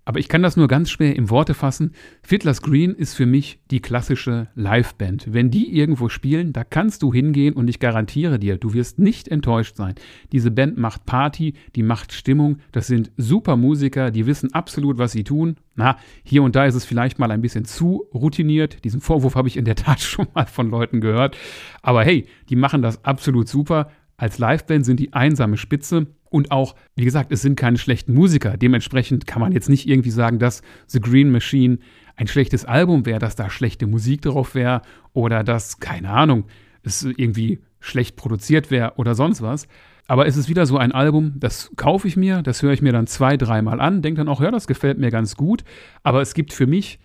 Aber 0.05 0.19
ich 0.19 0.29
kann 0.29 0.43
das 0.43 0.57
nur 0.57 0.69
ganz 0.69 0.91
schwer 0.91 1.17
in 1.17 1.31
Worte 1.31 1.55
fassen. 1.55 1.93
Fiddler's 2.23 2.61
Green 2.61 2.95
ist 2.95 3.15
für 3.15 3.25
mich 3.25 3.59
die 3.71 3.81
klassische 3.81 4.49
Liveband. 4.55 5.33
Wenn 5.33 5.51
die 5.51 5.75
irgendwo 5.75 6.09
spielen, 6.09 6.53
da 6.53 6.63
kannst 6.63 7.03
du 7.03 7.13
hingehen 7.13 7.55
und 7.55 7.69
ich 7.69 7.81
garantiere 7.81 8.39
dir, 8.39 8.59
du 8.59 8.75
wirst 8.75 8.99
nicht 8.99 9.29
enttäuscht 9.29 9.77
sein. 9.77 9.95
Diese 10.33 10.51
Band 10.51 10.77
macht 10.77 11.07
Party, 11.07 11.55
die 11.75 11.83
macht 11.83 12.13
Stimmung. 12.13 12.59
Das 12.73 12.87
sind 12.87 13.13
super 13.17 13.57
Musiker, 13.57 14.11
die 14.11 14.27
wissen 14.27 14.53
absolut, 14.53 14.99
was 14.99 15.13
sie 15.13 15.25
tun. 15.25 15.57
Na, 15.75 15.97
hier 16.23 16.43
und 16.43 16.55
da 16.55 16.67
ist 16.67 16.75
es 16.75 16.85
vielleicht 16.85 17.19
mal 17.19 17.31
ein 17.31 17.41
bisschen 17.41 17.65
zu 17.65 18.07
routiniert. 18.13 18.85
Diesen 18.85 19.01
Vorwurf 19.01 19.35
habe 19.35 19.49
ich 19.49 19.57
in 19.57 19.65
der 19.65 19.77
Tat 19.77 20.01
schon 20.03 20.27
mal 20.35 20.47
von 20.47 20.69
Leuten 20.69 21.01
gehört. 21.01 21.37
Aber 21.83 22.05
hey, 22.05 22.27
die 22.51 22.57
machen 22.57 22.83
das 22.83 23.05
absolut 23.05 23.49
super. 23.49 23.91
Als 24.17 24.39
Liveband 24.39 24.85
sind 24.85 25.01
die 25.01 25.13
einsame 25.13 25.57
Spitze 25.57 26.07
und 26.35 26.51
auch, 26.51 26.75
wie 26.97 27.05
gesagt, 27.05 27.31
es 27.31 27.43
sind 27.43 27.55
keine 27.55 27.79
schlechten 27.79 28.13
Musiker. 28.13 28.57
Dementsprechend 28.57 29.25
kann 29.25 29.41
man 29.41 29.53
jetzt 29.53 29.69
nicht 29.69 29.89
irgendwie 29.89 30.11
sagen, 30.11 30.41
dass 30.41 30.63
The 30.89 30.99
Green 30.99 31.31
Machine 31.31 31.79
ein 32.17 32.27
schlechtes 32.27 32.65
Album 32.65 33.07
wäre, 33.07 33.21
dass 33.21 33.37
da 33.37 33.49
schlechte 33.49 33.87
Musik 33.87 34.23
drauf 34.23 34.57
wäre 34.57 34.83
oder 35.13 35.45
dass, 35.45 35.79
keine 35.79 36.11
Ahnung, 36.11 36.47
es 36.83 37.05
irgendwie 37.05 37.61
schlecht 37.79 38.17
produziert 38.17 38.73
wäre 38.73 38.95
oder 38.97 39.15
sonst 39.15 39.43
was. 39.43 39.69
Aber 40.09 40.27
es 40.27 40.37
ist 40.37 40.49
wieder 40.49 40.67
so 40.67 40.77
ein 40.77 40.91
Album, 40.91 41.35
das 41.37 41.71
kaufe 41.77 42.09
ich 42.09 42.17
mir, 42.17 42.43
das 42.43 42.63
höre 42.65 42.73
ich 42.73 42.83
mir 42.83 42.93
dann 42.93 43.07
zwei, 43.07 43.37
dreimal 43.37 43.81
an, 43.81 44.03
denke 44.03 44.19
dann 44.19 44.29
auch, 44.29 44.41
ja, 44.41 44.51
das 44.51 44.67
gefällt 44.67 44.99
mir 44.99 45.11
ganz 45.11 45.37
gut. 45.37 45.63
Aber 46.03 46.21
es 46.21 46.35
gibt 46.35 46.53
für 46.53 46.67
mich 46.67 46.99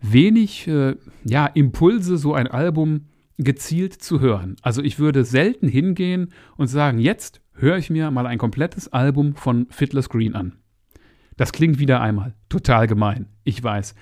wenig 0.00 0.66
äh, 0.66 0.96
ja, 1.24 1.46
Impulse, 1.46 2.16
so 2.18 2.34
ein 2.34 2.48
Album 2.48 3.06
gezielt 3.38 3.94
zu 3.94 4.18
hören. 4.18 4.56
Also 4.60 4.82
ich 4.82 4.98
würde 4.98 5.24
selten 5.24 5.68
hingehen 5.68 6.32
und 6.56 6.66
sagen, 6.66 6.98
jetzt 6.98 7.41
höre 7.54 7.76
ich 7.76 7.90
mir 7.90 8.10
mal 8.10 8.26
ein 8.26 8.38
komplettes 8.38 8.92
Album 8.92 9.36
von 9.36 9.66
Fiddler's 9.70 10.08
Green 10.08 10.34
an. 10.34 10.58
Das 11.36 11.52
klingt 11.52 11.78
wieder 11.78 12.00
einmal 12.00 12.34
total 12.48 12.86
gemein. 12.86 13.26
Ich 13.44 13.62
weiß. 13.62 13.94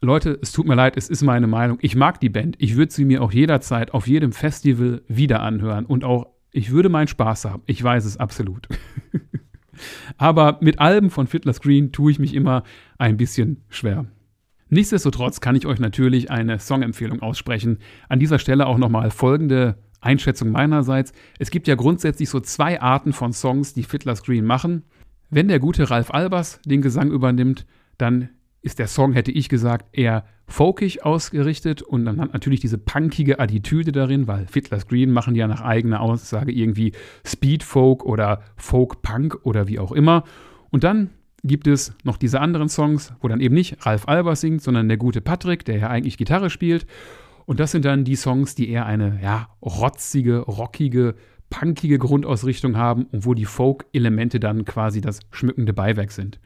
Leute, 0.00 0.38
es 0.40 0.52
tut 0.52 0.66
mir 0.66 0.74
leid, 0.74 0.96
es 0.96 1.08
ist 1.08 1.22
meine 1.22 1.46
Meinung. 1.46 1.78
Ich 1.80 1.96
mag 1.96 2.20
die 2.20 2.28
Band. 2.28 2.56
Ich 2.58 2.76
würde 2.76 2.92
sie 2.92 3.04
mir 3.04 3.22
auch 3.22 3.32
jederzeit 3.32 3.92
auf 3.92 4.06
jedem 4.06 4.32
Festival 4.32 5.02
wieder 5.08 5.42
anhören 5.42 5.86
und 5.86 6.04
auch 6.04 6.26
ich 6.52 6.70
würde 6.70 6.88
meinen 6.88 7.08
Spaß 7.08 7.44
haben. 7.46 7.62
Ich 7.66 7.82
weiß 7.82 8.04
es 8.04 8.16
absolut. 8.16 8.68
Aber 10.16 10.58
mit 10.60 10.80
Alben 10.80 11.10
von 11.10 11.26
Fiddler's 11.26 11.60
Green 11.60 11.92
tue 11.92 12.10
ich 12.10 12.18
mich 12.18 12.34
immer 12.34 12.62
ein 12.98 13.16
bisschen 13.16 13.64
schwer. 13.68 14.06
Nichtsdestotrotz 14.70 15.40
kann 15.40 15.56
ich 15.56 15.66
euch 15.66 15.78
natürlich 15.78 16.30
eine 16.30 16.58
Songempfehlung 16.58 17.22
aussprechen. 17.22 17.78
An 18.08 18.18
dieser 18.18 18.38
Stelle 18.38 18.66
auch 18.66 18.78
nochmal 18.78 19.10
folgende 19.10 19.78
Einschätzung 20.00 20.50
meinerseits. 20.50 21.12
Es 21.38 21.50
gibt 21.50 21.68
ja 21.68 21.74
grundsätzlich 21.74 22.28
so 22.28 22.40
zwei 22.40 22.80
Arten 22.80 23.12
von 23.12 23.32
Songs, 23.32 23.74
die 23.74 23.82
Fiddler's 23.82 24.22
Green 24.22 24.44
machen. 24.44 24.84
Wenn 25.30 25.48
der 25.48 25.58
gute 25.58 25.90
Ralf 25.90 26.10
Albers 26.10 26.60
den 26.64 26.82
Gesang 26.82 27.10
übernimmt, 27.10 27.66
dann 27.98 28.30
ist 28.62 28.78
der 28.78 28.88
Song, 28.88 29.12
hätte 29.12 29.30
ich 29.30 29.48
gesagt, 29.48 29.86
eher 29.96 30.24
folkig 30.46 31.04
ausgerichtet 31.04 31.82
und 31.82 32.04
dann 32.04 32.20
hat 32.20 32.32
natürlich 32.32 32.60
diese 32.60 32.78
punkige 32.78 33.38
Attitüde 33.38 33.92
darin, 33.92 34.26
weil 34.26 34.46
Fiddler's 34.46 34.88
Green 34.88 35.10
machen 35.10 35.34
ja 35.34 35.46
nach 35.46 35.60
eigener 35.60 36.00
Aussage 36.00 36.52
irgendwie 36.52 36.92
Speed 37.24 37.62
Folk 37.62 38.04
oder 38.04 38.42
Folk 38.56 39.02
Punk 39.02 39.38
oder 39.42 39.68
wie 39.68 39.78
auch 39.78 39.92
immer. 39.92 40.24
Und 40.70 40.84
dann 40.84 41.10
gibt 41.44 41.66
es 41.66 41.94
noch 42.02 42.16
diese 42.16 42.40
anderen 42.40 42.68
Songs, 42.68 43.12
wo 43.20 43.28
dann 43.28 43.40
eben 43.40 43.54
nicht 43.54 43.86
Ralf 43.86 44.08
Albers 44.08 44.40
singt, 44.40 44.62
sondern 44.62 44.88
der 44.88 44.96
gute 44.96 45.20
Patrick, 45.20 45.64
der 45.64 45.78
ja 45.78 45.88
eigentlich 45.88 46.16
Gitarre 46.16 46.50
spielt. 46.50 46.86
Und 47.48 47.60
das 47.60 47.70
sind 47.70 47.86
dann 47.86 48.04
die 48.04 48.14
Songs, 48.14 48.54
die 48.54 48.68
eher 48.68 48.84
eine 48.84 49.20
ja, 49.22 49.48
rotzige, 49.62 50.40
rockige, 50.40 51.14
punkige 51.48 51.96
Grundausrichtung 51.96 52.76
haben 52.76 53.04
und 53.04 53.24
wo 53.24 53.32
die 53.32 53.46
Folk-Elemente 53.46 54.38
dann 54.38 54.66
quasi 54.66 55.00
das 55.00 55.20
schmückende 55.30 55.72
Beiwerk 55.72 56.12
sind. 56.12 56.40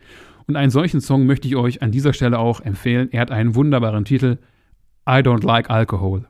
Und 0.46 0.54
einen 0.54 0.70
solchen 0.70 1.00
Song 1.00 1.26
möchte 1.26 1.48
ich 1.48 1.56
euch 1.56 1.82
an 1.82 1.90
dieser 1.90 2.12
Stelle 2.12 2.38
auch 2.38 2.60
empfehlen. 2.60 3.08
Er 3.10 3.22
hat 3.22 3.32
einen 3.32 3.56
wunderbaren 3.56 4.04
Titel, 4.04 4.38
I 5.04 5.14
Don't 5.14 5.44
Like 5.44 5.70
Alcohol. 5.70 6.28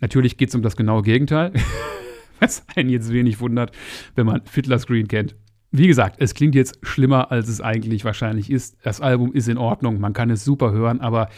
Natürlich 0.00 0.36
geht 0.36 0.48
es 0.48 0.54
um 0.56 0.62
das 0.62 0.76
genaue 0.76 1.02
Gegenteil, 1.02 1.52
was 2.40 2.66
einen 2.74 2.90
jetzt 2.90 3.12
wenig 3.12 3.38
wundert, 3.38 3.70
wenn 4.16 4.26
man 4.26 4.42
Fiddler's 4.46 4.88
Green 4.88 5.06
kennt. 5.06 5.36
Wie 5.70 5.86
gesagt, 5.86 6.16
es 6.18 6.34
klingt 6.34 6.56
jetzt 6.56 6.76
schlimmer, 6.82 7.30
als 7.30 7.46
es 7.46 7.60
eigentlich 7.60 8.04
wahrscheinlich 8.04 8.50
ist. 8.50 8.78
Das 8.82 9.00
Album 9.00 9.32
ist 9.32 9.46
in 9.46 9.58
Ordnung, 9.58 10.00
man 10.00 10.12
kann 10.12 10.28
es 10.30 10.44
super 10.44 10.72
hören, 10.72 11.00
aber 11.00 11.28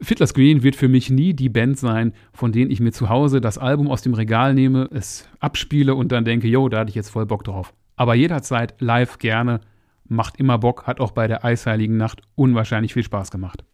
Fiddler's 0.00 0.34
Green 0.34 0.62
wird 0.62 0.76
für 0.76 0.88
mich 0.88 1.10
nie 1.10 1.32
die 1.32 1.48
Band 1.48 1.78
sein, 1.78 2.12
von 2.32 2.52
denen 2.52 2.70
ich 2.70 2.80
mir 2.80 2.92
zu 2.92 3.08
Hause 3.08 3.40
das 3.40 3.56
Album 3.56 3.88
aus 3.88 4.02
dem 4.02 4.14
Regal 4.14 4.52
nehme, 4.52 4.88
es 4.92 5.28
abspiele 5.40 5.94
und 5.94 6.12
dann 6.12 6.24
denke, 6.24 6.48
jo, 6.48 6.68
da 6.68 6.80
hatte 6.80 6.90
ich 6.90 6.94
jetzt 6.94 7.10
voll 7.10 7.26
Bock 7.26 7.44
drauf. 7.44 7.72
Aber 7.96 8.14
jederzeit 8.14 8.74
live 8.80 9.18
gerne, 9.18 9.60
macht 10.04 10.38
immer 10.38 10.58
Bock, 10.58 10.86
hat 10.86 11.00
auch 11.00 11.12
bei 11.12 11.26
der 11.26 11.44
Eisheiligen 11.44 11.96
Nacht 11.96 12.20
unwahrscheinlich 12.34 12.92
viel 12.92 13.02
Spaß 13.02 13.30
gemacht. 13.30 13.64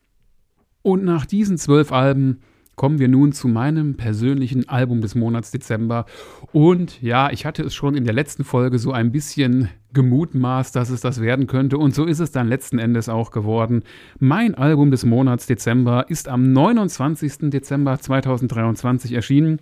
Und 0.83 1.05
nach 1.05 1.27
diesen 1.27 1.59
zwölf 1.59 1.93
Alben 1.93 2.41
kommen 2.77 2.99
wir 2.99 3.09
nun 3.09 3.33
zu 3.33 3.49
meinem 3.49 3.97
persönlichen 3.97 4.69
Album 4.69 5.01
des 5.01 5.15
Monats 5.15 5.51
Dezember. 5.51 6.07
Und 6.53 7.01
ja, 7.03 7.31
ich 7.31 7.45
hatte 7.45 7.63
es 7.63 7.75
schon 7.75 7.95
in 7.95 8.05
der 8.05 8.15
letzten 8.15 8.45
Folge 8.45 8.79
so 8.79 8.93
ein 8.93 9.13
bisschen 9.13 9.69
gemutmaßt, 9.93 10.75
dass 10.75 10.91
es 10.91 11.01
das 11.01 11.21
werden 11.21 11.47
könnte. 11.47 11.79
Und 11.79 11.95
so 11.95 12.07
ist 12.07 12.21
es 12.21 12.33
dann 12.33 12.49
letzten 12.49 12.79
Endes 12.79 13.09
auch 13.09 13.31
geworden. 13.31 13.83
Mein 14.19 14.55
Album 14.55 14.91
des 14.91 15.05
Monats 15.05 15.47
Dezember 15.47 16.07
ist 16.09 16.29
am 16.29 16.53
29. 16.53 17.51
Dezember 17.51 17.99
2023 17.99 19.13
erschienen. 19.13 19.61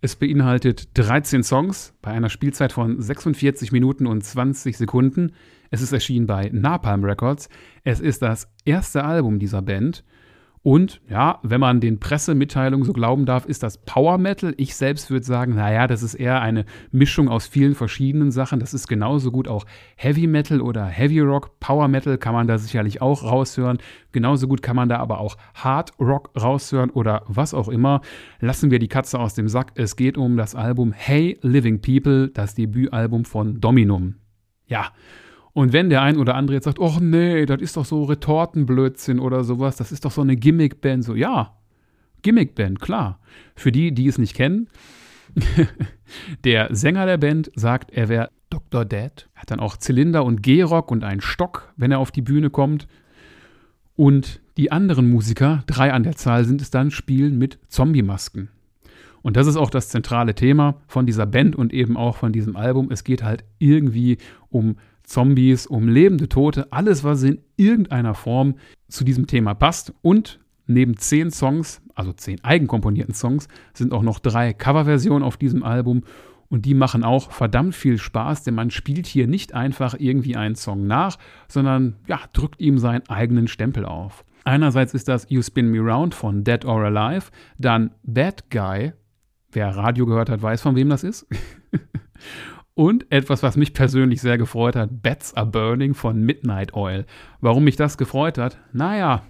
Es 0.00 0.16
beinhaltet 0.16 0.96
13 0.96 1.42
Songs 1.42 1.92
bei 2.02 2.12
einer 2.12 2.28
Spielzeit 2.28 2.72
von 2.72 3.00
46 3.00 3.72
Minuten 3.72 4.06
und 4.06 4.24
20 4.24 4.76
Sekunden. 4.76 5.32
Es 5.70 5.82
ist 5.82 5.92
erschienen 5.92 6.26
bei 6.26 6.50
Napalm 6.52 7.04
Records. 7.04 7.48
Es 7.84 8.00
ist 8.00 8.22
das 8.22 8.48
erste 8.64 9.04
Album 9.04 9.38
dieser 9.38 9.60
Band. 9.60 10.04
Und 10.62 11.00
ja, 11.08 11.38
wenn 11.42 11.60
man 11.60 11.80
den 11.80 12.00
Pressemitteilungen 12.00 12.84
so 12.84 12.92
glauben 12.92 13.26
darf, 13.26 13.46
ist 13.46 13.62
das 13.62 13.78
Power 13.78 14.18
Metal. 14.18 14.54
Ich 14.56 14.74
selbst 14.74 15.10
würde 15.10 15.24
sagen, 15.24 15.54
naja, 15.54 15.86
das 15.86 16.02
ist 16.02 16.14
eher 16.14 16.40
eine 16.40 16.64
Mischung 16.90 17.28
aus 17.28 17.46
vielen 17.46 17.74
verschiedenen 17.74 18.30
Sachen. 18.30 18.60
Das 18.60 18.74
ist 18.74 18.88
genauso 18.88 19.30
gut 19.30 19.48
auch 19.48 19.64
Heavy 19.96 20.26
Metal 20.26 20.60
oder 20.60 20.84
Heavy 20.86 21.20
Rock. 21.20 21.58
Power 21.60 21.88
Metal 21.88 22.18
kann 22.18 22.34
man 22.34 22.46
da 22.46 22.58
sicherlich 22.58 23.00
auch 23.00 23.22
raushören. 23.22 23.78
Genauso 24.12 24.48
gut 24.48 24.62
kann 24.62 24.76
man 24.76 24.88
da 24.88 24.98
aber 24.98 25.20
auch 25.20 25.36
Hard 25.54 25.92
Rock 26.00 26.30
raushören 26.40 26.90
oder 26.90 27.22
was 27.26 27.54
auch 27.54 27.68
immer. 27.68 28.00
Lassen 28.40 28.70
wir 28.70 28.78
die 28.78 28.88
Katze 28.88 29.18
aus 29.18 29.34
dem 29.34 29.48
Sack. 29.48 29.72
Es 29.74 29.96
geht 29.96 30.18
um 30.18 30.36
das 30.36 30.54
Album 30.54 30.92
Hey 30.92 31.38
Living 31.42 31.80
People, 31.80 32.28
das 32.28 32.54
Debütalbum 32.54 33.24
von 33.24 33.60
Dominum. 33.60 34.16
Ja, 34.66 34.88
und 35.58 35.72
wenn 35.72 35.90
der 35.90 36.02
ein 36.02 36.18
oder 36.18 36.36
andere 36.36 36.54
jetzt 36.54 36.66
sagt, 36.66 36.78
oh 36.78 36.98
nee, 37.00 37.44
das 37.44 37.60
ist 37.60 37.76
doch 37.76 37.84
so 37.84 38.04
Retortenblödsinn 38.04 39.18
oder 39.18 39.42
sowas, 39.42 39.74
das 39.74 39.90
ist 39.90 40.04
doch 40.04 40.12
so 40.12 40.20
eine 40.20 40.36
Gimmickband, 40.36 41.02
so 41.02 41.16
ja, 41.16 41.56
Gimmickband, 42.22 42.78
klar. 42.78 43.18
Für 43.56 43.72
die, 43.72 43.90
die 43.90 44.06
es 44.06 44.18
nicht 44.18 44.36
kennen, 44.36 44.68
der 46.44 46.72
Sänger 46.72 47.06
der 47.06 47.16
Band 47.16 47.50
sagt, 47.56 47.90
er 47.90 48.08
wäre 48.08 48.30
Dr. 48.50 48.84
Dead, 48.84 49.28
hat 49.34 49.50
dann 49.50 49.58
auch 49.58 49.76
Zylinder 49.76 50.24
und 50.24 50.44
Gehrock 50.44 50.92
und 50.92 51.02
einen 51.02 51.20
Stock, 51.20 51.72
wenn 51.76 51.90
er 51.90 51.98
auf 51.98 52.12
die 52.12 52.22
Bühne 52.22 52.50
kommt. 52.50 52.86
Und 53.96 54.40
die 54.58 54.70
anderen 54.70 55.10
Musiker, 55.10 55.64
drei 55.66 55.92
an 55.92 56.04
der 56.04 56.14
Zahl 56.14 56.44
sind 56.44 56.62
es 56.62 56.70
dann, 56.70 56.92
spielen 56.92 57.36
mit 57.36 57.58
Zombie-Masken. 57.66 58.48
Und 59.22 59.36
das 59.36 59.48
ist 59.48 59.56
auch 59.56 59.70
das 59.70 59.88
zentrale 59.88 60.36
Thema 60.36 60.80
von 60.86 61.04
dieser 61.04 61.26
Band 61.26 61.56
und 61.56 61.72
eben 61.72 61.96
auch 61.96 62.16
von 62.16 62.30
diesem 62.30 62.54
Album. 62.54 62.92
Es 62.92 63.02
geht 63.02 63.24
halt 63.24 63.42
irgendwie 63.58 64.18
um 64.50 64.76
Zombies, 65.08 65.66
um 65.66 65.88
lebende 65.88 66.28
Tote, 66.28 66.70
alles, 66.70 67.02
was 67.02 67.22
in 67.22 67.40
irgendeiner 67.56 68.14
Form 68.14 68.54
zu 68.88 69.04
diesem 69.04 69.26
Thema 69.26 69.54
passt. 69.54 69.92
Und 70.02 70.38
neben 70.66 70.96
zehn 70.98 71.30
Songs, 71.30 71.80
also 71.94 72.12
zehn 72.12 72.44
eigenkomponierten 72.44 73.14
Songs, 73.14 73.48
sind 73.72 73.92
auch 73.92 74.02
noch 74.02 74.18
drei 74.18 74.52
Coverversionen 74.52 75.22
auf 75.22 75.36
diesem 75.36 75.62
Album. 75.62 76.02
Und 76.50 76.66
die 76.66 76.74
machen 76.74 77.04
auch 77.04 77.30
verdammt 77.30 77.74
viel 77.74 77.98
Spaß, 77.98 78.42
denn 78.42 78.54
man 78.54 78.70
spielt 78.70 79.06
hier 79.06 79.26
nicht 79.26 79.54
einfach 79.54 79.94
irgendwie 79.98 80.36
einen 80.36 80.56
Song 80.56 80.86
nach, 80.86 81.18
sondern 81.48 81.96
ja, 82.06 82.20
drückt 82.32 82.60
ihm 82.60 82.78
seinen 82.78 83.08
eigenen 83.08 83.48
Stempel 83.48 83.84
auf. 83.84 84.24
Einerseits 84.44 84.94
ist 84.94 85.08
das 85.08 85.26
You 85.28 85.42
Spin 85.42 85.70
Me 85.70 85.80
Round 85.80 86.14
von 86.14 86.44
Dead 86.44 86.64
or 86.64 86.84
Alive, 86.84 87.30
dann 87.58 87.90
Bad 88.02 88.50
Guy, 88.50 88.92
wer 89.52 89.76
Radio 89.76 90.06
gehört 90.06 90.30
hat, 90.30 90.40
weiß, 90.40 90.62
von 90.62 90.76
wem 90.76 90.88
das 90.88 91.04
ist. 91.04 91.26
Und 92.78 93.10
etwas, 93.10 93.42
was 93.42 93.56
mich 93.56 93.74
persönlich 93.74 94.20
sehr 94.20 94.38
gefreut 94.38 94.76
hat, 94.76 95.02
Bats 95.02 95.34
Are 95.34 95.46
Burning 95.46 95.94
von 95.94 96.20
Midnight 96.20 96.74
Oil. 96.74 97.06
Warum 97.40 97.64
mich 97.64 97.74
das 97.74 97.98
gefreut 97.98 98.38
hat? 98.38 98.56
Naja, 98.72 99.24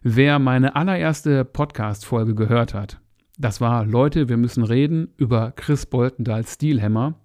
wer 0.00 0.38
meine 0.38 0.74
allererste 0.74 1.44
Podcast-Folge 1.44 2.34
gehört 2.34 2.72
hat, 2.72 2.98
das 3.36 3.60
war 3.60 3.84
Leute, 3.84 4.30
wir 4.30 4.38
müssen 4.38 4.64
reden 4.64 5.08
über 5.18 5.52
Chris 5.54 5.84
Boltendals 5.84 6.54
Steelhammer. 6.54 7.20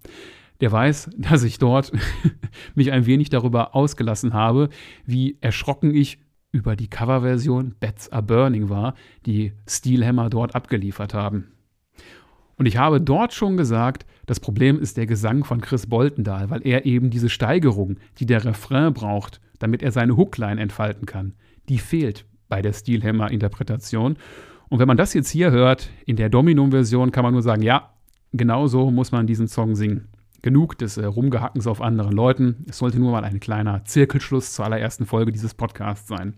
Der 0.60 0.70
weiß, 0.70 1.12
dass 1.18 1.44
ich 1.44 1.60
dort 1.60 1.94
mich 2.76 2.92
ein 2.92 3.06
wenig 3.06 3.30
darüber 3.30 3.74
ausgelassen 3.74 4.34
habe, 4.34 4.68
wie 5.06 5.38
erschrocken 5.40 5.96
ich 5.96 6.20
über 6.52 6.76
die 6.76 6.90
Coverversion 6.90 7.76
Bats 7.80 8.12
Are 8.12 8.22
Burning 8.22 8.68
war, 8.68 8.96
die 9.26 9.54
Steelhammer 9.66 10.30
dort 10.30 10.56
abgeliefert 10.56 11.14
haben. 11.14 11.54
Und 12.64 12.68
ich 12.68 12.78
habe 12.78 13.02
dort 13.02 13.34
schon 13.34 13.58
gesagt, 13.58 14.06
das 14.26 14.40
Problem 14.40 14.80
ist 14.80 14.96
der 14.96 15.06
Gesang 15.06 15.44
von 15.44 15.60
Chris 15.60 15.86
Boltendahl, 15.86 16.50
weil 16.50 16.66
er 16.66 16.86
eben 16.86 17.10
diese 17.10 17.28
Steigerung, 17.28 17.98
die 18.20 18.26
der 18.26 18.46
Refrain 18.46 18.94
braucht, 18.94 19.42
damit 19.60 19.84
er 19.84 19.92
seine 19.92 20.16
Hookline 20.16 20.62
entfalten 20.62 21.06
kann, 21.06 21.34
die 21.68 21.78
fehlt 21.78 22.24
bei 22.48 22.62
der 22.62 22.72
Steelhammer-Interpretation. 22.72 24.16
Und 24.70 24.80
wenn 24.80 24.88
man 24.88 24.96
das 24.96 25.14
jetzt 25.14 25.30
hier 25.30 25.52
hört, 25.52 25.90
in 26.06 26.16
der 26.16 26.30
Dominum-Version, 26.30 27.12
kann 27.12 27.26
man 27.26 27.34
nur 27.34 27.42
sagen, 27.42 27.64
ja, 27.64 27.90
genau 28.32 28.68
so 28.68 28.92
muss 28.92 29.12
man 29.12 29.28
diesen 29.28 29.50
Song 29.50 29.76
singen. 29.76 30.08
Genug 30.42 30.78
des 30.78 30.96
äh, 30.96 31.04
Rumgehackens 31.04 31.68
auf 31.68 31.82
anderen 31.82 32.14
Leuten. 32.14 32.64
Es 32.70 32.78
sollte 32.78 32.98
nur 32.98 33.12
mal 33.12 33.26
ein 33.26 33.42
kleiner 33.42 33.84
Zirkelschluss 33.84 34.54
zur 34.54 34.64
allerersten 34.64 35.06
Folge 35.06 35.34
dieses 35.34 35.54
Podcasts 35.54 36.08
sein. 36.08 36.36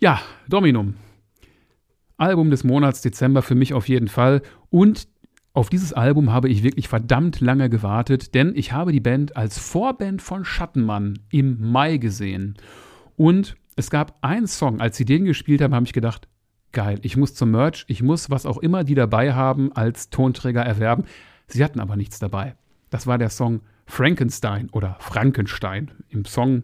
Ja, 0.00 0.20
Dominum. 0.50 0.96
Album 2.18 2.50
des 2.50 2.62
Monats 2.62 3.00
Dezember 3.00 3.40
für 3.40 3.54
mich 3.54 3.72
auf 3.72 3.88
jeden 3.88 4.08
Fall. 4.08 4.42
Und 4.68 5.08
auf 5.54 5.68
dieses 5.68 5.92
Album 5.92 6.32
habe 6.32 6.48
ich 6.48 6.62
wirklich 6.62 6.88
verdammt 6.88 7.40
lange 7.40 7.68
gewartet, 7.68 8.34
denn 8.34 8.52
ich 8.56 8.72
habe 8.72 8.92
die 8.92 9.00
Band 9.00 9.36
als 9.36 9.58
Vorband 9.58 10.22
von 10.22 10.44
Schattenmann 10.44 11.18
im 11.30 11.70
Mai 11.70 11.98
gesehen. 11.98 12.54
Und 13.16 13.56
es 13.76 13.90
gab 13.90 14.16
einen 14.22 14.46
Song, 14.46 14.80
als 14.80 14.96
sie 14.96 15.04
den 15.04 15.24
gespielt 15.24 15.60
haben, 15.60 15.74
habe 15.74 15.84
ich 15.84 15.92
gedacht, 15.92 16.26
geil, 16.72 16.98
ich 17.02 17.16
muss 17.16 17.34
zum 17.34 17.50
Merch, 17.50 17.84
ich 17.86 18.02
muss 18.02 18.30
was 18.30 18.46
auch 18.46 18.58
immer 18.58 18.82
die 18.82 18.94
dabei 18.94 19.34
haben 19.34 19.72
als 19.72 20.08
Tonträger 20.08 20.62
erwerben. 20.62 21.04
Sie 21.46 21.62
hatten 21.62 21.80
aber 21.80 21.96
nichts 21.96 22.18
dabei. 22.18 22.54
Das 22.88 23.06
war 23.06 23.18
der 23.18 23.28
Song 23.28 23.60
Frankenstein 23.86 24.70
oder 24.70 24.96
Frankenstein. 25.00 25.90
Im 26.08 26.24
Song 26.24 26.62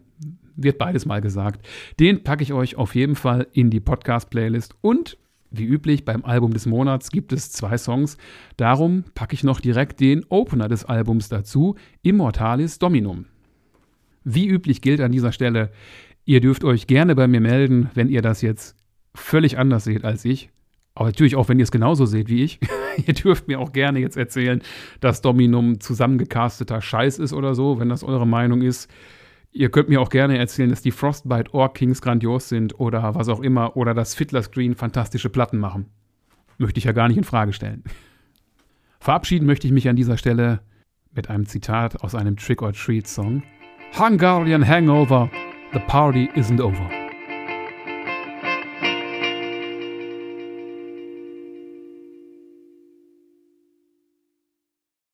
wird 0.55 0.79
beides 0.79 1.05
mal 1.05 1.21
gesagt. 1.21 1.65
Den 1.99 2.23
packe 2.23 2.43
ich 2.43 2.53
euch 2.53 2.75
auf 2.75 2.95
jeden 2.95 3.15
Fall 3.15 3.47
in 3.53 3.69
die 3.69 3.79
Podcast-Playlist 3.79 4.75
und 4.81 5.17
wie 5.51 5.65
üblich 5.65 6.05
beim 6.05 6.23
Album 6.25 6.53
des 6.53 6.65
Monats 6.65 7.11
gibt 7.11 7.33
es 7.33 7.51
zwei 7.51 7.77
Songs. 7.77 8.17
Darum 8.57 9.03
packe 9.15 9.33
ich 9.33 9.43
noch 9.43 9.59
direkt 9.59 9.99
den 9.99 10.25
Opener 10.29 10.67
des 10.67 10.85
Albums 10.85 11.29
dazu, 11.29 11.75
Immortalis 12.01 12.79
Dominum. 12.79 13.25
Wie 14.23 14.47
üblich 14.47 14.81
gilt 14.81 15.01
an 15.01 15.11
dieser 15.11 15.31
Stelle, 15.31 15.71
ihr 16.25 16.41
dürft 16.41 16.63
euch 16.63 16.87
gerne 16.87 17.15
bei 17.15 17.27
mir 17.27 17.41
melden, 17.41 17.89
wenn 17.93 18.09
ihr 18.09 18.21
das 18.21 18.41
jetzt 18.41 18.75
völlig 19.15 19.57
anders 19.57 19.83
seht 19.83 20.05
als 20.05 20.25
ich. 20.25 20.49
Aber 20.93 21.07
natürlich 21.07 21.35
auch, 21.35 21.47
wenn 21.47 21.59
ihr 21.59 21.63
es 21.63 21.71
genauso 21.71 22.05
seht 22.05 22.29
wie 22.29 22.43
ich. 22.43 22.59
ihr 23.07 23.13
dürft 23.13 23.47
mir 23.47 23.59
auch 23.59 23.71
gerne 23.71 23.99
jetzt 23.99 24.17
erzählen, 24.17 24.61
dass 24.99 25.21
Dominum 25.21 25.79
zusammengecasteter 25.79 26.81
Scheiß 26.81 27.19
ist 27.19 27.33
oder 27.33 27.55
so, 27.55 27.79
wenn 27.79 27.89
das 27.89 28.03
eure 28.03 28.27
Meinung 28.27 28.61
ist. 28.61 28.89
Ihr 29.51 29.69
könnt 29.69 29.89
mir 29.89 29.99
auch 29.99 30.09
gerne 30.09 30.37
erzählen, 30.37 30.69
dass 30.69 30.81
die 30.81 30.91
Frostbite 30.91 31.53
Orc 31.53 31.75
Kings 31.75 32.01
grandios 32.01 32.49
sind 32.49 32.79
oder 32.79 33.15
was 33.15 33.29
auch 33.29 33.39
immer 33.39 33.75
oder 33.75 33.93
dass 33.93 34.13
Fiddler 34.13 34.43
Screen 34.43 34.75
fantastische 34.75 35.29
Platten 35.29 35.57
machen. 35.57 35.87
Möchte 36.57 36.77
ich 36.77 36.83
ja 36.83 36.91
gar 36.91 37.07
nicht 37.07 37.17
in 37.17 37.23
Frage 37.23 37.53
stellen. 37.53 37.83
Verabschieden 38.99 39.45
möchte 39.45 39.65
ich 39.65 39.73
mich 39.73 39.89
an 39.89 39.95
dieser 39.95 40.17
Stelle 40.17 40.59
mit 41.15 41.29
einem 41.29 41.45
Zitat 41.45 42.03
aus 42.03 42.15
einem 42.15 42.37
Trick 42.37 42.61
or 42.61 42.73
Treat 42.73 43.07
Song. 43.07 43.41
Hungarian 43.97 44.67
Hangover, 44.67 45.31
the 45.73 45.79
party 45.87 46.29
isn't 46.35 46.61
over. 46.61 46.98